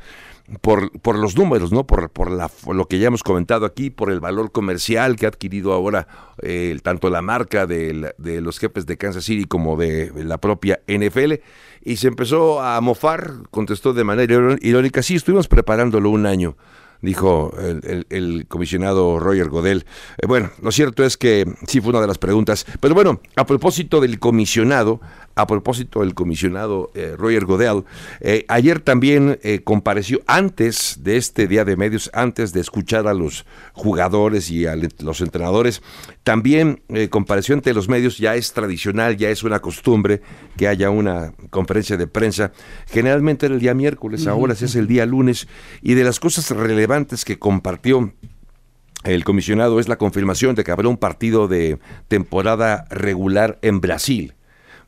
por, 0.61 0.91
por 1.01 1.19
los 1.19 1.37
números, 1.37 1.73
¿no? 1.73 1.87
Por, 1.87 2.11
por, 2.11 2.31
la, 2.31 2.51
lo 2.73 2.87
que 2.87 2.99
ya 2.99 3.09
hemos 3.09 3.23
comentado 3.23 3.67
aquí, 3.67 3.91
por 3.91 4.11
el 4.11 4.21
valor 4.21 4.53
comercial 4.53 5.17
que 5.17 5.27
ha 5.27 5.29
adquirido 5.29 5.73
ahora 5.73 6.09
eh, 6.43 6.79
tanto 6.83 7.11
la 7.11 7.23
marca 7.23 7.67
de, 7.67 8.15
los 8.19 8.59
jefes 8.59 8.87
de 8.87 8.97
Kansas 8.97 9.25
City 9.25 9.45
como 9.45 9.77
de 9.77 10.13
la 10.17 10.39
propia 10.39 10.81
NFL. 10.87 11.35
Y 11.83 11.97
se 11.97 12.09
empezó 12.09 12.61
a 12.61 12.81
mofar, 12.81 13.35
contestó 13.51 13.93
de 13.93 14.05
manera 14.05 14.57
irónica, 14.61 15.03
sí, 15.03 15.17
estuvimos 15.17 15.49
preparándolo 15.49 16.11
un 16.11 16.27
año 16.27 16.57
dijo 17.03 17.53
el, 17.59 18.47
comisionado 18.49 19.19
Roger 19.19 19.49
Godel. 19.49 19.87
Eh, 20.19 20.27
bueno, 20.27 20.51
lo 20.63 20.73
cierto 20.73 21.05
es 21.05 21.17
que 21.17 21.47
sí 21.67 21.81
fue 21.81 21.91
una 21.91 22.01
de 22.01 22.07
las 22.07 22.19
preguntas. 22.19 22.67
Pero 22.81 22.95
bueno, 22.95 23.21
a 23.37 23.47
propósito 23.47 24.01
del 24.01 24.19
comisionado, 24.19 25.01
a 25.41 25.47
propósito 25.47 26.01
del 26.01 26.15
comisionado 26.15 26.91
eh, 26.95 27.15
Roger 27.17 27.45
Godel, 27.45 27.85
eh, 28.21 28.45
ayer 28.49 28.81
también 28.81 29.39
compareció 29.65 30.21
antes 30.27 30.99
de 31.03 31.17
este 31.17 31.47
día 31.47 31.65
de 31.65 31.77
medios, 31.77 32.11
antes 32.13 32.53
de 32.53 32.61
escuchar 32.61 33.07
a 33.07 33.15
los 33.15 33.47
jugadores 33.73 34.51
y 34.51 34.67
a 34.67 34.77
los 34.77 35.21
entrenadores, 35.21 35.83
también 36.23 36.83
compareció 37.11 37.55
ante 37.55 37.75
los 37.75 37.89
medios, 37.89 38.19
ya 38.19 38.35
es 38.35 38.53
tradicional, 38.53 39.17
ya 39.17 39.31
es 39.31 39.43
una 39.43 39.61
costumbre 39.61 40.21
que 40.57 40.69
haya 40.69 40.91
una 40.91 41.33
conferencia 41.51 41.97
de 41.97 42.07
prensa. 42.07 42.53
Generalmente 42.87 43.47
era 43.47 43.55
el 43.55 43.61
día 43.61 43.75
miércoles, 43.75 44.27
ahora 44.27 44.53
es 44.53 44.75
el 44.75 44.87
día 44.87 45.07
lunes, 45.07 45.49
y 45.83 45.95
de 45.95 46.05
las 46.05 46.21
cosas 46.21 46.51
relevantes 46.51 47.25
que 47.25 47.39
compartió 47.39 48.13
el 49.05 49.25
comisionado 49.25 49.81
es 49.81 49.89
la 49.89 49.97
confirmación 49.97 50.55
de 50.55 50.65
que 50.65 50.73
habrá 50.73 50.89
un 50.89 50.99
partido 50.99 51.49
de 51.49 51.79
temporada 52.09 52.85
regular 52.91 53.59
en 53.63 53.81
Brasil. 53.81 54.35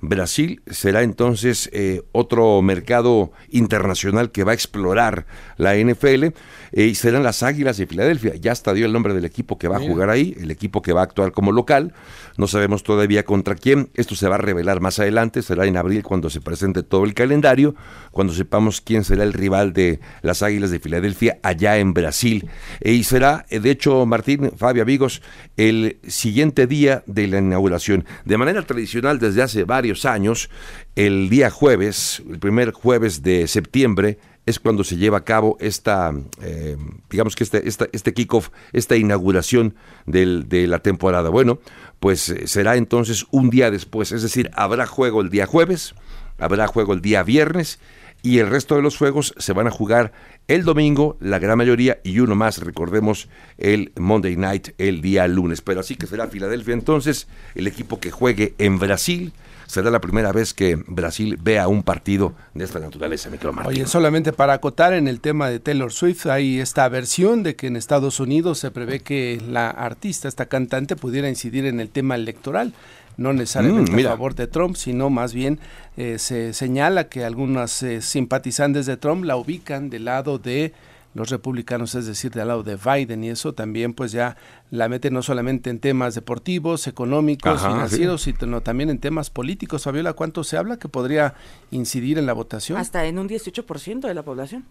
Brasil 0.02 0.62
será 0.66 1.02
entonces 1.04 1.70
eh, 1.72 2.02
otro 2.10 2.60
mercado 2.60 3.30
internacional 3.50 4.32
que 4.32 4.42
va 4.42 4.50
a 4.50 4.54
explorar 4.54 5.26
la 5.56 5.76
NFL 5.76 6.24
eh, 6.24 6.32
y 6.72 6.96
serán 6.96 7.22
las 7.22 7.44
Águilas 7.44 7.76
de 7.76 7.86
Filadelfia. 7.86 8.34
Ya 8.34 8.50
hasta 8.50 8.74
dio 8.74 8.84
el 8.84 8.92
nombre 8.92 9.14
del 9.14 9.24
equipo 9.24 9.58
que 9.58 9.68
va 9.68 9.76
a 9.76 9.80
jugar 9.80 10.10
ahí, 10.10 10.36
el 10.40 10.50
equipo 10.50 10.82
que 10.82 10.92
va 10.92 11.02
a 11.02 11.04
actuar 11.04 11.30
como 11.30 11.52
local. 11.52 11.94
No 12.36 12.46
sabemos 12.46 12.82
todavía 12.82 13.24
contra 13.24 13.54
quién. 13.54 13.90
Esto 13.94 14.14
se 14.14 14.28
va 14.28 14.36
a 14.36 14.38
revelar 14.38 14.80
más 14.80 14.98
adelante. 14.98 15.42
Será 15.42 15.66
en 15.66 15.76
abril 15.76 16.02
cuando 16.02 16.30
se 16.30 16.40
presente 16.40 16.82
todo 16.82 17.04
el 17.04 17.14
calendario, 17.14 17.74
cuando 18.10 18.32
sepamos 18.32 18.80
quién 18.80 19.04
será 19.04 19.24
el 19.24 19.32
rival 19.32 19.72
de 19.72 20.00
las 20.22 20.42
Águilas 20.42 20.70
de 20.70 20.80
Filadelfia 20.80 21.38
allá 21.42 21.78
en 21.78 21.94
Brasil. 21.94 22.48
E, 22.80 22.92
y 22.92 23.04
será, 23.04 23.46
de 23.50 23.70
hecho, 23.70 24.06
Martín, 24.06 24.52
Fabio, 24.56 24.82
amigos, 24.82 25.22
el 25.56 25.98
siguiente 26.06 26.66
día 26.66 27.02
de 27.06 27.26
la 27.26 27.38
inauguración. 27.38 28.04
De 28.24 28.38
manera 28.38 28.62
tradicional, 28.62 29.18
desde 29.18 29.42
hace 29.42 29.64
varios 29.64 30.04
años, 30.04 30.50
el 30.96 31.28
día 31.28 31.50
jueves, 31.50 32.22
el 32.28 32.38
primer 32.38 32.72
jueves 32.72 33.22
de 33.22 33.46
septiembre, 33.48 34.18
es 34.46 34.58
cuando 34.58 34.84
se 34.84 34.96
lleva 34.96 35.18
a 35.18 35.24
cabo 35.24 35.56
esta, 35.60 36.12
eh, 36.40 36.76
digamos 37.10 37.36
que 37.36 37.44
este, 37.44 37.68
esta, 37.68 37.86
este 37.92 38.12
kickoff, 38.12 38.48
esta 38.72 38.96
inauguración 38.96 39.74
del, 40.06 40.48
de 40.48 40.66
la 40.66 40.80
temporada. 40.80 41.28
Bueno, 41.28 41.60
pues 42.00 42.28
eh, 42.28 42.46
será 42.46 42.76
entonces 42.76 43.26
un 43.30 43.50
día 43.50 43.70
después, 43.70 44.12
es 44.12 44.22
decir, 44.22 44.50
habrá 44.54 44.86
juego 44.86 45.20
el 45.20 45.30
día 45.30 45.46
jueves, 45.46 45.94
habrá 46.38 46.66
juego 46.66 46.92
el 46.92 47.00
día 47.00 47.22
viernes 47.22 47.78
y 48.22 48.38
el 48.38 48.50
resto 48.50 48.76
de 48.76 48.82
los 48.82 48.96
juegos 48.96 49.34
se 49.36 49.52
van 49.52 49.66
a 49.66 49.70
jugar 49.70 50.12
el 50.48 50.64
domingo, 50.64 51.16
la 51.20 51.38
gran 51.38 51.58
mayoría, 51.58 52.00
y 52.04 52.20
uno 52.20 52.34
más, 52.34 52.58
recordemos, 52.58 53.28
el 53.58 53.92
Monday 53.96 54.36
Night 54.36 54.70
el 54.78 55.00
día 55.00 55.26
lunes. 55.26 55.60
Pero 55.60 55.80
así 55.80 55.96
que 55.96 56.06
será 56.06 56.28
Filadelfia 56.28 56.74
entonces, 56.74 57.28
el 57.54 57.66
equipo 57.66 58.00
que 58.00 58.10
juegue 58.10 58.54
en 58.58 58.78
Brasil, 58.78 59.32
será 59.72 59.90
la 59.90 60.02
primera 60.02 60.32
vez 60.32 60.52
que 60.52 60.76
Brasil 60.86 61.38
vea 61.40 61.66
un 61.66 61.82
partido 61.82 62.34
de 62.52 62.64
esta 62.64 62.78
naturaleza, 62.78 63.30
Micro 63.30 63.54
Oye, 63.64 63.86
solamente 63.86 64.34
para 64.34 64.52
acotar 64.52 64.92
en 64.92 65.08
el 65.08 65.18
tema 65.18 65.48
de 65.48 65.60
Taylor 65.60 65.90
Swift, 65.90 66.26
hay 66.26 66.60
esta 66.60 66.86
versión 66.90 67.42
de 67.42 67.56
que 67.56 67.68
en 67.68 67.76
Estados 67.76 68.20
Unidos 68.20 68.58
se 68.58 68.70
prevé 68.70 69.00
que 69.00 69.40
la 69.48 69.70
artista, 69.70 70.28
esta 70.28 70.44
cantante, 70.44 70.94
pudiera 70.94 71.26
incidir 71.30 71.64
en 71.64 71.80
el 71.80 71.88
tema 71.88 72.16
electoral. 72.16 72.74
No 73.16 73.32
necesariamente 73.32 73.92
mm, 73.92 73.98
a 74.00 74.10
favor 74.10 74.34
de 74.34 74.46
Trump, 74.46 74.76
sino 74.76 75.08
más 75.08 75.32
bien 75.32 75.58
eh, 75.96 76.18
se 76.18 76.52
señala 76.52 77.08
que 77.08 77.24
algunas 77.24 77.82
eh, 77.82 78.02
simpatizantes 78.02 78.84
de 78.84 78.98
Trump 78.98 79.24
la 79.24 79.36
ubican 79.36 79.88
del 79.88 80.04
lado 80.04 80.38
de 80.38 80.74
los 81.14 81.30
republicanos, 81.30 81.94
es 81.94 82.06
decir, 82.06 82.30
del 82.32 82.48
lado 82.48 82.62
de 82.62 82.76
Biden, 82.76 83.24
y 83.24 83.30
eso 83.30 83.52
también 83.52 83.94
pues 83.94 84.12
ya 84.12 84.36
la 84.70 84.88
mete 84.88 85.10
no 85.10 85.22
solamente 85.22 85.70
en 85.70 85.78
temas 85.78 86.14
deportivos, 86.14 86.86
económicos, 86.86 87.60
financieros, 87.60 88.22
sino 88.22 88.60
también 88.62 88.90
en 88.90 88.98
temas 88.98 89.30
políticos. 89.30 89.84
Fabiola, 89.84 90.14
¿cuánto 90.14 90.44
se 90.44 90.56
habla 90.56 90.78
que 90.78 90.88
podría 90.88 91.34
incidir 91.70 92.18
en 92.18 92.26
la 92.26 92.32
votación? 92.32 92.78
Hasta 92.78 93.04
en 93.06 93.18
un 93.18 93.28
18% 93.28 94.00
de 94.00 94.14
la 94.14 94.22
población. 94.22 94.64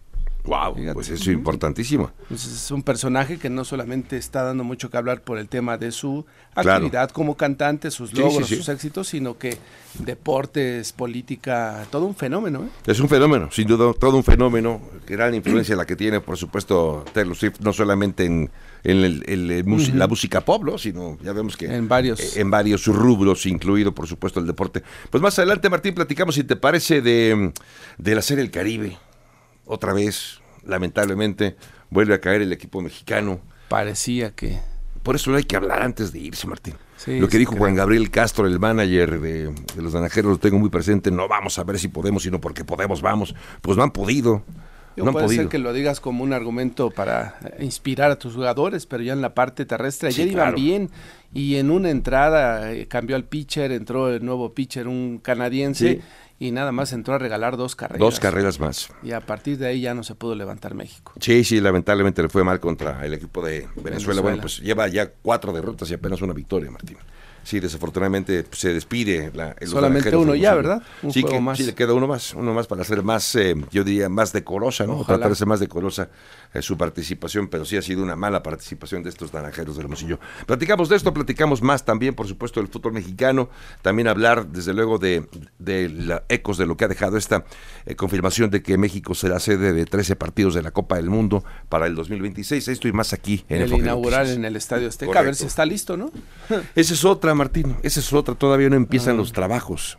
Wow, 0.44 0.74
pues 0.92 1.08
eso 1.08 1.22
es 1.22 1.28
importantísimo. 1.28 2.10
es 2.28 2.70
un 2.72 2.82
personaje 2.82 3.38
que 3.38 3.48
no 3.48 3.64
solamente 3.64 4.16
está 4.16 4.42
dando 4.42 4.64
mucho 4.64 4.90
que 4.90 4.96
hablar 4.96 5.22
por 5.22 5.38
el 5.38 5.48
tema 5.48 5.78
de 5.78 5.92
su 5.92 6.26
actividad 6.54 7.10
como 7.10 7.36
cantante, 7.36 7.92
sus 7.92 8.12
logros, 8.12 8.48
sus 8.48 8.68
éxitos, 8.68 9.06
sino 9.06 9.38
que 9.38 9.56
deportes, 10.00 10.92
política, 10.92 11.86
todo 11.90 12.06
un 12.06 12.16
fenómeno. 12.16 12.64
¿eh? 12.64 12.68
Es 12.86 12.98
un 12.98 13.08
fenómeno, 13.08 13.50
sin 13.52 13.68
duda, 13.68 13.92
todo 13.92 14.16
un 14.16 14.24
fenómeno, 14.24 14.80
gran 15.06 15.32
influencia 15.32 15.76
la 15.76 15.86
que 15.86 15.94
tiene, 15.94 16.20
por 16.20 16.36
supuesto, 16.36 17.04
Taylor 17.12 17.36
Swift, 17.36 17.60
no 17.60 17.72
solamente 17.72 18.24
en, 18.24 18.50
la 18.82 20.08
música 20.08 20.40
pop, 20.40 20.76
sino 20.76 21.18
ya 21.22 21.32
vemos 21.32 21.56
que 21.56 21.66
en 21.66 21.86
varios. 21.86 22.36
en 22.36 22.50
varios 22.50 22.86
rubros, 22.88 23.46
incluido, 23.46 23.94
por 23.94 24.08
supuesto, 24.08 24.40
el 24.40 24.48
deporte. 24.48 24.82
Pues 25.08 25.22
más 25.22 25.38
adelante, 25.38 25.70
Martín, 25.70 25.94
platicamos, 25.94 26.34
si 26.34 26.42
te 26.42 26.56
parece, 26.56 27.00
de, 27.00 27.52
de 27.96 28.14
la 28.16 28.22
serie 28.22 28.42
El 28.42 28.50
Caribe 28.50 28.98
otra 29.64 29.92
vez, 29.92 30.40
lamentablemente, 30.64 31.56
vuelve 31.90 32.14
a 32.14 32.20
caer 32.20 32.42
el 32.42 32.52
equipo 32.52 32.80
mexicano. 32.80 33.40
Parecía 33.68 34.32
que... 34.32 34.58
Por 35.02 35.16
eso 35.16 35.34
hay 35.34 35.44
que 35.44 35.56
hablar 35.56 35.82
antes 35.82 36.12
de 36.12 36.20
irse, 36.20 36.46
Martín. 36.46 36.74
lo 37.06 37.28
que 37.28 37.36
dijo 37.36 37.56
Juan 37.56 37.74
Gabriel 37.74 38.08
Castro, 38.10 38.46
el 38.46 38.60
manager 38.60 39.20
de, 39.20 39.52
los 39.76 39.94
naranjeros, 39.94 40.32
lo 40.32 40.38
tengo 40.38 40.58
muy 40.58 40.70
presente. 40.70 41.10
No 41.10 41.26
vamos 41.26 41.58
a 41.58 41.64
ver 41.64 41.78
si 41.80 41.88
podemos, 41.88 42.22
sino 42.22 42.40
porque 42.40 42.64
podemos, 42.64 43.02
vamos. 43.02 43.34
Pues 43.62 43.76
no 43.76 43.82
han 43.82 43.90
podido. 43.90 44.44
no 44.94 45.10
puede 45.10 45.28
ser 45.30 45.48
que 45.48 45.58
lo 45.58 45.72
digas 45.72 45.98
como 45.98 46.22
un 46.22 46.32
argumento 46.32 46.90
para 46.90 47.36
inspirar 47.58 48.12
a 48.12 48.16
tus 48.16 48.34
jugadores, 48.34 48.86
pero 48.86 49.02
ya 49.02 49.12
en 49.12 49.22
la 49.22 49.34
parte 49.34 49.64
terrestre 49.64 50.10
ayer 50.10 50.28
iban 50.28 50.54
bien 50.54 50.90
y 51.34 51.56
en 51.56 51.72
una 51.72 51.90
entrada 51.90 52.72
eh, 52.72 52.86
cambió 52.86 53.16
al 53.16 53.24
pitcher, 53.24 53.72
entró 53.72 54.08
el 54.08 54.24
nuevo 54.24 54.54
pitcher, 54.54 54.86
un 54.86 55.18
canadiense 55.20 56.00
y 56.42 56.50
nada 56.50 56.72
más 56.72 56.92
entró 56.92 57.14
a 57.14 57.18
regalar 57.18 57.56
dos 57.56 57.76
carreras. 57.76 58.00
Dos 58.00 58.18
carreras 58.18 58.58
más. 58.58 58.88
Y 59.04 59.12
a 59.12 59.20
partir 59.20 59.58
de 59.58 59.68
ahí 59.68 59.82
ya 59.82 59.94
no 59.94 60.02
se 60.02 60.16
pudo 60.16 60.34
levantar 60.34 60.74
México. 60.74 61.12
Sí, 61.20 61.44
sí, 61.44 61.60
lamentablemente 61.60 62.20
le 62.20 62.28
fue 62.28 62.42
mal 62.42 62.58
contra 62.58 63.06
el 63.06 63.14
equipo 63.14 63.44
de 63.44 63.68
Venezuela. 63.76 64.20
Bueno, 64.22 64.38
pues 64.40 64.58
lleva 64.58 64.88
ya 64.88 65.08
cuatro 65.22 65.52
derrotas 65.52 65.88
y 65.92 65.94
apenas 65.94 66.20
una 66.20 66.32
victoria, 66.32 66.68
Martín. 66.72 66.96
Sí, 67.44 67.60
desafortunadamente 67.60 68.44
pues, 68.44 68.60
se 68.60 68.72
despide. 68.72 69.30
La, 69.34 69.56
Solamente 69.64 70.14
uno 70.16 70.34
ya, 70.34 70.54
¿verdad? 70.54 70.82
sí, 71.10 71.24
que, 71.24 71.40
sí, 71.56 71.64
le 71.64 71.74
queda 71.74 71.92
uno 71.92 72.06
más, 72.06 72.34
uno 72.34 72.54
más 72.54 72.66
para 72.66 72.82
hacer 72.82 73.02
más, 73.02 73.34
eh, 73.34 73.56
yo 73.70 73.84
diría, 73.84 74.08
más 74.08 74.32
decorosa, 74.32 74.86
¿no? 74.86 74.94
Ojalá. 74.94 75.18
Tratar 75.18 75.30
de 75.30 75.36
ser 75.36 75.46
más 75.46 75.60
decorosa 75.60 76.08
eh, 76.54 76.62
su 76.62 76.76
participación, 76.76 77.48
pero 77.48 77.64
sí 77.64 77.76
ha 77.76 77.82
sido 77.82 78.02
una 78.02 78.16
mala 78.16 78.42
participación 78.42 79.02
de 79.02 79.10
estos 79.10 79.32
naranjeros 79.32 79.76
del 79.76 79.84
Hermosillo. 79.84 80.20
Platicamos 80.46 80.88
de 80.88 80.96
esto, 80.96 81.12
platicamos 81.12 81.62
más 81.62 81.84
también, 81.84 82.14
por 82.14 82.28
supuesto, 82.28 82.60
del 82.60 82.68
fútbol 82.68 82.92
mexicano, 82.92 83.48
también 83.82 84.08
hablar, 84.08 84.46
desde 84.46 84.72
luego, 84.72 84.98
de, 84.98 85.26
de 85.58 86.20
ecos 86.28 86.58
de 86.58 86.66
lo 86.66 86.76
que 86.76 86.84
ha 86.84 86.88
dejado 86.88 87.16
esta 87.16 87.44
eh, 87.86 87.96
confirmación 87.96 88.50
de 88.50 88.62
que 88.62 88.78
México 88.78 89.14
será 89.14 89.40
sede 89.40 89.72
de 89.72 89.84
13 89.84 90.16
partidos 90.16 90.54
de 90.54 90.62
la 90.62 90.70
Copa 90.70 90.96
del 90.96 91.10
Mundo 91.10 91.44
para 91.68 91.86
el 91.86 91.94
2026. 91.94 92.68
Esto 92.68 92.88
y 92.88 92.92
más 92.92 93.12
aquí 93.12 93.44
en 93.48 93.62
el, 93.62 93.72
el 93.72 93.80
inaugural 93.80 94.28
en 94.30 94.44
el 94.44 94.56
Estadio 94.56 94.88
Azteca, 94.88 95.18
a 95.18 95.22
ver 95.22 95.34
si 95.34 95.46
está 95.46 95.66
listo, 95.66 95.96
¿no? 95.96 96.10
Esa 96.74 96.94
es 96.94 97.04
otra 97.04 97.31
Martín, 97.34 97.76
esa 97.82 98.00
es 98.00 98.12
otra, 98.12 98.34
todavía 98.34 98.68
no 98.68 98.76
empiezan 98.76 99.14
ah. 99.14 99.18
los 99.18 99.32
trabajos. 99.32 99.98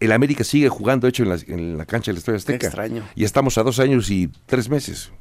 El 0.00 0.12
América 0.12 0.42
sigue 0.42 0.68
jugando, 0.68 1.06
hecho, 1.06 1.22
en 1.22 1.28
la, 1.28 1.38
en 1.46 1.76
la 1.76 1.84
cancha 1.84 2.10
del 2.10 2.18
Estadio 2.18 2.38
Azteca. 2.38 2.66
extraño. 2.66 3.04
Y 3.14 3.24
estamos 3.24 3.58
a 3.58 3.62
dos 3.62 3.78
años 3.78 4.10
y 4.10 4.30
tres 4.46 4.70
meses. 4.70 5.12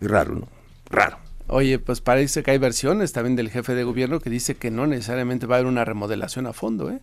Raro, 0.00 0.34
¿no? 0.34 0.48
Raro. 0.90 1.18
Oye, 1.48 1.78
pues 1.78 2.00
parece 2.00 2.42
que 2.42 2.50
hay 2.50 2.58
versiones 2.58 3.12
también 3.12 3.36
del 3.36 3.50
jefe 3.50 3.74
de 3.74 3.84
gobierno 3.84 4.18
que 4.18 4.30
dice 4.30 4.56
que 4.56 4.72
no 4.72 4.86
necesariamente 4.86 5.46
va 5.46 5.56
a 5.56 5.58
haber 5.58 5.70
una 5.70 5.84
remodelación 5.84 6.46
a 6.46 6.52
fondo, 6.52 6.90
¿eh? 6.90 7.00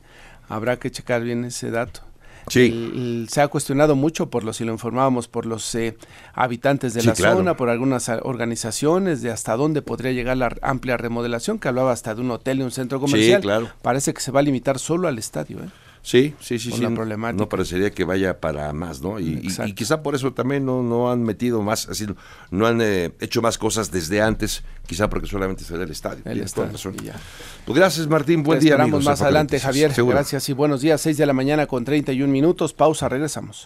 Habrá 0.49 0.77
que 0.77 0.91
checar 0.91 1.23
bien 1.23 1.45
ese 1.45 1.71
dato. 1.71 2.01
Sí. 2.47 3.25
se 3.29 3.41
ha 3.41 3.47
cuestionado 3.47 3.95
mucho 3.95 4.29
por 4.29 4.43
los, 4.43 4.57
si 4.57 4.65
lo 4.65 4.71
informábamos, 4.71 5.27
por 5.27 5.45
los 5.45 5.73
eh, 5.75 5.97
habitantes 6.33 6.93
de 6.93 7.03
la 7.03 7.15
zona, 7.15 7.55
por 7.55 7.69
algunas 7.69 8.09
organizaciones, 8.09 9.21
de 9.21 9.31
hasta 9.31 9.55
dónde 9.55 9.81
podría 9.81 10.11
llegar 10.11 10.37
la 10.37 10.55
amplia 10.61 10.97
remodelación, 10.97 11.59
que 11.59 11.67
hablaba 11.67 11.91
hasta 11.91 12.15
de 12.15 12.21
un 12.21 12.31
hotel 12.31 12.59
y 12.59 12.63
un 12.63 12.71
centro 12.71 12.99
comercial. 12.99 13.41
Sí, 13.41 13.45
claro. 13.47 13.69
Parece 13.81 14.13
que 14.13 14.21
se 14.21 14.31
va 14.31 14.41
a 14.41 14.43
limitar 14.43 14.79
solo 14.79 15.07
al 15.07 15.17
estadio. 15.17 15.59
¿eh? 15.59 15.69
Sí, 16.03 16.35
sí, 16.41 16.59
sí, 16.59 16.71
sí. 16.71 16.85
No 16.85 17.47
parecería 17.47 17.89
que 17.91 18.03
vaya 18.03 18.41
para 18.41 18.71
más, 18.73 19.01
¿no? 19.01 19.19
Y, 19.19 19.49
quizá 19.73 20.03
por 20.03 20.15
eso 20.15 20.33
también 20.33 20.65
no, 20.65 20.83
no 20.83 21.09
han 21.09 21.23
metido 21.23 21.61
más, 21.61 21.87
así, 21.87 22.05
no 22.51 22.67
han 22.67 22.81
eh, 22.81 23.13
hecho 23.21 23.41
más 23.41 23.57
cosas 23.57 23.89
desde 23.89 24.21
antes, 24.21 24.63
quizá 24.85 25.09
porque 25.09 25.27
solamente 25.27 25.63
se 25.63 25.77
da 25.77 25.83
el 25.85 25.91
estadio. 25.91 26.21
El 26.25 26.41
estadio 26.41 26.77
pues 27.65 27.77
gracias, 27.77 28.07
Martín. 28.07 28.43
Buen 28.43 28.59
día, 28.59 28.75
amigos. 28.75 29.05
más 29.05 29.21
adelante, 29.21 29.59
Javier. 29.59 29.93
Gracias 29.95 30.49
y 30.49 30.53
buenos 30.53 30.81
días. 30.81 30.99
6 30.99 31.17
de 31.17 31.25
la 31.25 31.33
mañana 31.33 31.65
con 31.67 31.85
31 31.85 32.31
minutos. 32.31 32.73
Pausa, 32.73 33.07
regresamos. 33.07 33.65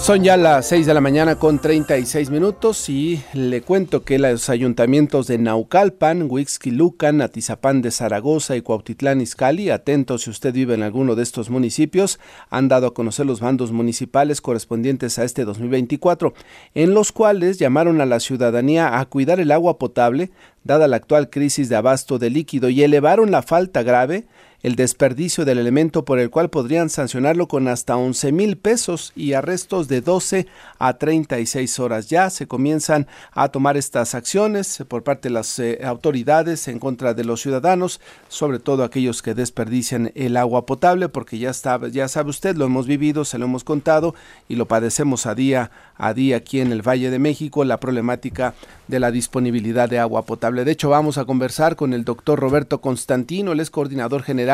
Son 0.00 0.22
ya 0.22 0.36
las 0.36 0.68
6 0.68 0.86
de 0.86 0.94
la 0.94 1.00
mañana 1.00 1.38
con 1.38 1.58
36 1.58 2.30
minutos 2.30 2.88
y 2.88 3.22
le 3.34 3.62
cuento 3.62 4.04
que 4.04 4.18
los 4.18 4.48
ayuntamientos 4.48 5.26
de 5.26 5.38
Naucalpan, 5.38 6.30
Huixquilucan, 6.30 7.20
Atizapán 7.20 7.82
de 7.82 7.90
Zaragoza 7.90 8.56
y 8.56 8.62
Cuautitlán 8.62 9.20
Izcalli, 9.20 9.70
atentos 9.70 10.22
si 10.22 10.30
usted 10.30 10.54
vive 10.54 10.74
en 10.74 10.82
alguno 10.82 11.14
de 11.14 11.24
estos 11.24 11.50
municipios, 11.50 12.20
han 12.48 12.68
dado 12.68 12.86
a 12.86 12.94
conocer 12.94 13.26
los 13.26 13.40
bandos 13.40 13.72
municipales 13.72 14.40
correspondientes 14.40 15.18
a 15.18 15.24
este 15.24 15.44
2024, 15.44 16.32
en 16.74 16.94
los 16.94 17.12
cuales 17.12 17.58
llamaron 17.58 18.00
a 18.00 18.06
la 18.06 18.20
ciudadanía 18.20 19.00
a 19.00 19.04
cuidar 19.06 19.40
el 19.40 19.50
agua 19.50 19.78
potable, 19.78 20.30
dada 20.64 20.88
la 20.88 20.96
actual 20.96 21.28
crisis 21.28 21.68
de 21.68 21.76
abasto 21.76 22.18
de 22.18 22.30
líquido, 22.30 22.70
y 22.70 22.82
elevaron 22.82 23.30
la 23.30 23.42
falta 23.42 23.82
grave 23.82 24.26
el 24.62 24.74
desperdicio 24.74 25.44
del 25.44 25.58
elemento 25.58 26.04
por 26.04 26.18
el 26.18 26.30
cual 26.30 26.50
podrían 26.50 26.90
sancionarlo 26.90 27.46
con 27.46 27.68
hasta 27.68 27.96
11 27.96 28.32
mil 28.32 28.56
pesos 28.56 29.12
y 29.14 29.34
arrestos 29.34 29.86
de 29.86 30.00
12 30.00 30.46
a 30.78 30.98
36 30.98 31.78
horas. 31.78 32.08
Ya 32.08 32.28
se 32.30 32.48
comienzan 32.48 33.06
a 33.32 33.48
tomar 33.50 33.76
estas 33.76 34.14
acciones 34.14 34.82
por 34.88 35.04
parte 35.04 35.28
de 35.28 35.34
las 35.34 35.58
eh, 35.58 35.80
autoridades 35.84 36.66
en 36.66 36.80
contra 36.80 37.14
de 37.14 37.24
los 37.24 37.40
ciudadanos, 37.40 38.00
sobre 38.28 38.58
todo 38.58 38.82
aquellos 38.82 39.22
que 39.22 39.34
desperdician 39.34 40.10
el 40.14 40.36
agua 40.36 40.66
potable, 40.66 41.08
porque 41.08 41.38
ya, 41.38 41.50
está, 41.50 41.86
ya 41.88 42.08
sabe 42.08 42.30
usted, 42.30 42.56
lo 42.56 42.64
hemos 42.64 42.86
vivido, 42.86 43.24
se 43.24 43.38
lo 43.38 43.44
hemos 43.44 43.62
contado 43.62 44.14
y 44.48 44.56
lo 44.56 44.66
padecemos 44.66 45.26
a 45.26 45.34
día 45.34 45.70
a 46.00 46.14
día 46.14 46.36
aquí 46.36 46.60
en 46.60 46.70
el 46.70 46.86
Valle 46.86 47.10
de 47.10 47.18
México, 47.18 47.64
la 47.64 47.80
problemática 47.80 48.54
de 48.86 49.00
la 49.00 49.10
disponibilidad 49.10 49.88
de 49.88 49.98
agua 49.98 50.24
potable. 50.24 50.64
De 50.64 50.70
hecho, 50.70 50.88
vamos 50.88 51.18
a 51.18 51.24
conversar 51.24 51.74
con 51.74 51.92
el 51.92 52.04
doctor 52.04 52.38
Roberto 52.38 52.80
Constantino, 52.80 53.50
él 53.50 53.58
es 53.58 53.70
coordinador 53.70 54.22
general 54.22 54.47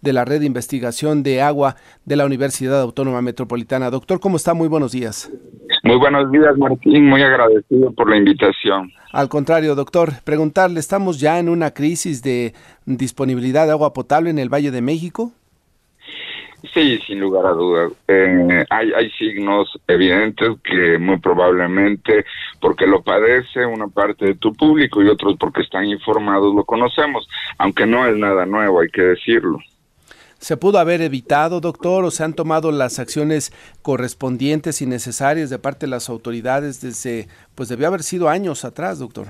de 0.00 0.12
la 0.12 0.24
Red 0.24 0.40
de 0.40 0.46
Investigación 0.46 1.22
de 1.22 1.40
Agua 1.40 1.76
de 2.04 2.16
la 2.16 2.26
Universidad 2.26 2.80
Autónoma 2.80 3.22
Metropolitana. 3.22 3.90
Doctor, 3.90 4.20
¿cómo 4.20 4.36
está? 4.36 4.54
Muy 4.54 4.68
buenos 4.68 4.92
días. 4.92 5.30
Muy 5.84 5.96
buenos 5.96 6.30
días, 6.30 6.56
Martín. 6.58 7.06
Muy 7.06 7.22
agradecido 7.22 7.92
por 7.92 8.10
la 8.10 8.16
invitación. 8.16 8.92
Al 9.12 9.28
contrario, 9.28 9.74
doctor, 9.74 10.12
preguntarle, 10.24 10.80
¿estamos 10.80 11.18
ya 11.18 11.38
en 11.38 11.48
una 11.48 11.72
crisis 11.72 12.22
de 12.22 12.52
disponibilidad 12.84 13.64
de 13.66 13.72
agua 13.72 13.92
potable 13.92 14.30
en 14.30 14.38
el 14.38 14.52
Valle 14.52 14.70
de 14.70 14.82
México? 14.82 15.32
Sí, 16.74 16.98
sin 17.06 17.20
lugar 17.20 17.46
a 17.46 17.50
dudas. 17.50 17.92
Eh, 18.08 18.64
hay, 18.68 18.92
hay 18.92 19.10
signos 19.12 19.68
evidentes 19.86 20.56
que 20.64 20.98
muy 20.98 21.18
probablemente 21.18 22.24
porque 22.60 22.86
lo 22.86 23.02
padece 23.02 23.64
una 23.64 23.86
parte 23.86 24.26
de 24.26 24.34
tu 24.34 24.52
público 24.52 25.02
y 25.02 25.08
otros 25.08 25.36
porque 25.38 25.62
están 25.62 25.84
informados 25.84 26.54
lo 26.54 26.64
conocemos, 26.64 27.28
aunque 27.58 27.86
no 27.86 28.06
es 28.06 28.16
nada 28.16 28.44
nuevo, 28.44 28.80
hay 28.80 28.88
que 28.88 29.02
decirlo. 29.02 29.58
¿Se 30.38 30.56
pudo 30.56 30.78
haber 30.78 31.02
evitado, 31.02 31.60
doctor, 31.60 32.04
o 32.04 32.12
se 32.12 32.22
han 32.22 32.32
tomado 32.32 32.70
las 32.70 33.00
acciones 33.00 33.52
correspondientes 33.82 34.80
y 34.82 34.86
necesarias 34.86 35.50
de 35.50 35.58
parte 35.58 35.86
de 35.86 35.90
las 35.90 36.08
autoridades 36.08 36.80
desde, 36.80 37.28
pues 37.56 37.68
debió 37.68 37.88
haber 37.88 38.04
sido 38.04 38.28
años 38.28 38.64
atrás, 38.64 39.00
doctor? 39.00 39.28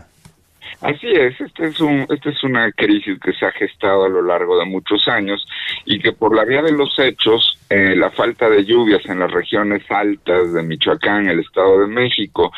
Así 0.80 1.08
es, 1.08 1.40
este 1.40 1.66
es 1.66 1.80
un, 1.80 2.06
esta 2.08 2.30
es 2.30 2.44
una 2.44 2.70
crisis 2.72 3.18
que 3.20 3.32
se 3.32 3.46
ha 3.46 3.52
gestado 3.52 4.04
a 4.04 4.08
lo 4.08 4.22
largo 4.22 4.58
de 4.58 4.64
muchos 4.64 5.08
años 5.08 5.44
y 5.84 5.98
que 5.98 6.12
por 6.12 6.36
la 6.36 6.44
vía 6.44 6.62
de 6.62 6.72
los 6.72 6.96
hechos, 6.98 7.58
eh, 7.68 7.94
la 7.96 8.10
falta 8.10 8.48
de 8.48 8.64
lluvias 8.64 9.04
en 9.06 9.18
las 9.18 9.30
regiones 9.30 9.82
altas 9.90 10.52
de 10.52 10.62
Michoacán, 10.62 11.28
el 11.28 11.40
Estado 11.40 11.80
de 11.80 11.86
México, 11.88 12.52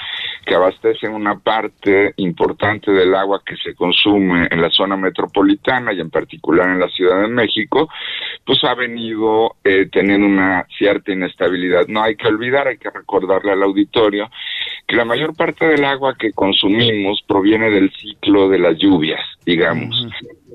que 0.44 0.54
abastecen 0.54 1.14
una 1.14 1.38
parte 1.38 2.12
importante 2.16 2.90
del 2.92 3.14
agua 3.14 3.42
que 3.44 3.56
se 3.56 3.74
consume 3.74 4.48
en 4.50 4.60
la 4.60 4.70
zona 4.70 4.96
metropolitana 4.96 5.92
y 5.92 6.00
en 6.00 6.10
particular 6.10 6.68
en 6.68 6.80
la 6.80 6.88
Ciudad 6.88 7.22
de 7.22 7.28
México, 7.28 7.88
pues 8.44 8.62
ha 8.64 8.74
venido 8.74 9.56
eh, 9.64 9.88
teniendo 9.90 10.26
una 10.26 10.66
cierta 10.76 11.12
inestabilidad. 11.12 11.86
No 11.88 12.02
hay 12.02 12.16
que 12.16 12.28
olvidar, 12.28 12.68
hay 12.68 12.78
que 12.78 12.90
recordarle 12.90 13.52
al 13.52 13.62
auditorio 13.62 14.30
que 14.86 14.96
la 14.96 15.04
mayor 15.04 15.36
parte 15.36 15.66
del 15.66 15.84
agua 15.84 16.16
que 16.18 16.32
consumimos 16.32 17.22
proviene 17.26 17.70
del 17.70 17.89
ciclo 17.92 18.48
de 18.48 18.58
las 18.58 18.76
lluvias, 18.78 19.20
digamos. 19.44 20.06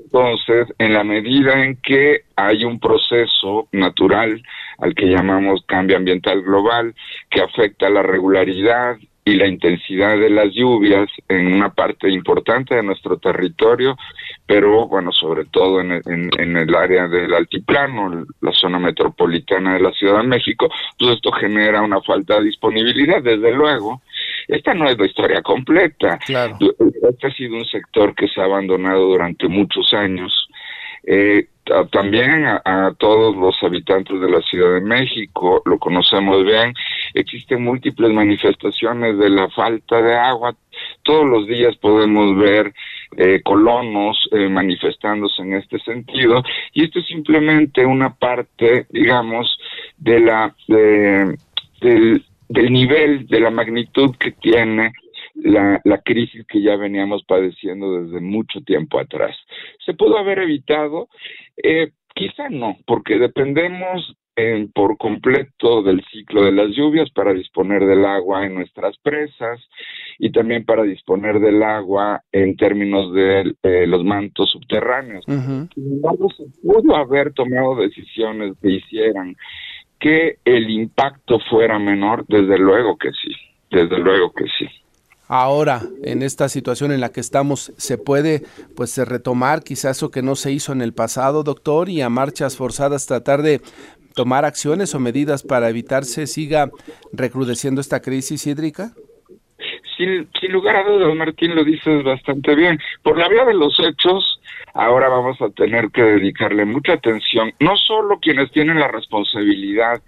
Entonces, 0.04 0.72
en 0.78 0.92
la 0.94 1.04
medida 1.04 1.64
en 1.64 1.76
que 1.76 2.22
hay 2.36 2.64
un 2.64 2.78
proceso 2.78 3.68
natural 3.72 4.42
al 4.78 4.94
que 4.94 5.06
llamamos 5.06 5.64
cambio 5.66 5.96
ambiental 5.96 6.42
global, 6.42 6.94
que 7.30 7.40
afecta 7.40 7.90
la 7.90 8.02
regularidad 8.02 8.96
y 9.26 9.34
la 9.34 9.48
intensidad 9.48 10.16
de 10.16 10.30
las 10.30 10.52
lluvias 10.54 11.10
en 11.28 11.52
una 11.52 11.70
parte 11.70 12.08
importante 12.08 12.76
de 12.76 12.84
nuestro 12.84 13.18
territorio, 13.18 13.98
pero 14.46 14.86
bueno, 14.86 15.10
sobre 15.10 15.46
todo 15.46 15.80
en, 15.80 16.00
en, 16.06 16.56
el 16.56 16.72
área 16.72 17.08
del 17.08 17.34
altiplano, 17.34 18.24
la 18.40 18.52
zona 18.52 18.78
metropolitana 18.78 19.74
de 19.74 19.80
la 19.80 19.90
Ciudad 19.90 20.20
de 20.20 20.28
México, 20.28 20.68
pues 20.96 21.16
esto 21.16 21.32
genera 21.32 21.82
una 21.82 22.00
falta 22.02 22.38
de 22.38 22.44
disponibilidad, 22.44 23.20
desde 23.20 23.52
luego. 23.52 24.00
Esta 24.48 24.74
no 24.74 24.88
es 24.88 24.98
la 24.98 25.06
historia 25.06 25.42
completa. 25.42 26.18
Claro. 26.18 26.56
Este 27.08 27.26
ha 27.26 27.30
sido 27.32 27.56
un 27.56 27.64
sector 27.64 28.14
que 28.14 28.28
se 28.28 28.40
ha 28.40 28.44
abandonado 28.44 29.06
durante 29.06 29.48
muchos 29.48 29.92
años. 29.92 30.48
Eh, 31.06 31.46
también 31.90 32.44
a, 32.46 32.94
todos 32.98 33.36
los 33.36 33.56
habitantes 33.62 34.20
de 34.20 34.30
la 34.30 34.40
Ciudad 34.42 34.74
de 34.74 34.80
México, 34.80 35.62
lo 35.64 35.78
conocemos 35.78 36.44
bien, 36.44 36.72
existen 37.14 37.64
múltiples 37.64 38.12
manifestaciones 38.12 39.18
de 39.18 39.30
la 39.30 39.48
falta 39.50 40.00
de 40.00 40.14
agua. 40.14 40.54
Todos 41.02 41.26
los 41.26 41.46
días 41.46 41.76
podemos 41.76 42.36
ver 42.36 42.72
eh, 43.16 43.40
colonos 43.42 44.28
eh, 44.32 44.48
manifestándose 44.48 45.42
en 45.42 45.54
este 45.54 45.78
sentido 45.80 46.42
y 46.72 46.84
esto 46.84 47.00
es 47.00 47.06
simplemente 47.06 47.84
una 47.84 48.14
parte, 48.14 48.86
digamos, 48.90 49.58
de 49.96 50.20
la 50.20 50.54
del, 50.68 52.24
del 52.48 52.72
nivel, 52.72 53.26
de 53.26 53.40
la 53.40 53.50
magnitud 53.50 54.14
que 54.18 54.32
tiene 54.32 54.92
la, 55.34 55.80
la 55.84 55.98
crisis 55.98 56.46
que 56.46 56.62
ya 56.62 56.76
veníamos 56.76 57.24
padeciendo 57.24 58.00
desde 58.00 58.20
mucho 58.20 58.60
tiempo 58.60 58.98
atrás. 58.98 59.36
¿Se 59.84 59.94
pudo 59.94 60.18
haber 60.18 60.38
evitado? 60.38 61.08
Eh, 61.62 61.90
quizá 62.14 62.48
no, 62.48 62.76
porque 62.86 63.18
dependemos 63.18 64.16
en, 64.36 64.70
por 64.70 64.98
completo 64.98 65.82
del 65.82 66.04
ciclo 66.12 66.44
de 66.44 66.52
las 66.52 66.68
lluvias 66.70 67.10
para 67.10 67.32
disponer 67.32 67.84
del 67.86 68.04
agua 68.04 68.44
en 68.44 68.54
nuestras 68.54 68.96
presas 68.98 69.60
y 70.18 70.30
también 70.30 70.64
para 70.64 70.82
disponer 70.82 71.40
del 71.40 71.62
agua 71.62 72.22
en 72.32 72.56
términos 72.56 73.12
de 73.14 73.54
eh, 73.62 73.86
los 73.86 74.04
mantos 74.04 74.50
subterráneos. 74.50 75.24
Sin 75.24 75.92
embargo, 75.92 76.28
se 76.36 76.44
pudo 76.62 76.96
haber 76.96 77.32
tomado 77.32 77.76
decisiones 77.76 78.54
que 78.60 78.72
hicieran 78.72 79.36
que 79.98 80.38
el 80.44 80.70
impacto 80.70 81.38
fuera 81.50 81.78
menor, 81.78 82.24
desde 82.28 82.58
luego 82.58 82.96
que 82.96 83.10
sí, 83.10 83.34
desde 83.70 83.98
luego 83.98 84.32
que 84.32 84.44
sí. 84.58 84.68
Ahora 85.28 85.80
en 86.04 86.22
esta 86.22 86.48
situación 86.48 86.92
en 86.92 87.00
la 87.00 87.10
que 87.10 87.20
estamos 87.20 87.72
se 87.76 87.98
puede 87.98 88.42
pues 88.76 88.96
retomar 88.96 89.64
quizás 89.64 89.96
eso 89.96 90.10
que 90.10 90.22
no 90.22 90.36
se 90.36 90.52
hizo 90.52 90.72
en 90.72 90.82
el 90.82 90.92
pasado 90.92 91.42
doctor 91.42 91.88
y 91.88 92.00
a 92.00 92.08
marchas 92.08 92.56
forzadas 92.56 93.06
tratar 93.06 93.42
de 93.42 93.60
tomar 94.14 94.44
acciones 94.44 94.94
o 94.94 95.00
medidas 95.00 95.42
para 95.42 95.68
evitarse 95.68 96.28
siga 96.28 96.70
recrudeciendo 97.12 97.80
esta 97.80 98.00
crisis 98.00 98.46
hídrica 98.46 98.92
sin, 99.96 100.28
sin 100.40 100.52
lugar 100.52 100.76
a 100.76 100.84
dudas 100.84 101.14
Martín 101.14 101.54
lo 101.54 101.64
dices 101.64 102.04
bastante 102.04 102.54
bien. 102.54 102.78
Por 103.02 103.18
la 103.18 103.28
vía 103.28 103.44
de 103.44 103.54
los 103.54 103.78
hechos 103.80 104.40
ahora 104.76 105.08
vamos 105.08 105.40
a 105.40 105.48
tener 105.50 105.90
que 105.90 106.02
dedicarle 106.02 106.64
mucha 106.64 106.94
atención 106.94 107.52
no 107.60 107.76
solo 107.76 108.18
quienes 108.20 108.50
tienen 108.52 108.78
la 108.78 108.88
responsabilidad 108.88 110.02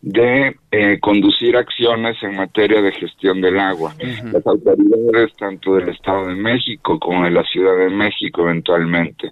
de 0.00 0.56
eh, 0.70 0.98
conducir 1.00 1.56
acciones 1.56 2.16
en 2.22 2.36
materia 2.36 2.80
de 2.80 2.92
gestión 2.92 3.40
del 3.40 3.58
agua. 3.58 3.94
Las 4.32 4.46
autoridades 4.46 5.34
tanto 5.36 5.74
del 5.74 5.90
Estado 5.90 6.28
de 6.28 6.34
México 6.34 6.98
como 6.98 7.24
de 7.24 7.30
la 7.30 7.44
Ciudad 7.44 7.76
de 7.76 7.90
México 7.90 8.42
eventualmente. 8.42 9.30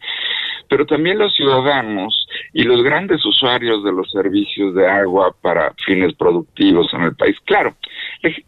Pero 0.70 0.87
también 0.87 1.18
los 1.18 1.35
ciudadanos 1.35 2.26
y 2.54 2.62
los 2.62 2.83
grandes 2.83 3.24
usuarios 3.26 3.85
de 3.85 3.92
los 3.92 4.11
servicios 4.11 4.74
de 4.74 4.87
agua 4.88 5.35
para 5.42 5.74
fines 5.85 6.14
productivos 6.14 6.92
en 6.94 7.02
el 7.02 7.16
país. 7.16 7.37
Claro, 7.44 7.74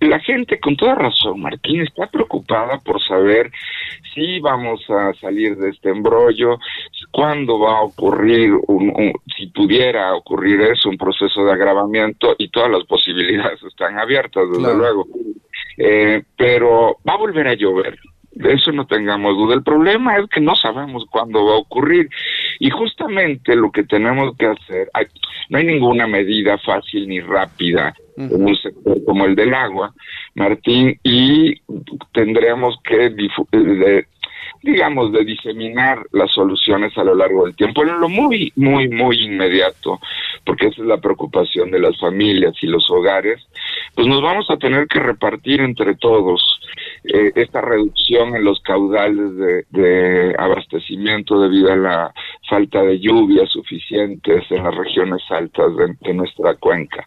la 0.00 0.20
gente 0.20 0.58
con 0.60 0.76
toda 0.76 0.94
razón, 0.94 1.40
Martín, 1.40 1.82
está 1.82 2.06
preocupada 2.06 2.78
por 2.78 3.02
saber 3.02 3.50
si 4.14 4.40
vamos 4.40 4.80
a 4.88 5.12
salir 5.14 5.56
de 5.56 5.70
este 5.70 5.90
embrollo, 5.90 6.58
cuándo 7.10 7.58
va 7.58 7.78
a 7.78 7.82
ocurrir, 7.82 8.52
un, 8.68 9.12
si 9.36 9.46
pudiera 9.48 10.14
ocurrir 10.14 10.60
eso, 10.60 10.88
un 10.88 10.98
proceso 10.98 11.44
de 11.44 11.52
agravamiento 11.52 12.34
y 12.38 12.48
todas 12.48 12.70
las 12.70 12.84
posibilidades 12.84 13.62
están 13.62 13.98
abiertas, 13.98 14.44
desde 14.50 14.76
luego. 14.76 15.06
Eh, 15.76 16.22
pero 16.36 16.98
va 17.08 17.14
a 17.14 17.18
volver 17.18 17.48
a 17.48 17.54
llover, 17.54 17.98
de 18.34 18.54
eso 18.54 18.72
no 18.72 18.86
tengamos 18.86 19.36
duda. 19.36 19.54
El 19.54 19.62
problema 19.62 20.16
es 20.16 20.28
que 20.28 20.40
no 20.40 20.56
sabemos 20.56 21.04
cuándo 21.10 21.44
va 21.44 21.54
a 21.54 21.58
ocurrir. 21.58 22.08
Y 22.58 22.70
justamente 22.70 23.54
lo 23.54 23.70
que 23.70 23.84
tenemos 23.84 24.36
que 24.36 24.46
hacer, 24.46 24.90
no 25.48 25.58
hay 25.58 25.64
ninguna 25.64 26.06
medida 26.06 26.58
fácil 26.58 27.08
ni 27.08 27.20
rápida 27.20 27.94
en 28.16 28.44
un 28.44 28.56
sector 28.56 29.02
como 29.04 29.24
el 29.24 29.34
del 29.34 29.54
agua, 29.54 29.94
Martín, 30.34 30.98
y 31.02 31.54
tendremos 32.12 32.78
que 32.84 33.10
digamos, 34.62 35.12
de 35.12 35.24
diseminar 35.24 36.06
las 36.12 36.30
soluciones 36.32 36.96
a 36.96 37.04
lo 37.04 37.14
largo 37.14 37.44
del 37.44 37.56
tiempo, 37.56 37.82
en 37.82 38.00
lo 38.00 38.08
muy, 38.08 38.52
muy, 38.56 38.88
muy 38.88 39.20
inmediato, 39.20 40.00
porque 40.44 40.68
esa 40.68 40.82
es 40.82 40.88
la 40.88 40.98
preocupación 40.98 41.70
de 41.70 41.80
las 41.80 41.98
familias 41.98 42.54
y 42.62 42.68
los 42.68 42.88
hogares, 42.90 43.44
pues 43.94 44.06
nos 44.06 44.22
vamos 44.22 44.48
a 44.50 44.56
tener 44.56 44.86
que 44.86 45.00
repartir 45.00 45.60
entre 45.60 45.96
todos 45.96 46.60
eh, 47.04 47.32
esta 47.34 47.60
reducción 47.60 48.36
en 48.36 48.44
los 48.44 48.60
caudales 48.62 49.64
de, 49.70 50.34
abastecimiento 50.38 51.40
debido 51.40 51.72
a 51.72 51.76
la 51.76 52.14
falta 52.48 52.82
de 52.82 53.00
lluvias 53.00 53.50
suficientes 53.50 54.44
en 54.50 54.62
las 54.62 54.74
regiones 54.74 55.22
altas 55.30 55.68
de, 56.00 56.14
nuestra 56.14 56.54
cuenca. 56.54 57.06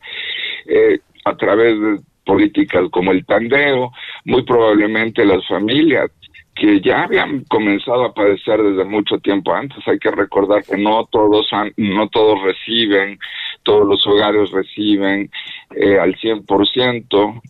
Eh, 0.66 1.00
a 1.26 1.36
través 1.36 1.80
de 1.80 2.00
políticas 2.26 2.84
como 2.92 3.12
el 3.12 3.26
tandeo, 3.26 3.92
muy 4.26 4.44
probablemente 4.44 5.26
las 5.26 5.48
familias 5.48 6.12
que 6.56 6.80
ya 6.80 7.04
habían 7.04 7.44
comenzado 7.46 8.06
a 8.06 8.14
padecer 8.14 8.62
desde 8.64 8.86
mucho 8.86 9.20
tiempo 9.20 9.54
antes. 9.54 9.78
Hay 9.88 10.00
que 10.00 10.12
recordar 10.12 10.64
que 10.64 10.78
no 10.78 11.06
todos 11.12 11.48
no 11.78 12.08
todos 12.08 12.42
reciben, 12.44 13.20
todos 13.64 13.86
los 13.86 14.06
hogares 14.08 14.52
reciben 14.52 15.30
eh, 15.76 16.00
al 16.00 16.16
100% 16.16 17.42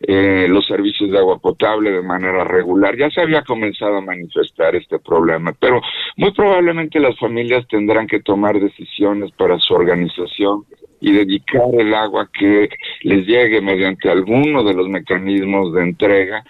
eh, 0.00 0.46
los 0.48 0.66
servicios 0.66 1.10
de 1.10 1.18
agua 1.18 1.38
potable 1.38 1.90
de 1.90 2.02
manera 2.02 2.44
regular. 2.44 2.96
Ya 2.96 3.10
se 3.10 3.20
había 3.20 3.42
comenzado 3.42 3.96
a 3.96 4.00
manifestar 4.00 4.74
este 4.76 4.98
problema, 4.98 5.54
pero 5.58 5.80
muy 6.16 6.32
probablemente 6.32 7.00
las 7.00 7.18
familias 7.18 7.66
tendrán 7.68 8.06
que 8.06 8.20
tomar 8.20 8.58
decisiones 8.60 9.30
para 9.32 9.58
su 9.58 9.74
organización 9.74 10.64
y 11.00 11.12
dedicar 11.12 11.68
el 11.78 11.94
agua 11.94 12.28
que 12.32 12.68
les 13.02 13.26
llegue 13.26 13.60
mediante 13.60 14.10
alguno 14.10 14.64
de 14.64 14.74
los 14.74 14.88
mecanismos 14.88 15.72
de 15.74 15.82
entrega 15.82 16.44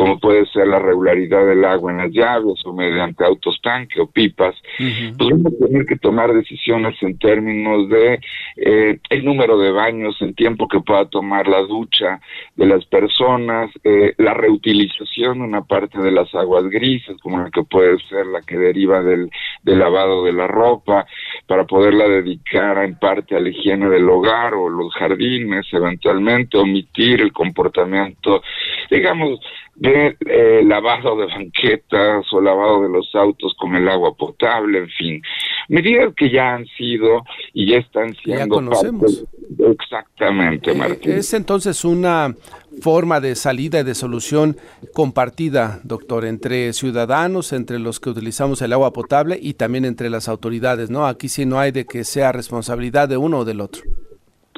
como 0.00 0.18
puede 0.18 0.46
ser 0.46 0.66
la 0.66 0.78
regularidad 0.78 1.46
del 1.46 1.62
agua 1.62 1.92
en 1.92 1.98
las 1.98 2.10
llaves 2.10 2.64
o 2.64 2.72
mediante 2.72 3.22
autos 3.22 3.60
tanque 3.62 4.00
o 4.00 4.06
pipas, 4.10 4.54
pues 4.78 5.28
vamos 5.30 5.52
a 5.52 5.66
tener 5.66 5.84
que 5.84 5.98
tomar 5.98 6.32
decisiones 6.32 6.96
en 7.02 7.18
términos 7.18 7.86
de 7.90 8.18
eh, 8.56 8.98
el 9.10 9.24
número 9.26 9.58
de 9.58 9.70
baños, 9.70 10.16
el 10.22 10.34
tiempo 10.34 10.68
que 10.68 10.80
pueda 10.80 11.04
tomar 11.04 11.48
la 11.48 11.60
ducha 11.60 12.18
de 12.56 12.64
las 12.64 12.82
personas, 12.86 13.70
eh, 13.84 14.14
la 14.16 14.32
reutilización 14.32 15.40
de 15.40 15.44
una 15.44 15.64
parte 15.64 16.00
de 16.00 16.12
las 16.12 16.34
aguas 16.34 16.64
grises, 16.70 17.18
como 17.20 17.36
la 17.36 17.50
que 17.50 17.62
puede 17.64 17.98
ser 18.08 18.24
la 18.24 18.40
que 18.40 18.56
deriva 18.56 19.02
del, 19.02 19.30
del 19.64 19.78
lavado 19.78 20.24
de 20.24 20.32
la 20.32 20.46
ropa, 20.46 21.04
para 21.46 21.64
poderla 21.64 22.08
dedicar 22.08 22.82
en 22.84 22.98
parte 22.98 23.36
a 23.36 23.40
la 23.40 23.50
higiene 23.50 23.90
del 23.90 24.08
hogar 24.08 24.54
o 24.54 24.70
los 24.70 24.94
jardines, 24.94 25.66
eventualmente 25.72 26.56
omitir 26.56 27.20
el 27.20 27.34
comportamiento, 27.34 28.42
digamos, 28.90 29.40
de 29.80 29.89
eh, 29.90 30.62
lavado 30.64 31.16
de 31.16 31.26
banquetas 31.26 32.24
o 32.32 32.40
lavado 32.40 32.82
de 32.82 32.88
los 32.88 33.14
autos 33.14 33.54
con 33.58 33.74
el 33.74 33.88
agua 33.88 34.14
potable, 34.14 34.78
en 34.78 34.88
fin, 34.88 35.22
medidas 35.68 36.14
que 36.16 36.30
ya 36.30 36.54
han 36.54 36.66
sido 36.78 37.24
y 37.52 37.70
ya 37.70 37.78
están 37.78 38.14
siendo. 38.22 38.44
Ya 38.44 38.48
conocemos. 38.48 39.24
Exactamente, 39.58 40.72
eh, 40.72 40.74
Martín. 40.74 41.12
Es 41.12 41.34
entonces 41.34 41.84
una 41.84 42.34
forma 42.80 43.20
de 43.20 43.34
salida 43.34 43.80
y 43.80 43.84
de 43.84 43.94
solución 43.94 44.56
compartida, 44.94 45.80
doctor, 45.84 46.24
entre 46.24 46.72
ciudadanos, 46.72 47.52
entre 47.52 47.78
los 47.78 48.00
que 48.00 48.10
utilizamos 48.10 48.62
el 48.62 48.72
agua 48.72 48.92
potable 48.92 49.38
y 49.40 49.54
también 49.54 49.84
entre 49.84 50.10
las 50.10 50.28
autoridades, 50.28 50.90
¿no? 50.90 51.06
Aquí 51.06 51.28
sí 51.28 51.46
no 51.46 51.58
hay 51.58 51.72
de 51.72 51.84
que 51.84 52.04
sea 52.04 52.32
responsabilidad 52.32 53.08
de 53.08 53.16
uno 53.16 53.40
o 53.40 53.44
del 53.44 53.60
otro. 53.60 53.82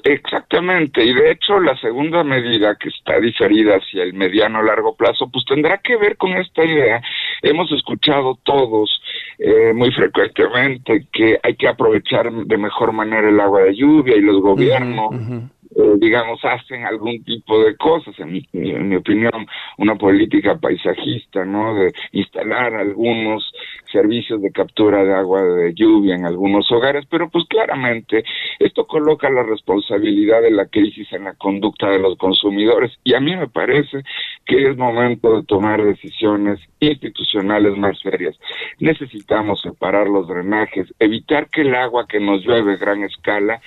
Exactamente, 0.04 1.04
y 1.04 1.14
de 1.14 1.30
hecho 1.30 1.60
la 1.60 1.76
segunda 1.76 2.24
medida 2.24 2.74
que 2.74 2.88
está 2.88 3.20
diferida 3.20 3.76
hacia 3.76 4.02
el 4.02 4.14
mediano 4.14 4.62
largo 4.62 4.96
plazo, 4.96 5.30
pues 5.30 5.44
tendrá 5.44 5.78
que 5.78 5.96
ver 5.96 6.16
con 6.16 6.32
esta 6.32 6.64
idea. 6.64 7.00
Hemos 7.40 7.70
escuchado 7.70 8.38
todos 8.42 9.00
eh, 9.38 9.72
muy 9.72 9.92
frecuentemente 9.92 11.06
que 11.12 11.38
hay 11.42 11.54
que 11.54 11.68
aprovechar 11.68 12.32
de 12.32 12.58
mejor 12.58 12.92
manera 12.92 13.28
el 13.28 13.38
agua 13.38 13.62
de 13.62 13.76
lluvia 13.76 14.16
y 14.16 14.22
los 14.22 14.40
gobiernos. 14.40 15.14
Eh, 15.74 15.94
digamos, 15.96 16.38
hacen 16.44 16.84
algún 16.84 17.24
tipo 17.24 17.62
de 17.64 17.76
cosas, 17.76 18.14
en 18.18 18.32
mi, 18.32 18.96
opinión, 18.96 19.46
una 19.78 19.94
política 19.94 20.58
paisajista, 20.58 21.46
¿no? 21.46 21.74
De 21.74 21.92
instalar 22.12 22.74
algunos 22.74 23.50
servicios 23.90 24.42
de 24.42 24.52
captura 24.52 25.02
de 25.02 25.14
agua 25.14 25.42
de 25.42 25.72
lluvia 25.74 26.14
en 26.14 26.26
algunos 26.26 26.70
hogares, 26.72 27.06
pero 27.08 27.30
pues 27.30 27.44
claramente 27.48 28.22
esto 28.58 28.86
coloca 28.86 29.30
la 29.30 29.42
responsabilidad 29.44 30.42
de 30.42 30.50
la 30.50 30.66
crisis 30.66 31.10
en 31.12 31.24
la 31.24 31.34
conducta 31.34 31.88
de 31.88 31.98
los 31.98 32.18
consumidores 32.18 32.92
y 33.04 33.14
a 33.14 33.20
mí 33.20 33.34
me 33.36 33.48
parece 33.48 34.02
que 34.44 34.68
es 34.70 34.76
momento 34.76 35.36
de 35.36 35.44
tomar 35.44 35.82
decisiones 35.82 36.58
institucionales 36.80 37.76
más 37.76 37.98
serias. 38.00 38.36
Necesitamos 38.78 39.60
separar 39.60 40.08
los 40.08 40.26
drenajes, 40.26 40.92
evitar 40.98 41.48
que 41.48 41.62
el 41.62 41.74
agua 41.74 42.06
que 42.08 42.18
nos 42.18 42.44
llueve 42.44 42.74
a 42.74 42.76
gran 42.76 43.04
escala 43.04 43.60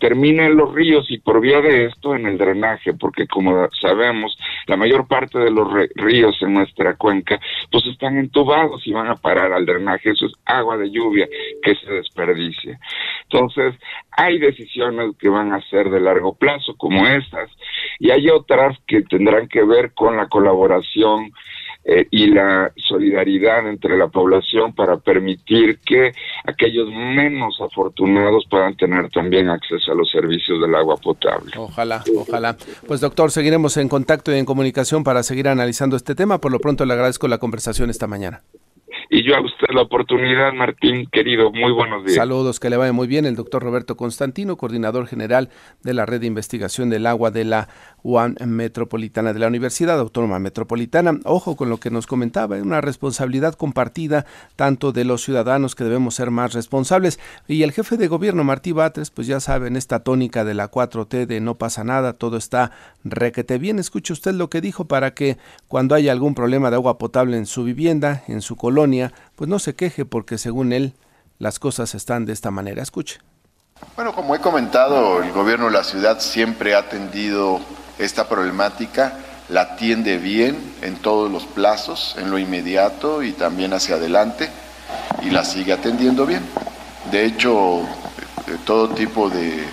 termine 0.00 0.46
en 0.46 0.56
los 0.56 0.72
ríos 0.74 1.06
y 1.10 1.18
por 1.18 1.40
de 1.60 1.86
esto 1.86 2.14
en 2.14 2.26
el 2.26 2.38
drenaje, 2.38 2.94
porque 2.94 3.26
como 3.26 3.68
sabemos, 3.80 4.36
la 4.66 4.76
mayor 4.76 5.06
parte 5.06 5.38
de 5.38 5.50
los 5.50 5.68
ríos 5.94 6.40
en 6.42 6.54
nuestra 6.54 6.94
cuenca 6.94 7.38
pues 7.70 7.86
están 7.86 8.16
entubados 8.18 8.86
y 8.86 8.92
van 8.92 9.08
a 9.08 9.16
parar 9.16 9.52
al 9.52 9.66
drenaje, 9.66 10.10
eso 10.10 10.26
es 10.26 10.32
agua 10.44 10.76
de 10.76 10.90
lluvia 10.90 11.28
que 11.62 11.74
se 11.74 11.92
desperdicia. 11.92 12.78
Entonces, 13.24 13.74
hay 14.10 14.38
decisiones 14.38 15.16
que 15.18 15.28
van 15.28 15.52
a 15.52 15.60
ser 15.68 15.90
de 15.90 16.00
largo 16.00 16.34
plazo 16.34 16.74
como 16.76 17.06
estas 17.06 17.50
y 17.98 18.10
hay 18.10 18.28
otras 18.30 18.78
que 18.86 19.02
tendrán 19.02 19.48
que 19.48 19.64
ver 19.64 19.92
con 19.94 20.16
la 20.16 20.28
colaboración 20.28 21.32
eh, 21.84 22.06
y 22.10 22.28
la 22.28 22.72
solidaridad 22.76 23.68
entre 23.68 23.98
la 23.98 24.08
población 24.08 24.72
para 24.72 24.98
permitir 24.98 25.80
que 25.84 26.12
aquellos 26.44 26.88
menos 26.88 27.60
afortunados 27.60 28.46
puedan 28.48 28.76
tener 28.76 29.10
también 29.10 29.48
acceso 29.48 29.90
a 29.90 29.94
los 29.94 30.10
servicios 30.10 30.60
del 30.60 30.74
agua 30.74 30.96
potable. 30.96 31.50
Ojalá, 31.56 32.04
ojalá. 32.16 32.56
Pues 32.86 33.00
doctor, 33.00 33.30
seguiremos 33.30 33.76
en 33.76 33.88
contacto 33.88 34.32
y 34.32 34.38
en 34.38 34.44
comunicación 34.44 35.02
para 35.02 35.22
seguir 35.22 35.48
analizando 35.48 35.96
este 35.96 36.14
tema. 36.14 36.38
Por 36.38 36.52
lo 36.52 36.60
pronto 36.60 36.84
le 36.84 36.92
agradezco 36.92 37.26
la 37.26 37.38
conversación 37.38 37.90
esta 37.90 38.06
mañana. 38.06 38.42
Y 39.14 39.24
yo 39.24 39.36
a 39.36 39.42
usted 39.42 39.66
la 39.74 39.82
oportunidad, 39.82 40.54
Martín, 40.54 41.06
querido, 41.12 41.52
muy 41.52 41.70
buenos 41.70 42.02
días. 42.02 42.16
Saludos, 42.16 42.58
que 42.58 42.70
le 42.70 42.78
vaya 42.78 42.94
muy 42.94 43.06
bien. 43.06 43.26
El 43.26 43.36
doctor 43.36 43.62
Roberto 43.62 43.94
Constantino, 43.94 44.56
coordinador 44.56 45.06
general 45.06 45.50
de 45.82 45.92
la 45.92 46.06
Red 46.06 46.22
de 46.22 46.28
Investigación 46.28 46.88
del 46.88 47.04
Agua 47.04 47.30
de 47.30 47.44
la 47.44 47.68
UAM 48.02 48.36
Metropolitana 48.46 49.34
de 49.34 49.38
la 49.38 49.48
Universidad 49.48 50.00
Autónoma 50.00 50.38
Metropolitana. 50.38 51.20
Ojo 51.24 51.56
con 51.56 51.68
lo 51.68 51.76
que 51.76 51.90
nos 51.90 52.06
comentaba, 52.06 52.56
una 52.56 52.80
responsabilidad 52.80 53.52
compartida 53.52 54.24
tanto 54.56 54.92
de 54.92 55.04
los 55.04 55.22
ciudadanos 55.22 55.74
que 55.74 55.84
debemos 55.84 56.14
ser 56.14 56.30
más 56.30 56.54
responsables. 56.54 57.20
Y 57.46 57.64
el 57.64 57.72
jefe 57.72 57.98
de 57.98 58.08
gobierno, 58.08 58.44
Martí 58.44 58.72
Batres, 58.72 59.10
pues 59.10 59.26
ya 59.26 59.40
saben, 59.40 59.76
esta 59.76 60.02
tónica 60.02 60.42
de 60.42 60.54
la 60.54 60.70
4T 60.70 61.26
de 61.26 61.40
no 61.42 61.58
pasa 61.58 61.84
nada, 61.84 62.14
todo 62.14 62.38
está 62.38 62.72
requete 63.04 63.58
bien. 63.58 63.78
Escuche 63.78 64.14
usted 64.14 64.32
lo 64.32 64.48
que 64.48 64.62
dijo 64.62 64.86
para 64.86 65.12
que 65.12 65.36
cuando 65.68 65.94
haya 65.94 66.12
algún 66.12 66.34
problema 66.34 66.70
de 66.70 66.76
agua 66.76 66.96
potable 66.96 67.36
en 67.36 67.44
su 67.44 67.62
vivienda, 67.64 68.24
en 68.26 68.40
su 68.40 68.56
colonia, 68.56 69.01
pues 69.34 69.48
no 69.48 69.58
se 69.58 69.74
queje 69.74 70.04
porque 70.04 70.38
según 70.38 70.72
él 70.72 70.94
las 71.38 71.58
cosas 71.58 71.94
están 71.94 72.24
de 72.26 72.32
esta 72.32 72.50
manera. 72.50 72.82
Escuche. 72.82 73.18
Bueno, 73.96 74.14
como 74.14 74.34
he 74.34 74.38
comentado, 74.38 75.22
el 75.22 75.32
gobierno 75.32 75.66
de 75.66 75.72
la 75.72 75.84
ciudad 75.84 76.20
siempre 76.20 76.74
ha 76.74 76.78
atendido 76.78 77.60
esta 77.98 78.28
problemática, 78.28 79.18
la 79.48 79.62
atiende 79.62 80.18
bien 80.18 80.56
en 80.82 80.96
todos 80.96 81.30
los 81.30 81.44
plazos, 81.44 82.16
en 82.18 82.30
lo 82.30 82.38
inmediato 82.38 83.22
y 83.22 83.32
también 83.32 83.72
hacia 83.72 83.96
adelante, 83.96 84.48
y 85.22 85.30
la 85.30 85.44
sigue 85.44 85.72
atendiendo 85.72 86.26
bien. 86.26 86.42
De 87.10 87.24
hecho, 87.24 87.80
eh, 87.80 88.56
todo 88.64 88.90
tipo 88.90 89.28
de 89.28 89.64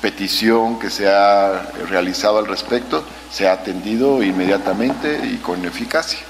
petición 0.00 0.78
que 0.78 0.90
se 0.90 1.08
ha 1.08 1.70
realizado 1.88 2.38
al 2.38 2.46
respecto 2.46 3.04
se 3.30 3.48
ha 3.48 3.52
atendido 3.52 4.22
inmediatamente 4.22 5.20
y 5.26 5.36
con 5.36 5.64
eficacia. 5.64 6.20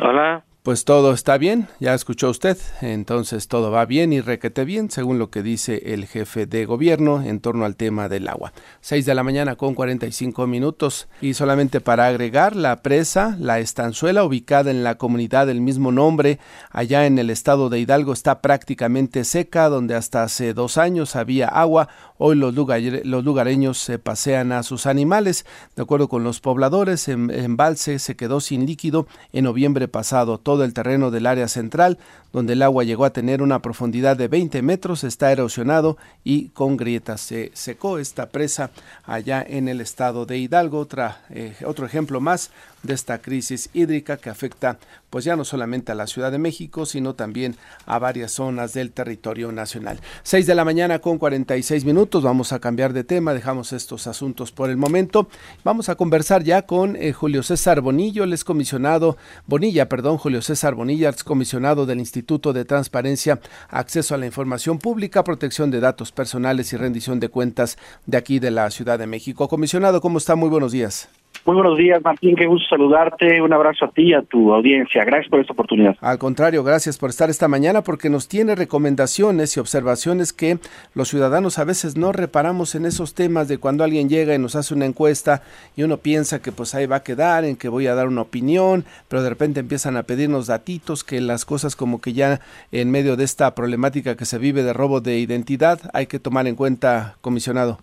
Hola. 0.00 0.44
Pues 0.62 0.84
todo 0.84 1.14
está 1.14 1.38
bien, 1.38 1.68
ya 1.80 1.94
escuchó 1.94 2.28
usted, 2.28 2.58
entonces 2.82 3.48
todo 3.48 3.70
va 3.70 3.86
bien 3.86 4.12
y 4.12 4.20
requete 4.20 4.66
bien, 4.66 4.90
según 4.90 5.18
lo 5.18 5.30
que 5.30 5.42
dice 5.42 5.94
el 5.94 6.04
jefe 6.04 6.44
de 6.44 6.66
gobierno 6.66 7.22
en 7.22 7.40
torno 7.40 7.64
al 7.64 7.76
tema 7.76 8.10
del 8.10 8.28
agua. 8.28 8.52
6 8.82 9.06
de 9.06 9.14
la 9.14 9.22
mañana 9.22 9.56
con 9.56 9.74
45 9.74 10.46
minutos 10.46 11.08
y 11.22 11.32
solamente 11.32 11.80
para 11.80 12.08
agregar, 12.08 12.56
la 12.56 12.82
presa, 12.82 13.38
la 13.40 13.58
estanzuela 13.58 14.22
ubicada 14.22 14.70
en 14.70 14.84
la 14.84 14.98
comunidad 14.98 15.46
del 15.46 15.62
mismo 15.62 15.92
nombre, 15.92 16.38
allá 16.68 17.06
en 17.06 17.18
el 17.18 17.30
estado 17.30 17.70
de 17.70 17.80
Hidalgo, 17.80 18.12
está 18.12 18.42
prácticamente 18.42 19.24
seca, 19.24 19.70
donde 19.70 19.94
hasta 19.94 20.24
hace 20.24 20.52
dos 20.52 20.76
años 20.76 21.16
había 21.16 21.48
agua, 21.48 21.88
hoy 22.18 22.36
los, 22.36 22.54
lugareños 22.54 23.78
se 23.78 23.98
pasean 23.98 24.52
a 24.52 24.62
sus 24.62 24.84
animales. 24.84 25.46
De 25.74 25.84
acuerdo 25.84 26.08
con 26.08 26.22
los 26.22 26.40
pobladores, 26.40 27.08
el 27.08 27.30
embalse 27.30 27.98
se 27.98 28.14
quedó 28.14 28.42
sin 28.42 28.66
líquido 28.66 29.06
en 29.32 29.44
noviembre 29.44 29.88
pasado 29.88 30.38
todo 30.50 30.64
el 30.64 30.74
terreno 30.74 31.12
del 31.12 31.26
área 31.26 31.46
central, 31.46 31.96
donde 32.32 32.54
el 32.54 32.62
agua 32.62 32.82
llegó 32.82 33.04
a 33.04 33.12
tener 33.12 33.40
una 33.40 33.62
profundidad 33.62 34.16
de 34.16 34.26
20 34.26 34.62
metros, 34.62 35.04
está 35.04 35.30
erosionado 35.30 35.96
y 36.24 36.48
con 36.48 36.76
grietas. 36.76 37.20
Se 37.20 37.52
secó 37.54 38.00
esta 38.00 38.30
presa 38.30 38.70
allá 39.04 39.46
en 39.48 39.68
el 39.68 39.80
estado 39.80 40.26
de 40.26 40.38
Hidalgo. 40.38 40.80
Otra, 40.80 41.20
eh, 41.30 41.54
otro 41.64 41.86
ejemplo 41.86 42.20
más 42.20 42.50
de 42.82 42.94
esta 42.94 43.20
crisis 43.20 43.70
hídrica 43.72 44.16
que 44.16 44.30
afecta 44.30 44.78
pues 45.10 45.24
ya 45.24 45.36
no 45.36 45.44
solamente 45.44 45.92
a 45.92 45.96
la 45.96 46.06
Ciudad 46.06 46.30
de 46.30 46.38
México, 46.38 46.86
sino 46.86 47.14
también 47.14 47.56
a 47.84 47.98
varias 47.98 48.32
zonas 48.32 48.72
del 48.72 48.92
territorio 48.92 49.50
nacional. 49.50 50.00
6 50.22 50.46
de 50.46 50.54
la 50.54 50.64
mañana 50.64 51.00
con 51.00 51.18
46 51.18 51.84
minutos, 51.84 52.22
vamos 52.22 52.52
a 52.52 52.60
cambiar 52.60 52.92
de 52.92 53.02
tema, 53.02 53.34
dejamos 53.34 53.72
estos 53.72 54.06
asuntos 54.06 54.52
por 54.52 54.70
el 54.70 54.76
momento. 54.76 55.28
Vamos 55.64 55.88
a 55.88 55.96
conversar 55.96 56.44
ya 56.44 56.62
con 56.62 56.96
eh, 56.96 57.12
Julio 57.12 57.42
César 57.42 57.80
Bonillo, 57.80 58.24
el 58.24 58.30
comisionado, 58.44 59.16
Bonilla, 59.46 59.88
perdón, 59.88 60.16
Julio 60.16 60.40
César 60.40 60.74
Bonilla, 60.74 61.12
comisionado 61.24 61.84
del 61.84 61.98
Instituto 61.98 62.52
de 62.52 62.64
Transparencia, 62.64 63.40
Acceso 63.68 64.14
a 64.14 64.18
la 64.18 64.26
Información 64.26 64.78
Pública, 64.78 65.24
Protección 65.24 65.70
de 65.70 65.80
Datos 65.80 66.12
Personales 66.12 66.72
y 66.72 66.76
Rendición 66.76 67.20
de 67.20 67.28
Cuentas 67.28 67.76
de 68.06 68.16
aquí 68.16 68.38
de 68.38 68.52
la 68.52 68.70
Ciudad 68.70 68.98
de 68.98 69.06
México. 69.06 69.48
Comisionado, 69.48 70.00
¿cómo 70.00 70.18
está? 70.18 70.36
Muy 70.36 70.48
buenos 70.48 70.72
días. 70.72 71.08
Muy 71.46 71.54
buenos 71.54 71.78
días, 71.78 72.02
Martín. 72.04 72.36
Qué 72.36 72.46
gusto 72.46 72.68
saludarte. 72.68 73.40
Un 73.40 73.52
abrazo 73.52 73.86
a 73.86 73.90
ti 73.90 74.10
y 74.10 74.14
a 74.14 74.22
tu 74.22 74.52
audiencia. 74.52 75.04
Gracias 75.04 75.30
por 75.30 75.40
esta 75.40 75.54
oportunidad. 75.54 75.96
Al 76.00 76.18
contrario, 76.18 76.62
gracias 76.62 76.98
por 76.98 77.10
estar 77.10 77.30
esta 77.30 77.48
mañana 77.48 77.82
porque 77.82 78.10
nos 78.10 78.28
tiene 78.28 78.54
recomendaciones 78.54 79.56
y 79.56 79.60
observaciones 79.60 80.34
que 80.34 80.58
los 80.94 81.08
ciudadanos 81.08 81.58
a 81.58 81.64
veces 81.64 81.96
no 81.96 82.12
reparamos 82.12 82.74
en 82.74 82.84
esos 82.84 83.14
temas 83.14 83.48
de 83.48 83.58
cuando 83.58 83.84
alguien 83.84 84.08
llega 84.08 84.34
y 84.34 84.38
nos 84.38 84.54
hace 84.54 84.74
una 84.74 84.84
encuesta 84.84 85.42
y 85.76 85.82
uno 85.82 85.96
piensa 85.96 86.42
que 86.42 86.52
pues 86.52 86.74
ahí 86.74 86.86
va 86.86 86.96
a 86.96 87.02
quedar, 87.02 87.44
en 87.44 87.56
que 87.56 87.68
voy 87.68 87.86
a 87.86 87.94
dar 87.94 88.08
una 88.08 88.22
opinión, 88.22 88.84
pero 89.08 89.22
de 89.22 89.30
repente 89.30 89.60
empiezan 89.60 89.96
a 89.96 90.02
pedirnos 90.02 90.46
datitos 90.46 91.04
que 91.04 91.20
las 91.20 91.46
cosas 91.46 91.74
como 91.74 92.00
que 92.00 92.12
ya 92.12 92.40
en 92.70 92.90
medio 92.90 93.16
de 93.16 93.24
esta 93.24 93.54
problemática 93.54 94.16
que 94.16 94.26
se 94.26 94.38
vive 94.38 94.62
de 94.62 94.74
robo 94.74 95.00
de 95.00 95.18
identidad 95.18 95.80
hay 95.94 96.06
que 96.06 96.18
tomar 96.18 96.46
en 96.46 96.56
cuenta, 96.56 97.16
comisionado. 97.22 97.78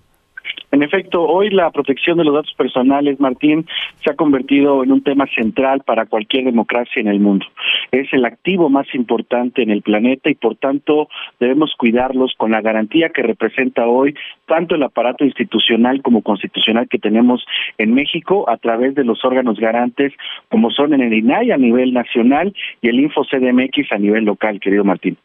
En 0.77 0.83
efecto, 0.83 1.23
hoy 1.23 1.49
la 1.49 1.71
protección 1.71 2.19
de 2.19 2.23
los 2.23 2.35
datos 2.35 2.53
personales, 2.53 3.19
Martín, 3.19 3.65
se 4.03 4.11
ha 4.11 4.15
convertido 4.15 4.83
en 4.83 4.91
un 4.91 5.01
tema 5.01 5.25
central 5.25 5.81
para 5.83 6.05
cualquier 6.05 6.45
democracia 6.45 6.99
en 6.99 7.07
el 7.07 7.19
mundo. 7.19 7.47
Es 7.91 8.13
el 8.13 8.23
activo 8.25 8.69
más 8.69 8.85
importante 8.93 9.63
en 9.63 9.71
el 9.71 9.81
planeta 9.81 10.29
y 10.29 10.35
por 10.35 10.55
tanto 10.55 11.09
debemos 11.39 11.73
cuidarlos 11.79 12.35
con 12.37 12.51
la 12.51 12.61
garantía 12.61 13.09
que 13.09 13.23
representa 13.23 13.87
hoy 13.87 14.13
tanto 14.45 14.75
el 14.75 14.83
aparato 14.83 15.25
institucional 15.25 16.03
como 16.03 16.21
constitucional 16.21 16.87
que 16.87 16.99
tenemos 16.99 17.43
en 17.79 17.95
México 17.95 18.47
a 18.47 18.57
través 18.57 18.93
de 18.93 19.03
los 19.03 19.25
órganos 19.25 19.59
garantes 19.59 20.13
como 20.47 20.69
son 20.69 20.93
en 20.93 21.01
el 21.01 21.11
INAI 21.11 21.53
a 21.53 21.57
nivel 21.57 21.91
nacional 21.91 22.53
y 22.83 22.89
el 22.89 22.99
InfoCDMX 22.99 23.93
a 23.93 23.97
nivel 23.97 24.25
local, 24.25 24.59
querido 24.59 24.83
Martín. 24.83 25.17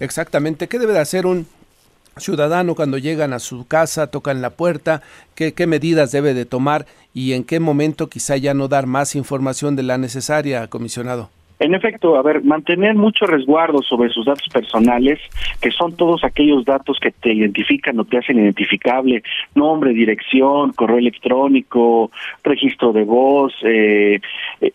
Exactamente. 0.00 0.66
¿Qué 0.66 0.80
debe 0.80 0.94
de 0.94 0.98
hacer 0.98 1.26
un 1.26 1.46
ciudadano 2.18 2.74
cuando 2.74 2.96
llegan 2.96 3.32
a 3.32 3.38
su 3.38 3.66
casa, 3.66 4.06
tocan 4.06 4.40
la 4.40 4.50
puerta, 4.50 5.02
qué, 5.34 5.52
qué 5.52 5.66
medidas 5.66 6.12
debe 6.12 6.32
de 6.32 6.46
tomar 6.46 6.86
y 7.12 7.34
en 7.34 7.44
qué 7.44 7.60
momento 7.60 8.08
quizá 8.08 8.36
ya 8.36 8.54
no 8.54 8.68
dar 8.68 8.86
más 8.86 9.14
información 9.14 9.76
de 9.76 9.82
la 9.82 9.98
necesaria, 9.98 10.66
comisionado. 10.68 11.30
En 11.58 11.74
efecto, 11.74 12.16
a 12.16 12.22
ver, 12.22 12.44
mantener 12.44 12.94
mucho 12.94 13.24
resguardo 13.26 13.80
sobre 13.82 14.10
sus 14.10 14.26
datos 14.26 14.46
personales, 14.52 15.18
que 15.60 15.70
son 15.70 15.96
todos 15.96 16.22
aquellos 16.22 16.66
datos 16.66 16.98
que 17.00 17.10
te 17.10 17.32
identifican 17.32 17.98
o 17.98 18.04
te 18.04 18.18
hacen 18.18 18.38
identificable, 18.38 19.22
nombre, 19.54 19.94
dirección, 19.94 20.72
correo 20.72 20.98
electrónico, 20.98 22.10
registro 22.44 22.92
de 22.92 23.04
voz, 23.04 23.54
eh, 23.62 24.20
eh 24.60 24.72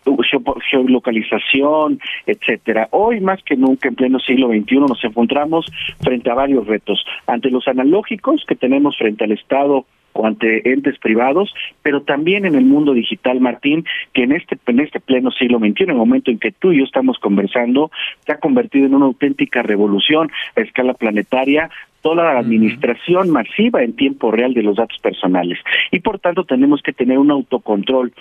geolocalización, 0.70 2.00
etcétera. 2.26 2.88
Hoy 2.90 3.20
más 3.20 3.40
que 3.44 3.56
nunca, 3.56 3.88
en 3.88 3.94
pleno 3.94 4.18
siglo 4.18 4.48
XXI, 4.48 4.76
nos 4.80 5.04
encontramos 5.04 5.66
frente 6.00 6.30
a 6.30 6.34
varios 6.34 6.66
retos. 6.66 7.04
Ante 7.28 7.50
los 7.50 7.68
analógicos 7.68 8.44
que 8.46 8.56
tenemos 8.56 8.96
frente 8.98 9.22
al 9.22 9.32
Estado 9.32 9.86
o 10.12 10.26
ante 10.26 10.72
entes 10.72 10.98
privados, 10.98 11.54
pero 11.82 12.02
también 12.02 12.44
en 12.44 12.54
el 12.54 12.64
mundo 12.64 12.92
digital, 12.92 13.40
Martín, 13.40 13.84
que 14.12 14.24
en 14.24 14.32
este, 14.32 14.58
en 14.66 14.80
este 14.80 15.00
pleno 15.00 15.30
siglo 15.30 15.58
XXI, 15.58 15.84
en 15.84 15.90
el 15.90 15.96
momento 15.96 16.30
en 16.30 16.38
que 16.38 16.52
tú 16.52 16.72
y 16.72 16.78
yo 16.78 16.84
estamos 16.84 17.18
conversando, 17.18 17.90
se 18.26 18.32
ha 18.32 18.38
convertido 18.38 18.86
en 18.86 18.94
una 18.94 19.06
auténtica 19.06 19.62
revolución 19.62 20.30
a 20.56 20.60
escala 20.60 20.94
planetaria, 20.94 21.70
toda 22.02 22.24
la 22.24 22.40
administración 22.40 23.30
masiva 23.30 23.82
en 23.82 23.94
tiempo 23.94 24.30
real 24.30 24.52
de 24.52 24.62
los 24.62 24.76
datos 24.76 24.98
personales. 24.98 25.58
Y 25.90 26.00
por 26.00 26.18
tanto 26.18 26.44
tenemos 26.44 26.82
que 26.82 26.92
tener 26.92 27.18
un 27.18 27.30
autocontrol 27.30 28.12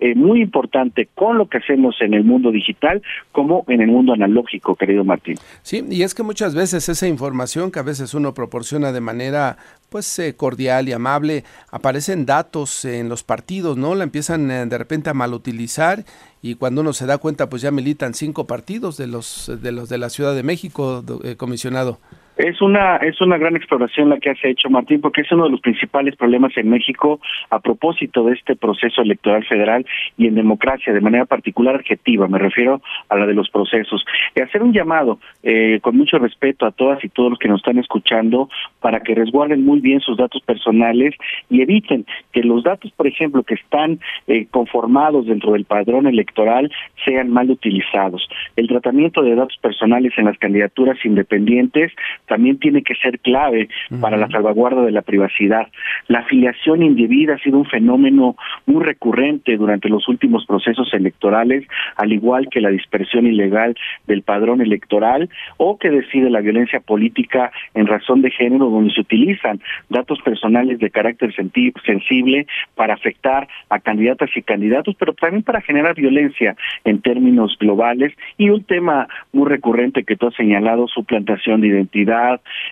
eh, 0.00 0.14
muy 0.14 0.40
importante 0.40 1.08
con 1.14 1.36
lo 1.36 1.48
que 1.48 1.58
hacemos 1.58 1.96
en 2.00 2.14
el 2.14 2.24
mundo 2.24 2.50
digital 2.50 3.02
como 3.32 3.64
en 3.68 3.80
el 3.80 3.88
mundo 3.88 4.12
analógico, 4.12 4.76
querido 4.76 5.04
Martín. 5.04 5.34
Sí, 5.62 5.84
y 5.90 6.02
es 6.02 6.14
que 6.14 6.22
muchas 6.22 6.54
veces 6.54 6.88
esa 6.88 7.08
información 7.08 7.70
que 7.70 7.80
a 7.80 7.82
veces 7.82 8.14
uno 8.14 8.32
proporciona 8.34 8.92
de 8.92 9.00
manera 9.00 9.58
pues 9.90 10.18
eh, 10.18 10.34
cordial 10.34 10.88
y 10.88 10.92
amable, 10.92 11.44
aparecen 11.70 12.26
datos 12.26 12.84
en 12.84 13.08
los 13.08 13.22
partidos, 13.22 13.76
¿no? 13.76 13.94
La 13.94 14.04
empiezan 14.04 14.50
eh, 14.50 14.66
de 14.66 14.78
repente 14.78 15.10
a 15.10 15.14
malutilizar 15.14 16.04
y 16.40 16.54
cuando 16.54 16.82
uno 16.82 16.92
se 16.92 17.06
da 17.06 17.18
cuenta 17.18 17.48
pues 17.48 17.62
ya 17.62 17.70
militan 17.72 18.14
cinco 18.14 18.46
partidos 18.46 18.96
de 18.96 19.08
los 19.08 19.50
de 19.60 19.72
los 19.72 19.88
de 19.88 19.98
la 19.98 20.10
Ciudad 20.10 20.34
de 20.34 20.42
México, 20.42 21.02
comisionado. 21.36 21.98
Es 22.36 22.60
una 22.60 22.96
es 22.96 23.20
una 23.20 23.38
gran 23.38 23.54
exploración 23.54 24.08
la 24.08 24.18
que 24.18 24.30
has 24.30 24.44
hecho 24.44 24.68
Martín 24.68 25.00
porque 25.00 25.20
es 25.20 25.30
uno 25.30 25.44
de 25.44 25.50
los 25.50 25.60
principales 25.60 26.16
problemas 26.16 26.56
en 26.56 26.68
México 26.68 27.20
a 27.48 27.60
propósito 27.60 28.24
de 28.24 28.34
este 28.34 28.56
proceso 28.56 29.02
electoral 29.02 29.44
federal 29.44 29.86
y 30.16 30.26
en 30.26 30.34
democracia 30.34 30.92
de 30.92 31.00
manera 31.00 31.26
particular 31.26 31.76
adjetiva 31.76 32.26
me 32.26 32.40
refiero 32.40 32.82
a 33.08 33.16
la 33.16 33.26
de 33.26 33.34
los 33.34 33.48
procesos. 33.50 34.04
Y 34.34 34.40
hacer 34.40 34.64
un 34.64 34.72
llamado 34.72 35.20
eh, 35.44 35.78
con 35.80 35.96
mucho 35.96 36.18
respeto 36.18 36.66
a 36.66 36.72
todas 36.72 37.04
y 37.04 37.08
todos 37.08 37.30
los 37.30 37.38
que 37.38 37.48
nos 37.48 37.60
están 37.60 37.78
escuchando 37.78 38.48
para 38.80 39.00
que 39.00 39.14
resguarden 39.14 39.64
muy 39.64 39.78
bien 39.78 40.00
sus 40.00 40.16
datos 40.16 40.42
personales 40.42 41.14
y 41.48 41.62
eviten 41.62 42.04
que 42.32 42.42
los 42.42 42.64
datos 42.64 42.90
por 42.96 43.06
ejemplo 43.06 43.44
que 43.44 43.54
están 43.54 44.00
eh, 44.26 44.46
conformados 44.50 45.26
dentro 45.26 45.52
del 45.52 45.66
padrón 45.66 46.08
electoral 46.08 46.72
sean 47.04 47.30
mal 47.30 47.48
utilizados. 47.48 48.28
El 48.56 48.66
tratamiento 48.66 49.22
de 49.22 49.36
datos 49.36 49.56
personales 49.58 50.12
en 50.16 50.24
las 50.24 50.38
candidaturas 50.38 50.98
independientes 51.04 51.92
también 52.26 52.58
tiene 52.58 52.82
que 52.82 52.94
ser 52.94 53.18
clave 53.20 53.68
para 54.00 54.16
la 54.16 54.28
salvaguarda 54.28 54.82
de 54.82 54.92
la 54.92 55.02
privacidad. 55.02 55.68
La 56.08 56.20
afiliación 56.20 56.82
indebida 56.82 57.34
ha 57.34 57.38
sido 57.38 57.58
un 57.58 57.66
fenómeno 57.66 58.36
muy 58.66 58.84
recurrente 58.84 59.56
durante 59.56 59.88
los 59.88 60.08
últimos 60.08 60.46
procesos 60.46 60.92
electorales, 60.94 61.66
al 61.96 62.12
igual 62.12 62.48
que 62.50 62.60
la 62.60 62.70
dispersión 62.70 63.26
ilegal 63.26 63.76
del 64.06 64.22
padrón 64.22 64.60
electoral 64.60 65.28
o 65.56 65.78
que 65.78 65.90
decide 65.90 66.30
la 66.30 66.40
violencia 66.40 66.80
política 66.80 67.52
en 67.74 67.86
razón 67.86 68.22
de 68.22 68.30
género, 68.30 68.70
donde 68.70 68.92
se 68.94 69.00
utilizan 69.00 69.60
datos 69.88 70.20
personales 70.22 70.78
de 70.78 70.90
carácter 70.90 71.34
sensible 71.34 72.46
para 72.74 72.94
afectar 72.94 73.48
a 73.68 73.80
candidatas 73.80 74.30
y 74.34 74.42
candidatos, 74.42 74.94
pero 74.98 75.12
también 75.12 75.42
para 75.42 75.60
generar 75.60 75.94
violencia 75.94 76.56
en 76.84 77.00
términos 77.00 77.56
globales. 77.58 78.12
Y 78.38 78.50
un 78.50 78.64
tema 78.64 79.08
muy 79.32 79.48
recurrente 79.48 80.04
que 80.04 80.16
tú 80.16 80.28
has 80.28 80.34
señalado, 80.34 80.88
suplantación 80.88 81.60
de 81.60 81.68
identidad 81.68 82.13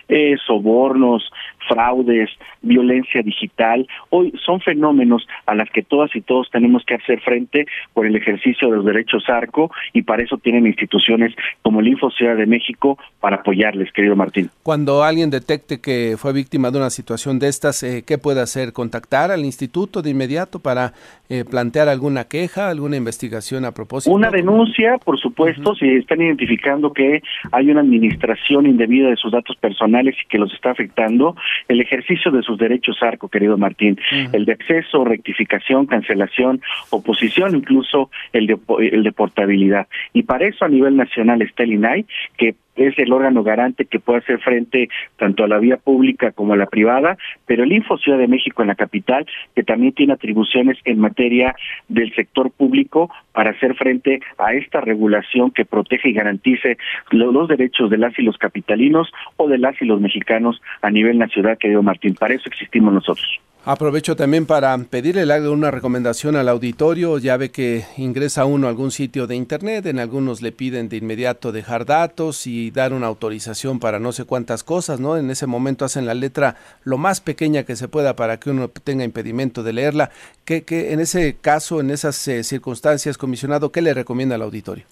eh, 0.07 0.35
sobornos, 0.45 1.31
fraudes, 1.67 2.29
violencia 2.61 3.21
digital, 3.21 3.87
hoy 4.09 4.33
son 4.45 4.61
fenómenos 4.61 5.27
a 5.45 5.55
las 5.55 5.69
que 5.69 5.83
todas 5.83 6.15
y 6.15 6.21
todos 6.21 6.49
tenemos 6.51 6.83
que 6.85 6.95
hacer 6.95 7.19
frente 7.21 7.65
por 7.93 8.05
el 8.05 8.15
ejercicio 8.15 8.69
de 8.69 8.77
los 8.77 8.85
derechos 8.85 9.29
ARCO 9.29 9.71
y 9.93 10.03
para 10.03 10.23
eso 10.23 10.37
tienen 10.37 10.67
instituciones 10.67 11.33
como 11.61 11.79
el 11.79 11.87
Info 11.87 12.09
Ciudad 12.11 12.35
de 12.35 12.45
México 12.45 12.97
para 13.19 13.37
apoyarles, 13.37 13.91
querido 13.91 14.15
Martín. 14.15 14.49
Cuando 14.63 15.03
alguien 15.03 15.29
detecte 15.29 15.81
que 15.81 16.15
fue 16.17 16.33
víctima 16.33 16.71
de 16.71 16.77
una 16.77 16.89
situación 16.89 17.39
de 17.39 17.47
estas, 17.47 17.83
eh, 17.83 18.03
¿qué 18.05 18.17
puede 18.17 18.41
hacer? 18.41 18.73
¿Contactar 18.73 19.31
al 19.31 19.45
instituto 19.45 20.01
de 20.01 20.09
inmediato 20.09 20.59
para 20.59 20.93
eh, 21.29 21.43
plantear 21.49 21.89
alguna 21.89 22.25
queja, 22.25 22.69
alguna 22.69 22.97
investigación 22.97 23.65
a 23.65 23.71
propósito? 23.71 24.13
Una 24.13 24.29
denuncia, 24.29 24.97
por 25.03 25.19
supuesto, 25.19 25.75
si 25.75 25.87
están 25.87 26.21
identificando 26.21 26.93
que 26.93 27.21
hay 27.51 27.69
una 27.69 27.81
administración 27.81 28.65
indebida 28.65 29.09
de 29.09 29.15
sus 29.15 29.32
datos 29.33 29.57
personales 29.57 30.15
y 30.23 30.27
que 30.27 30.37
los 30.37 30.53
está 30.53 30.71
afectando, 30.71 31.35
el 31.67 31.81
ejercicio 31.81 32.31
de 32.31 32.41
sus 32.41 32.57
derechos 32.57 33.03
ARCO, 33.03 33.27
querido 33.27 33.57
Martín, 33.57 33.99
el 34.31 34.45
de 34.45 34.53
acceso, 34.53 35.03
rectificación, 35.03 35.85
cancelación, 35.85 36.61
oposición, 36.89 37.55
incluso 37.55 38.09
el 38.31 38.47
de, 38.47 38.57
el 38.91 39.03
de 39.03 39.11
portabilidad. 39.11 39.87
Y 40.13 40.23
para 40.23 40.47
eso 40.47 40.63
a 40.63 40.69
nivel 40.69 40.95
nacional 40.95 41.41
está 41.41 41.63
el 41.63 41.73
INAI, 41.73 42.05
que 42.37 42.55
es 42.75 42.97
el 42.97 43.11
órgano 43.11 43.43
garante 43.43 43.85
que 43.85 43.99
puede 43.99 44.19
hacer 44.19 44.39
frente 44.39 44.89
tanto 45.17 45.43
a 45.43 45.47
la 45.47 45.59
vía 45.59 45.77
pública 45.77 46.31
como 46.31 46.53
a 46.53 46.57
la 46.57 46.65
privada, 46.65 47.17
pero 47.45 47.63
el 47.63 47.71
Info 47.71 47.97
Ciudad 47.97 48.17
de 48.17 48.27
México 48.27 48.61
en 48.61 48.69
la 48.69 48.75
capital, 48.75 49.25
que 49.55 49.63
también 49.63 49.93
tiene 49.93 50.13
atribuciones 50.13 50.77
en 50.85 50.99
materia 50.99 51.55
del 51.87 52.13
sector 52.15 52.51
público 52.51 53.09
para 53.31 53.51
hacer 53.51 53.75
frente 53.75 54.21
a 54.37 54.53
esta 54.53 54.81
regulación 54.81 55.51
que 55.51 55.65
protege 55.65 56.09
y 56.09 56.13
garantice 56.13 56.77
los, 57.11 57.47
derechos 57.47 57.89
de 57.89 57.97
las 57.97 58.17
y 58.17 58.23
los 58.23 58.37
capitalinos 58.37 59.11
o 59.37 59.47
de 59.47 59.57
las 59.57 59.79
y 59.81 59.85
los 59.85 59.99
mexicanos 59.99 60.61
a 60.81 60.89
nivel 60.89 61.17
nacional, 61.17 61.57
querido 61.57 61.83
Martín. 61.83 62.15
Para 62.15 62.33
eso 62.33 62.49
existimos 62.49 62.93
nosotros. 62.93 63.39
Aprovecho 63.65 64.17
también 64.17 64.45
para 64.45 64.77
pedirle 64.77 65.23
una 65.47 65.71
recomendación 65.71 66.35
al 66.35 66.49
auditorio. 66.49 67.17
Ya 67.17 67.37
ve 67.37 67.49
que 67.49 67.85
ingresa 67.95 68.43
uno 68.43 68.67
a 68.67 68.69
algún 68.69 68.91
sitio 68.91 69.25
de 69.25 69.37
internet, 69.37 69.85
en 69.85 69.99
algunos 69.99 70.41
le 70.41 70.51
piden 70.51 70.89
de 70.89 70.97
inmediato 70.97 71.53
dejar 71.53 71.85
datos 71.85 72.45
y 72.45 72.71
dar 72.71 72.91
una 72.91 73.07
autorización 73.07 73.79
para 73.79 73.99
no 73.99 74.11
sé 74.11 74.25
cuántas 74.25 74.65
cosas, 74.65 74.99
¿no? 74.99 75.15
En 75.15 75.31
ese 75.31 75.47
momento 75.47 75.85
hacen 75.85 76.05
la 76.05 76.13
letra 76.13 76.57
lo 76.83 76.97
más 76.97 77.21
pequeña 77.21 77.63
que 77.63 77.77
se 77.77 77.87
pueda 77.87 78.17
para 78.17 78.37
que 78.37 78.49
uno 78.49 78.67
tenga 78.67 79.05
impedimento 79.05 79.63
de 79.63 79.71
leerla. 79.71 80.11
¿Qué, 80.43 80.65
en 80.67 80.99
ese 80.99 81.37
caso, 81.39 81.79
en 81.79 81.91
esas 81.91 82.27
eh, 82.27 82.43
circunstancias, 82.43 83.17
comisionado, 83.17 83.71
qué 83.71 83.81
le 83.81 83.93
recomienda 83.93 84.35
al 84.35 84.41
auditorio? 84.41 84.83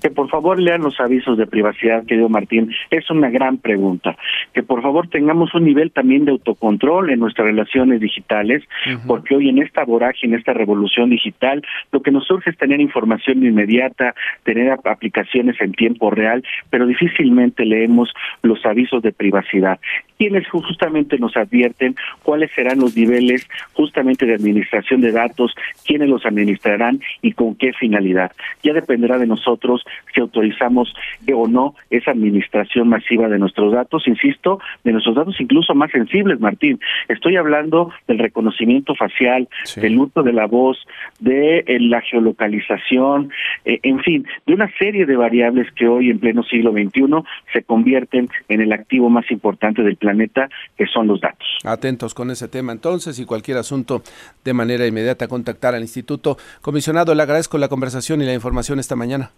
Que 0.00 0.10
por 0.10 0.28
favor 0.28 0.60
lean 0.60 0.82
los 0.82 0.98
avisos 1.00 1.36
de 1.38 1.46
privacidad, 1.46 2.04
querido 2.06 2.28
Martín. 2.28 2.72
Es 2.90 3.10
una 3.10 3.30
gran 3.30 3.58
pregunta. 3.58 4.16
Que 4.52 4.62
por 4.62 4.82
favor 4.82 5.08
tengamos 5.08 5.54
un 5.54 5.64
nivel 5.64 5.90
también 5.90 6.24
de 6.24 6.32
autocontrol 6.32 7.10
en 7.10 7.20
nuestras 7.20 7.46
relaciones 7.46 8.00
digitales, 8.00 8.62
porque 9.06 9.36
hoy 9.36 9.48
en 9.48 9.62
esta 9.62 9.84
vorágine, 9.84 10.34
en 10.34 10.38
esta 10.38 10.52
revolución 10.52 11.10
digital, 11.10 11.62
lo 11.92 12.02
que 12.02 12.10
nos 12.10 12.26
surge 12.26 12.50
es 12.50 12.58
tener 12.58 12.80
información 12.80 13.44
inmediata, 13.44 14.14
tener 14.42 14.70
aplicaciones 14.84 15.60
en 15.60 15.72
tiempo 15.72 16.10
real, 16.10 16.44
pero 16.70 16.86
difícilmente 16.86 17.64
leemos 17.64 18.12
los 18.42 18.64
avisos 18.64 19.02
de 19.02 19.12
privacidad 19.12 19.78
quienes 20.18 20.48
justamente 20.48 21.16
nos 21.18 21.36
advierten 21.36 21.94
cuáles 22.22 22.50
serán 22.52 22.80
los 22.80 22.96
niveles 22.96 23.46
justamente 23.72 24.26
de 24.26 24.34
administración 24.34 25.00
de 25.00 25.12
datos, 25.12 25.54
quiénes 25.86 26.08
los 26.08 26.26
administrarán 26.26 27.00
y 27.22 27.32
con 27.32 27.54
qué 27.54 27.72
finalidad. 27.72 28.32
Ya 28.62 28.72
dependerá 28.72 29.18
de 29.18 29.26
nosotros 29.26 29.84
si 30.14 30.20
autorizamos 30.20 30.92
o 31.32 31.46
no 31.46 31.74
esa 31.90 32.10
administración 32.10 32.88
masiva 32.88 33.28
de 33.28 33.38
nuestros 33.38 33.72
datos, 33.72 34.06
insisto, 34.06 34.60
de 34.84 34.92
nuestros 34.92 35.14
datos 35.14 35.40
incluso 35.40 35.74
más 35.74 35.90
sensibles, 35.90 36.40
Martín. 36.40 36.80
Estoy 37.08 37.36
hablando 37.36 37.92
del 38.06 38.18
reconocimiento 38.18 38.94
facial, 38.94 39.48
del 39.76 39.98
uso 39.98 40.22
de 40.22 40.32
la 40.32 40.46
voz, 40.46 40.78
de 41.20 41.60
eh, 41.60 41.78
la 41.80 42.00
geolocalización, 42.00 43.30
eh, 43.64 43.80
en 43.82 44.00
fin, 44.00 44.26
de 44.46 44.54
una 44.54 44.70
serie 44.78 45.06
de 45.06 45.16
variables 45.16 45.70
que 45.72 45.86
hoy 45.86 46.10
en 46.10 46.18
pleno 46.18 46.42
siglo 46.42 46.72
XXI 46.72 47.04
se 47.52 47.62
convierten 47.62 48.28
en 48.48 48.60
el 48.60 48.72
activo 48.72 49.10
más 49.10 49.30
importante 49.30 49.82
del 49.82 49.96
planeta, 49.96 50.48
que 50.76 50.86
son 50.86 51.06
los 51.06 51.20
datos. 51.20 51.46
Atentos 51.64 52.14
con 52.14 52.30
ese 52.30 52.48
tema 52.48 52.72
entonces 52.72 53.18
y 53.18 53.24
cualquier 53.24 53.58
asunto 53.58 54.02
de 54.44 54.52
manera 54.52 54.86
inmediata 54.86 55.28
contactar 55.28 55.74
al 55.74 55.82
Instituto. 55.82 56.36
Comisionado, 56.60 57.14
le 57.14 57.22
agradezco 57.22 57.58
la 57.58 57.68
conversación 57.68 58.22
y 58.22 58.26
la 58.26 58.34
información 58.34 58.78
esta 58.78 58.96
mañana. 58.96 59.30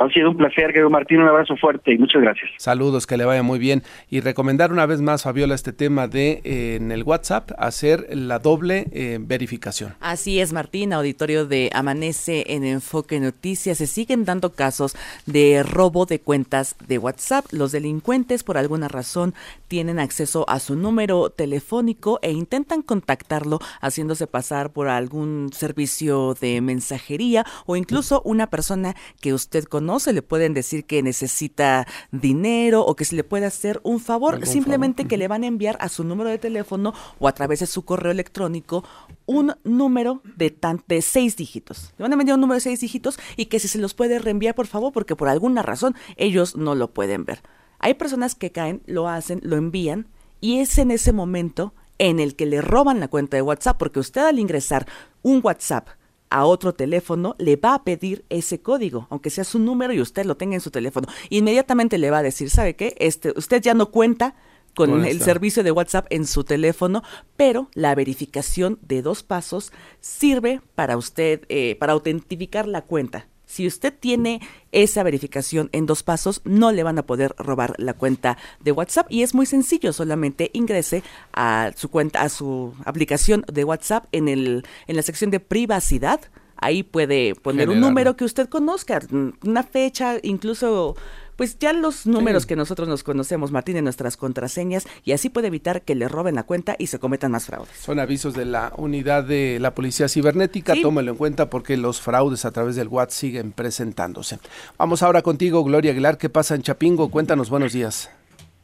Ha 0.00 0.08
sido 0.08 0.30
un 0.30 0.36
placer, 0.36 0.72
Guido 0.72 0.90
Martín, 0.90 1.20
un 1.20 1.28
abrazo 1.28 1.56
fuerte 1.56 1.92
y 1.92 1.98
muchas 1.98 2.20
gracias. 2.20 2.50
Saludos, 2.58 3.06
que 3.06 3.16
le 3.16 3.24
vaya 3.24 3.44
muy 3.44 3.60
bien. 3.60 3.84
Y 4.10 4.20
recomendar 4.20 4.72
una 4.72 4.86
vez 4.86 5.00
más, 5.00 5.22
Fabiola, 5.22 5.54
este 5.54 5.72
tema 5.72 6.08
de 6.08 6.40
eh, 6.42 6.76
en 6.80 6.90
el 6.90 7.04
WhatsApp 7.04 7.52
hacer 7.58 8.08
la 8.10 8.40
doble 8.40 8.86
eh, 8.90 9.18
verificación. 9.20 9.94
Así 10.00 10.40
es, 10.40 10.52
Martín, 10.52 10.92
auditorio 10.92 11.46
de 11.46 11.70
Amanece 11.72 12.44
en 12.48 12.64
Enfoque 12.64 13.20
Noticias. 13.20 13.78
Se 13.78 13.86
siguen 13.86 14.24
dando 14.24 14.50
casos 14.50 14.96
de 15.26 15.62
robo 15.62 16.06
de 16.06 16.18
cuentas 16.18 16.74
de 16.88 16.98
WhatsApp. 16.98 17.44
Los 17.52 17.70
delincuentes, 17.70 18.42
por 18.42 18.58
alguna 18.58 18.88
razón, 18.88 19.32
tienen 19.68 20.00
acceso 20.00 20.44
a 20.48 20.58
su 20.58 20.74
número 20.74 21.30
telefónico 21.30 22.18
e 22.20 22.32
intentan 22.32 22.82
contactarlo 22.82 23.60
haciéndose 23.80 24.26
pasar 24.26 24.70
por 24.70 24.88
algún 24.88 25.50
servicio 25.52 26.34
de 26.40 26.60
mensajería 26.60 27.46
o 27.64 27.76
incluso 27.76 28.22
una 28.24 28.48
persona 28.48 28.96
que 29.20 29.32
usted 29.32 29.62
conoce 29.64 29.83
no 29.84 30.00
se 30.00 30.12
le 30.12 30.22
pueden 30.22 30.54
decir 30.54 30.84
que 30.84 31.02
necesita 31.02 31.86
dinero 32.10 32.84
o 32.84 32.96
que 32.96 33.04
se 33.04 33.14
le 33.14 33.24
puede 33.24 33.46
hacer 33.46 33.80
un 33.84 34.00
favor, 34.00 34.44
simplemente 34.46 35.06
que 35.06 35.16
le 35.16 35.28
van 35.28 35.44
a 35.44 35.46
enviar 35.46 35.76
a 35.80 35.88
su 35.88 36.04
número 36.04 36.30
de 36.30 36.38
teléfono 36.38 36.94
o 37.18 37.28
a 37.28 37.32
través 37.32 37.60
de 37.60 37.66
su 37.66 37.84
correo 37.84 38.10
electrónico 38.10 38.84
un 39.26 39.54
número 39.64 40.20
de, 40.36 40.50
tan, 40.50 40.82
de 40.88 41.02
seis 41.02 41.36
dígitos. 41.36 41.92
Le 41.98 42.02
van 42.02 42.12
a 42.12 42.14
enviar 42.14 42.34
un 42.34 42.40
número 42.40 42.56
de 42.56 42.60
seis 42.60 42.80
dígitos 42.80 43.18
y 43.36 43.46
que 43.46 43.58
si 43.58 43.68
se 43.68 43.78
los 43.78 43.94
puede 43.94 44.18
reenviar, 44.18 44.54
por 44.54 44.66
favor, 44.66 44.92
porque 44.92 45.16
por 45.16 45.28
alguna 45.28 45.62
razón 45.62 45.94
ellos 46.16 46.56
no 46.56 46.74
lo 46.74 46.92
pueden 46.92 47.24
ver. 47.24 47.42
Hay 47.78 47.94
personas 47.94 48.34
que 48.34 48.50
caen, 48.50 48.82
lo 48.86 49.08
hacen, 49.08 49.40
lo 49.42 49.56
envían 49.56 50.08
y 50.40 50.60
es 50.60 50.78
en 50.78 50.90
ese 50.90 51.12
momento 51.12 51.74
en 51.98 52.18
el 52.18 52.34
que 52.34 52.46
le 52.46 52.60
roban 52.60 53.00
la 53.00 53.08
cuenta 53.08 53.36
de 53.36 53.42
WhatsApp, 53.42 53.78
porque 53.78 54.00
usted 54.00 54.22
al 54.22 54.38
ingresar 54.38 54.86
un 55.22 55.40
WhatsApp 55.42 55.88
a 56.34 56.46
otro 56.46 56.74
teléfono, 56.74 57.36
le 57.38 57.54
va 57.54 57.74
a 57.74 57.84
pedir 57.84 58.24
ese 58.28 58.60
código, 58.60 59.06
aunque 59.08 59.30
sea 59.30 59.44
su 59.44 59.60
número 59.60 59.92
y 59.92 60.00
usted 60.00 60.26
lo 60.26 60.36
tenga 60.36 60.56
en 60.56 60.60
su 60.60 60.72
teléfono. 60.72 61.06
Inmediatamente 61.30 61.96
le 61.96 62.10
va 62.10 62.18
a 62.18 62.22
decir, 62.24 62.50
¿sabe 62.50 62.74
qué? 62.74 62.96
Este, 62.98 63.32
usted 63.36 63.62
ya 63.62 63.72
no 63.72 63.92
cuenta 63.92 64.34
con, 64.74 65.04
el 65.04 65.20
servicio 65.20 65.62
de 65.62 65.70
WhatsApp 65.70 66.08
en 66.10 66.26
su 66.26 66.42
teléfono, 66.42 67.04
pero 67.36 67.68
la 67.74 67.94
verificación 67.94 68.80
de 68.82 69.00
dos 69.00 69.22
pasos 69.22 69.70
sirve 70.00 70.60
para 70.74 70.96
usted, 70.96 71.42
eh, 71.48 71.76
para 71.78 71.92
autentificar 71.92 72.66
la 72.66 72.82
cuenta. 72.82 73.28
Si 73.46 73.66
usted 73.66 73.94
tiene 73.98 74.40
esa 74.72 75.02
verificación 75.02 75.68
en 75.72 75.86
dos 75.86 76.02
pasos, 76.02 76.40
no 76.44 76.72
le 76.72 76.82
van 76.82 76.98
a 76.98 77.06
poder 77.06 77.34
robar 77.38 77.74
la 77.78 77.94
cuenta 77.94 78.38
de 78.60 78.72
WhatsApp 78.72 79.06
y 79.10 79.22
es 79.22 79.34
muy 79.34 79.46
sencillo, 79.46 79.92
solamente 79.92 80.50
ingrese 80.52 81.02
a 81.32 81.72
su 81.76 81.88
cuenta, 81.90 82.22
a 82.22 82.28
su 82.28 82.74
aplicación 82.84 83.44
de 83.52 83.64
WhatsApp 83.64 84.06
en 84.12 84.28
el 84.28 84.64
en 84.86 84.96
la 84.96 85.02
sección 85.02 85.30
de 85.30 85.40
privacidad. 85.40 86.20
Ahí 86.56 86.82
puede 86.82 87.34
poner 87.34 87.68
un 87.68 87.80
número 87.80 88.16
que 88.16 88.24
usted 88.24 88.48
conozca, 88.48 89.00
una 89.42 89.64
fecha, 89.64 90.16
incluso 90.22 90.96
pues 91.36 91.58
ya 91.58 91.72
los 91.72 92.06
números 92.06 92.46
que 92.46 92.56
nosotros 92.56 92.88
nos 92.88 93.02
conocemos, 93.02 93.52
Martín, 93.52 93.76
en 93.76 93.84
nuestras 93.84 94.16
contraseñas, 94.16 94.86
y 95.04 95.12
así 95.12 95.28
puede 95.30 95.48
evitar 95.48 95.82
que 95.82 95.94
le 95.94 96.08
roben 96.08 96.34
la 96.34 96.44
cuenta 96.44 96.76
y 96.78 96.88
se 96.88 96.98
cometan 96.98 97.32
más 97.32 97.46
fraudes. 97.46 97.76
Son 97.78 97.98
avisos 97.98 98.34
de 98.34 98.44
la 98.44 98.72
unidad 98.76 99.24
de 99.24 99.58
la 99.60 99.74
Policía 99.74 100.08
Cibernética, 100.08 100.74
tómelo 100.80 101.12
en 101.12 101.16
cuenta 101.16 101.50
porque 101.50 101.76
los 101.76 102.00
fraudes 102.00 102.44
a 102.44 102.50
través 102.50 102.76
del 102.76 102.88
WhatsApp 102.88 103.14
siguen 103.14 103.52
presentándose. 103.52 104.38
Vamos 104.78 105.02
ahora 105.02 105.22
contigo, 105.22 105.62
Gloria 105.62 105.92
Aguilar, 105.92 106.18
¿qué 106.18 106.28
pasa 106.28 106.54
en 106.54 106.62
Chapingo? 106.62 107.10
Cuéntanos, 107.10 107.50
buenos 107.50 107.72
días. 107.72 108.10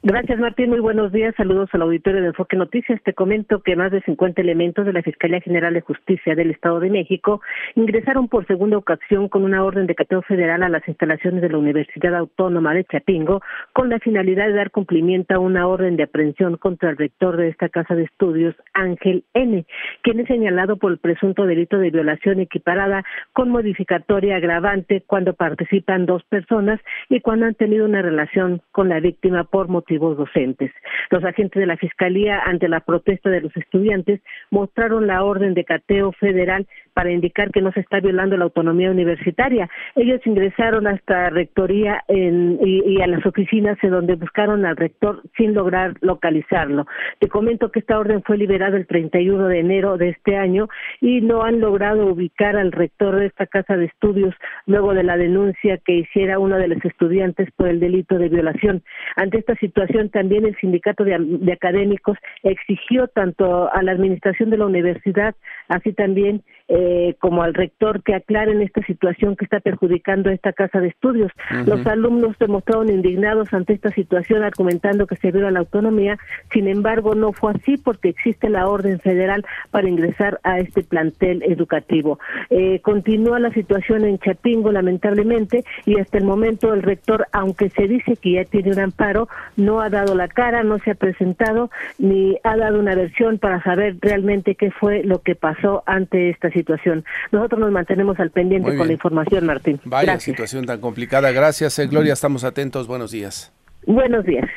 Gracias, 0.02 0.38
Martín. 0.38 0.70
Muy 0.70 0.80
buenos 0.80 1.12
días. 1.12 1.34
Saludos 1.36 1.68
al 1.74 1.82
auditorio 1.82 2.22
de 2.22 2.28
Enfoque 2.28 2.56
Noticias. 2.56 3.02
Te 3.02 3.12
comento 3.12 3.62
que 3.62 3.76
más 3.76 3.92
de 3.92 4.00
50 4.00 4.40
elementos 4.40 4.86
de 4.86 4.94
la 4.94 5.02
Fiscalía 5.02 5.42
General 5.42 5.74
de 5.74 5.82
Justicia 5.82 6.34
del 6.34 6.50
Estado 6.50 6.80
de 6.80 6.88
México 6.88 7.42
ingresaron 7.74 8.26
por 8.28 8.46
segunda 8.46 8.78
ocasión 8.78 9.28
con 9.28 9.44
una 9.44 9.62
orden 9.62 9.86
de 9.86 9.94
cateo 9.94 10.22
federal 10.22 10.62
a 10.62 10.70
las 10.70 10.88
instalaciones 10.88 11.42
de 11.42 11.50
la 11.50 11.58
Universidad 11.58 12.14
Autónoma 12.14 12.72
de 12.72 12.84
Chapingo 12.84 13.42
con 13.74 13.90
la 13.90 13.98
finalidad 13.98 14.46
de 14.46 14.54
dar 14.54 14.70
cumplimiento 14.70 15.34
a 15.34 15.38
una 15.38 15.68
orden 15.68 15.98
de 15.98 16.04
aprehensión 16.04 16.56
contra 16.56 16.88
el 16.88 16.96
rector 16.96 17.36
de 17.36 17.48
esta 17.48 17.68
casa 17.68 17.94
de 17.94 18.04
estudios, 18.04 18.54
Ángel 18.72 19.24
N., 19.34 19.66
quien 20.00 20.20
es 20.20 20.28
señalado 20.28 20.78
por 20.78 20.92
el 20.92 20.98
presunto 20.98 21.44
delito 21.44 21.76
de 21.76 21.90
violación 21.90 22.40
equiparada 22.40 23.04
con 23.34 23.50
modificatoria 23.50 24.36
agravante 24.36 25.04
cuando 25.06 25.34
participan 25.34 26.06
dos 26.06 26.24
personas 26.24 26.80
y 27.10 27.20
cuando 27.20 27.44
han 27.44 27.54
tenido 27.54 27.84
una 27.84 28.00
relación 28.00 28.62
con 28.72 28.88
la 28.88 28.98
víctima 29.00 29.44
por 29.44 29.68
motivo 29.68 29.89
docentes. 29.98 30.70
Los 31.10 31.24
agentes 31.24 31.60
de 31.60 31.66
la 31.66 31.76
Fiscalía, 31.76 32.40
ante 32.44 32.68
la 32.68 32.80
protesta 32.80 33.30
de 33.30 33.40
los 33.40 33.56
estudiantes, 33.56 34.20
mostraron 34.50 35.06
la 35.06 35.24
orden 35.24 35.54
de 35.54 35.64
cateo 35.64 36.12
federal 36.12 36.66
para 36.94 37.10
indicar 37.10 37.50
que 37.50 37.60
no 37.60 37.72
se 37.72 37.80
está 37.80 38.00
violando 38.00 38.36
la 38.36 38.44
autonomía 38.44 38.90
universitaria. 38.90 39.68
Ellos 39.96 40.20
ingresaron 40.24 40.86
hasta 40.86 41.30
rectoría 41.30 42.04
y, 42.08 43.00
a 43.00 43.06
las 43.06 43.24
oficinas 43.24 43.78
en 43.82 43.90
donde 43.90 44.16
buscaron 44.16 44.66
al 44.66 44.76
rector 44.76 45.22
sin 45.36 45.54
lograr 45.54 45.94
localizarlo. 46.00 46.86
Te 47.18 47.28
comento 47.28 47.70
que 47.70 47.80
esta 47.80 47.98
orden 47.98 48.22
fue 48.22 48.36
liberada 48.36 48.76
el 48.76 48.86
31 48.86 49.48
de 49.48 49.58
enero 49.58 49.96
de 49.96 50.10
este 50.10 50.36
año 50.36 50.68
y 51.00 51.20
no 51.20 51.42
han 51.42 51.60
logrado 51.60 52.06
ubicar 52.06 52.56
al 52.56 52.72
rector 52.72 53.16
de 53.16 53.26
esta 53.26 53.46
casa 53.46 53.76
de 53.76 53.86
estudios 53.86 54.34
luego 54.66 54.94
de 54.94 55.04
la 55.04 55.16
denuncia 55.16 55.78
que 55.78 55.94
hiciera 55.94 56.38
uno 56.38 56.58
de 56.58 56.68
los 56.68 56.84
estudiantes 56.84 57.50
por 57.56 57.68
el 57.68 57.80
delito 57.80 58.18
de 58.18 58.28
violación. 58.28 58.82
Ante 59.16 59.38
esta 59.38 59.54
situación 59.56 60.10
también 60.10 60.44
el 60.44 60.56
sindicato 60.56 61.04
de 61.04 61.52
académicos 61.52 62.18
exigió 62.42 63.08
tanto 63.08 63.72
a 63.72 63.82
la 63.82 63.92
administración 63.92 64.50
de 64.50 64.58
la 64.58 64.66
universidad 64.66 65.34
así 65.68 65.92
también 65.92 66.42
eh, 66.72 67.16
como 67.18 67.42
al 67.42 67.52
rector 67.52 68.00
que 68.04 68.14
aclaren 68.14 68.62
esta 68.62 68.80
situación 68.82 69.34
que 69.34 69.44
está 69.44 69.58
perjudicando 69.58 70.30
a 70.30 70.32
esta 70.32 70.52
casa 70.52 70.80
de 70.80 70.86
estudios. 70.86 71.32
Los 71.66 71.84
alumnos 71.84 72.36
se 72.38 72.46
mostraron 72.46 72.88
indignados 72.90 73.52
ante 73.52 73.72
esta 73.72 73.90
situación, 73.90 74.44
argumentando 74.44 75.08
que 75.08 75.16
se 75.16 75.32
viola 75.32 75.50
la 75.50 75.58
autonomía. 75.58 76.16
Sin 76.52 76.68
embargo, 76.68 77.16
no 77.16 77.32
fue 77.32 77.54
así 77.54 77.76
porque 77.76 78.10
existe 78.10 78.48
la 78.48 78.68
orden 78.68 79.00
federal 79.00 79.44
para 79.72 79.88
ingresar 79.88 80.38
a 80.44 80.60
este 80.60 80.84
plantel 80.84 81.42
educativo. 81.42 82.20
Eh, 82.50 82.78
continúa 82.82 83.40
la 83.40 83.50
situación 83.50 84.04
en 84.04 84.20
Chapingo, 84.20 84.70
lamentablemente, 84.70 85.64
y 85.86 85.98
hasta 85.98 86.18
el 86.18 86.24
momento 86.24 86.72
el 86.72 86.84
rector, 86.84 87.26
aunque 87.32 87.70
se 87.70 87.88
dice 87.88 88.14
que 88.14 88.34
ya 88.34 88.44
tiene 88.44 88.70
un 88.70 88.78
amparo, 88.78 89.28
no 89.56 89.80
ha 89.80 89.90
dado 89.90 90.14
la 90.14 90.28
cara, 90.28 90.62
no 90.62 90.78
se 90.78 90.92
ha 90.92 90.94
presentado 90.94 91.68
ni 91.98 92.38
ha 92.44 92.56
dado 92.56 92.78
una 92.78 92.94
versión 92.94 93.38
para 93.38 93.60
saber 93.64 93.96
realmente 94.00 94.54
qué 94.54 94.70
fue 94.70 95.02
lo 95.02 95.20
que 95.22 95.34
pasó 95.34 95.82
ante 95.86 96.30
esta 96.30 96.48
situación 96.48 96.59
situación. 96.60 97.04
Nosotros 97.32 97.60
nos 97.60 97.70
mantenemos 97.70 98.18
al 98.20 98.30
pendiente 98.30 98.76
con 98.76 98.86
la 98.86 98.92
información, 98.92 99.46
Martín. 99.46 99.80
Vaya 99.84 100.18
situación 100.20 100.66
tan 100.66 100.80
complicada. 100.80 101.32
Gracias, 101.32 101.78
eh, 101.78 101.86
Gloria. 101.86 102.12
Estamos 102.12 102.44
atentos. 102.44 102.86
Buenos 102.86 103.10
días. 103.10 103.52
Buenos 103.86 104.24
días. 104.24 104.48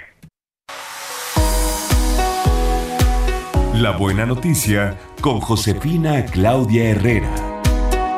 La 3.76 3.97
buena 3.97 4.26
noticia 4.26 4.95
con 5.22 5.39
Josefina 5.39 6.26
Claudia 6.32 6.91
Herrera. 6.91 7.34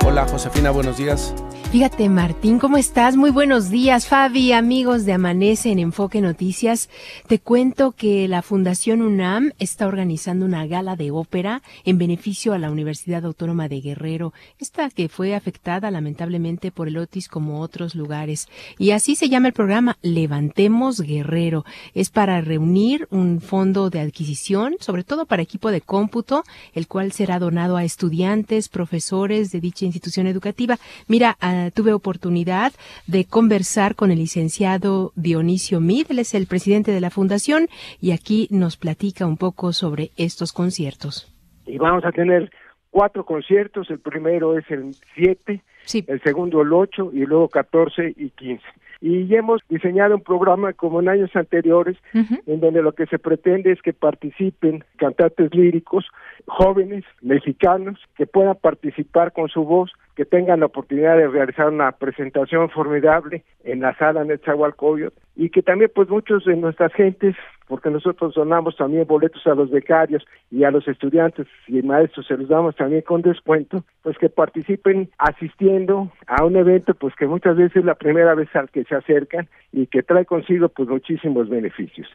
Hola, 0.06 0.26
Josefina. 0.28 0.72
Buenos 0.72 0.98
días. 0.98 1.34
Fíjate, 1.72 2.08
Martín, 2.08 2.58
¿cómo 2.58 2.78
estás? 2.78 3.18
Muy 3.18 3.32
buenos 3.32 3.70
días, 3.70 4.08
Fabi, 4.08 4.54
amigos 4.54 5.04
de 5.04 5.12
Amanece 5.12 5.72
en 5.72 5.80
Enfoque 5.80 6.22
Noticias. 6.22 6.90
Te 7.28 7.38
cuento 7.40 7.92
que 7.92 8.30
la 8.30 8.42
Fundación 8.42 9.02
UNAM 9.02 9.52
está 9.60 9.86
organizando 9.88 10.46
una 10.46 10.66
gala 10.68 10.96
de 10.96 11.12
ópera 11.12 11.64
en 11.84 11.98
beneficio 11.98 12.54
a 12.54 12.60
la 12.60 12.72
Universidad 12.72 13.26
Autónoma 13.26 13.68
de 13.68 13.82
Guerrero, 13.82 14.32
esta 14.58 14.90
que 14.90 15.10
fue 15.10 15.36
afectada 15.36 15.92
lamentablemente 15.92 16.72
por 16.72 16.88
el 16.88 16.98
Otis 16.98 17.28
como 17.28 17.60
otros 17.60 17.94
lugares. 17.94 18.48
Y 18.78 18.92
así 18.92 19.16
se 19.16 19.28
llama 19.28 19.48
el 19.48 19.54
programa 19.54 19.98
Levantemos 20.02 21.02
Guerrero. 21.02 21.66
Es 21.94 22.10
para 22.10 22.40
reunir 22.40 23.06
un 23.12 23.42
fondo 23.42 23.90
de 23.90 24.00
adquisición, 24.00 24.76
sobre 24.80 25.04
todo 25.04 25.26
para 25.26 25.42
equipo 25.42 25.72
de 25.72 25.82
cómputo, 25.82 26.44
el 26.74 26.88
cual 26.88 27.12
será 27.12 27.38
donado 27.38 27.76
a 27.76 27.84
estudiantes, 27.84 28.70
profesores 28.70 29.52
de 29.52 29.60
dicha 29.60 29.86
institución 29.86 30.28
educativa. 30.28 30.80
Mira, 31.08 31.36
a 31.42 31.55
tuve 31.74 31.94
oportunidad 31.94 32.74
de 33.08 33.26
conversar 33.26 33.96
con 33.96 34.12
el 34.12 34.20
licenciado 34.20 35.12
Dionisio 35.16 35.80
Mid, 35.80 36.08
él 36.10 36.20
es 36.20 36.34
el 36.34 36.48
presidente 36.48 36.92
de 36.92 37.02
la 37.02 37.10
fundación 37.10 37.68
y 38.02 38.12
aquí 38.12 38.48
nos 38.52 38.78
platica 38.78 39.26
un 39.26 39.38
poco 39.38 39.74
sobre 39.74 40.12
estos 40.18 40.54
conciertos. 40.54 41.32
Y 41.66 41.78
vamos 41.78 42.06
a 42.06 42.12
tener 42.12 42.52
cuatro 42.92 43.26
conciertos, 43.26 43.90
el 43.90 44.00
primero 44.00 44.58
es 44.58 44.70
el 44.70 44.96
7, 45.16 45.62
el 46.08 46.22
segundo 46.22 46.62
el 46.62 46.72
8 46.72 47.12
y 47.14 47.26
luego 47.26 47.50
14 47.50 48.14
y 48.16 48.30
15 48.30 48.64
y 49.02 49.36
hemos 49.36 49.62
diseñado 49.70 50.16
un 50.16 50.22
programa 50.22 50.74
como 50.74 51.00
en 51.00 51.10
años 51.10 51.30
anteriores 51.36 51.98
en 52.14 52.60
donde 52.60 52.82
lo 52.82 52.94
que 52.94 53.06
se 53.06 53.20
pretende 53.20 53.72
es 53.72 53.82
que 53.82 53.94
participen 53.94 54.84
cantantes 54.98 55.54
líricos 55.54 56.06
jóvenes 56.48 57.04
mexicanos 57.22 58.00
que 58.16 58.26
puedan 58.26 58.56
participar 58.56 59.32
con 59.34 59.50
su 59.50 59.64
voz, 59.64 59.92
que 60.16 60.26
tengan 60.26 60.62
la 60.62 60.68
oportunidad 60.68 61.18
de 61.18 61.28
realizar 61.28 61.70
una 61.70 61.92
presentación 61.92 62.70
formidable 62.70 63.44
en 63.64 63.82
la 63.82 63.96
sala 63.98 64.24
Netzahualcoyot 64.24 65.14
y 65.36 65.50
que 65.50 65.62
también 65.62 65.92
pues 65.94 66.10
muchos 66.10 66.46
de 66.46 66.56
nuestras 66.56 66.94
gentes 66.94 67.36
porque 67.68 67.90
nosotros 67.90 68.34
donamos 68.36 68.76
también 68.78 69.08
boletos 69.08 69.46
a 69.48 69.56
los 69.56 69.72
becarios 69.72 70.24
y 70.52 70.64
a 70.64 70.72
los 70.72 70.88
estudiantes 70.88 71.48
y 71.68 71.82
maestros 71.82 72.28
se 72.28 72.38
los 72.38 72.48
damos 72.48 72.76
también 72.76 73.02
con 73.02 73.22
descuento, 73.22 73.84
pues 74.04 74.18
que 74.18 74.30
participen 74.30 75.10
asistiendo 75.18 76.12
a 76.28 76.46
un 76.46 76.56
evento 76.56 76.94
pues 76.94 77.16
que 77.16 77.28
muchas 77.28 77.58
veces 77.58 77.78
es 77.78 77.86
la 77.86 77.96
primera 77.96 78.36
vez 78.36 78.56
al 78.56 78.70
que 78.70 78.84
se 78.84 78.96
acercan 78.96 79.48
y 79.72 79.88
que 79.88 80.04
trae 80.04 80.26
consigo 80.26 80.70
pues 80.70 80.88
muchísimos 80.88 81.50
beneficios. 81.50 82.08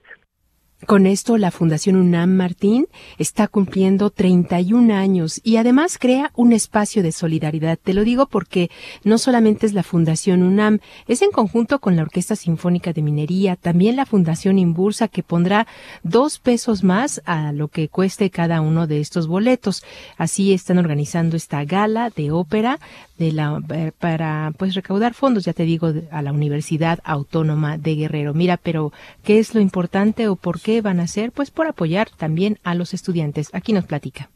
Con 0.86 1.06
esto, 1.06 1.36
la 1.36 1.50
Fundación 1.50 1.96
UNAM 1.96 2.30
Martín 2.30 2.86
está 3.18 3.48
cumpliendo 3.48 4.08
31 4.08 4.94
años 4.94 5.38
y 5.44 5.56
además 5.56 5.98
crea 5.98 6.32
un 6.34 6.52
espacio 6.52 7.02
de 7.02 7.12
solidaridad. 7.12 7.78
Te 7.78 7.92
lo 7.92 8.02
digo 8.02 8.26
porque 8.26 8.70
no 9.04 9.18
solamente 9.18 9.66
es 9.66 9.74
la 9.74 9.82
Fundación 9.82 10.42
UNAM, 10.42 10.78
es 11.06 11.20
en 11.20 11.32
conjunto 11.32 11.80
con 11.80 11.96
la 11.96 12.02
Orquesta 12.02 12.34
Sinfónica 12.34 12.94
de 12.94 13.02
Minería, 13.02 13.56
también 13.56 13.94
la 13.94 14.06
Fundación 14.06 14.58
Imbursa 14.58 15.08
que 15.08 15.22
pondrá 15.22 15.66
dos 16.02 16.38
pesos 16.38 16.82
más 16.82 17.20
a 17.26 17.52
lo 17.52 17.68
que 17.68 17.88
cueste 17.88 18.30
cada 18.30 18.62
uno 18.62 18.86
de 18.86 19.00
estos 19.00 19.26
boletos. 19.26 19.84
Así 20.16 20.54
están 20.54 20.78
organizando 20.78 21.36
esta 21.36 21.62
gala 21.64 22.08
de 22.08 22.30
ópera 22.30 22.80
de 23.18 23.32
la, 23.32 23.62
eh, 23.74 23.92
para 23.98 24.52
pues 24.56 24.74
recaudar 24.74 25.12
fondos, 25.12 25.44
ya 25.44 25.52
te 25.52 25.64
digo, 25.64 25.92
a 26.10 26.22
la 26.22 26.32
Universidad 26.32 27.00
Autónoma 27.04 27.76
de 27.76 27.94
Guerrero. 27.94 28.32
Mira, 28.32 28.56
pero 28.56 28.92
¿qué 29.22 29.38
es 29.38 29.54
lo 29.54 29.60
importante 29.60 30.26
o 30.26 30.36
por 30.36 30.58
qué 30.58 30.69
van 30.82 31.00
a 31.00 31.04
hacer? 31.04 31.32
Pues 31.32 31.50
por 31.50 31.66
apoyar 31.66 32.08
también 32.16 32.58
a 32.64 32.74
los 32.74 32.94
estudiantes. 32.94 33.50
Aquí 33.54 33.72
nos 33.72 33.86
platica. 33.86 34.28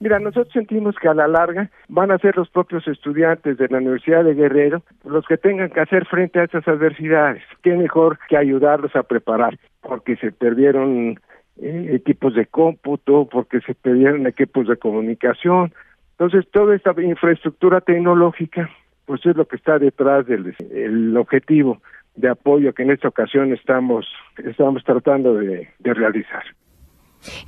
Mira, 0.00 0.20
nosotros 0.20 0.52
sentimos 0.52 0.94
que 1.00 1.08
a 1.08 1.14
la 1.14 1.26
larga 1.26 1.70
van 1.88 2.10
a 2.10 2.18
ser 2.18 2.36
los 2.36 2.48
propios 2.50 2.86
estudiantes 2.86 3.58
de 3.58 3.68
la 3.68 3.78
Universidad 3.78 4.22
de 4.22 4.34
Guerrero 4.34 4.82
los 5.04 5.26
que 5.26 5.36
tengan 5.36 5.70
que 5.70 5.80
hacer 5.80 6.04
frente 6.06 6.38
a 6.38 6.44
estas 6.44 6.68
adversidades. 6.68 7.42
Qué 7.62 7.74
mejor 7.74 8.18
que 8.28 8.36
ayudarlos 8.36 8.94
a 8.94 9.02
preparar, 9.02 9.58
porque 9.80 10.16
se 10.16 10.30
perdieron 10.30 11.18
eh, 11.60 11.90
equipos 11.94 12.34
de 12.34 12.46
cómputo, 12.46 13.26
porque 13.28 13.60
se 13.62 13.74
perdieron 13.74 14.26
equipos 14.26 14.68
de 14.68 14.76
comunicación, 14.76 15.72
entonces, 16.18 16.50
toda 16.50 16.74
esta 16.74 17.00
infraestructura 17.00 17.80
tecnológica, 17.80 18.68
pues 19.06 19.24
es 19.24 19.36
lo 19.36 19.46
que 19.46 19.54
está 19.54 19.78
detrás 19.78 20.26
del 20.26 21.16
objetivo 21.16 21.80
de 22.18 22.28
apoyo 22.28 22.72
que 22.74 22.82
en 22.82 22.90
esta 22.90 23.08
ocasión 23.08 23.52
estamos, 23.52 24.06
estamos 24.44 24.82
tratando 24.84 25.34
de, 25.34 25.68
realizar. 25.82 26.42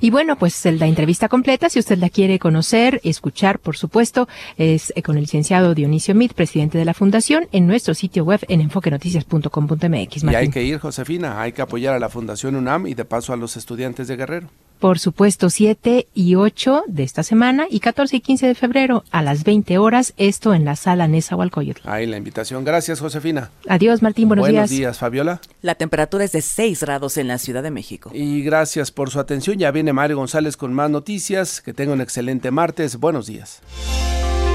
Y 0.01 0.11
bueno, 0.11 0.35
pues 0.35 0.65
la 0.65 0.87
entrevista 0.87 1.29
completa, 1.29 1.69
si 1.69 1.79
usted 1.79 1.97
la 1.97 2.09
quiere 2.09 2.39
conocer, 2.39 2.99
escuchar, 3.03 3.59
por 3.59 3.77
supuesto, 3.77 4.27
es 4.57 4.91
eh, 4.95 5.01
con 5.01 5.15
el 5.15 5.21
licenciado 5.21 5.73
Dionisio 5.73 6.13
Mit, 6.13 6.33
presidente 6.33 6.77
de 6.77 6.85
la 6.85 6.93
Fundación, 6.93 7.47
en 7.51 7.67
nuestro 7.67 7.93
sitio 7.93 8.25
web 8.25 8.41
en 8.49 8.59
enfoquenoticias.com.mx. 8.61 10.23
Y 10.23 10.35
hay 10.35 10.49
que 10.49 10.63
ir, 10.63 10.79
Josefina, 10.79 11.41
hay 11.41 11.53
que 11.53 11.61
apoyar 11.61 11.93
a 11.95 11.99
la 11.99 12.09
Fundación 12.09 12.55
UNAM 12.55 12.87
y 12.87 12.95
de 12.95 13.05
paso 13.05 13.33
a 13.33 13.37
los 13.37 13.55
estudiantes 13.55 14.07
de 14.07 14.17
Guerrero. 14.17 14.47
Por 14.81 14.97
supuesto, 14.97 15.51
7 15.51 16.07
y 16.15 16.33
8 16.33 16.85
de 16.87 17.03
esta 17.03 17.21
semana 17.21 17.67
y 17.69 17.81
14 17.81 18.15
y 18.15 18.19
15 18.19 18.47
de 18.47 18.55
febrero 18.55 19.03
a 19.11 19.21
las 19.21 19.43
20 19.43 19.77
horas, 19.77 20.15
esto 20.17 20.55
en 20.55 20.65
la 20.65 20.75
sala 20.75 21.07
Nesa 21.07 21.35
Hualcoyotl. 21.35 21.87
Ahí 21.87 22.07
la 22.07 22.17
invitación. 22.17 22.65
Gracias, 22.65 22.99
Josefina. 22.99 23.51
Adiós, 23.69 24.01
Martín. 24.01 24.27
Buenos, 24.27 24.47
días. 24.47 24.55
Buenos 24.55 24.69
días, 24.71 24.97
Fabiola. 24.97 25.39
La 25.61 25.75
temperatura 25.75 26.23
es 26.23 26.31
de 26.31 26.41
6 26.41 26.81
grados 26.81 27.17
en 27.17 27.27
la 27.27 27.37
Ciudad 27.37 27.61
de 27.61 27.69
México. 27.69 28.09
Y 28.11 28.41
gracias 28.41 28.89
por 28.89 29.11
su 29.11 29.19
atención. 29.19 29.59
Ya 29.59 29.69
viene 29.69 29.93
Mario 29.93 30.17
González 30.17 30.57
con 30.57 30.73
más 30.73 30.89
noticias. 30.89 31.61
Que 31.61 31.75
tenga 31.75 31.93
un 31.93 32.01
excelente 32.01 32.49
martes. 32.49 32.97
Buenos 32.97 33.27
días. 33.27 33.61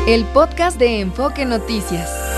El 0.09 0.25
podcast 0.25 0.77
de 0.77 1.03
Enfoque 1.03 1.45
Noticias. 1.45 2.36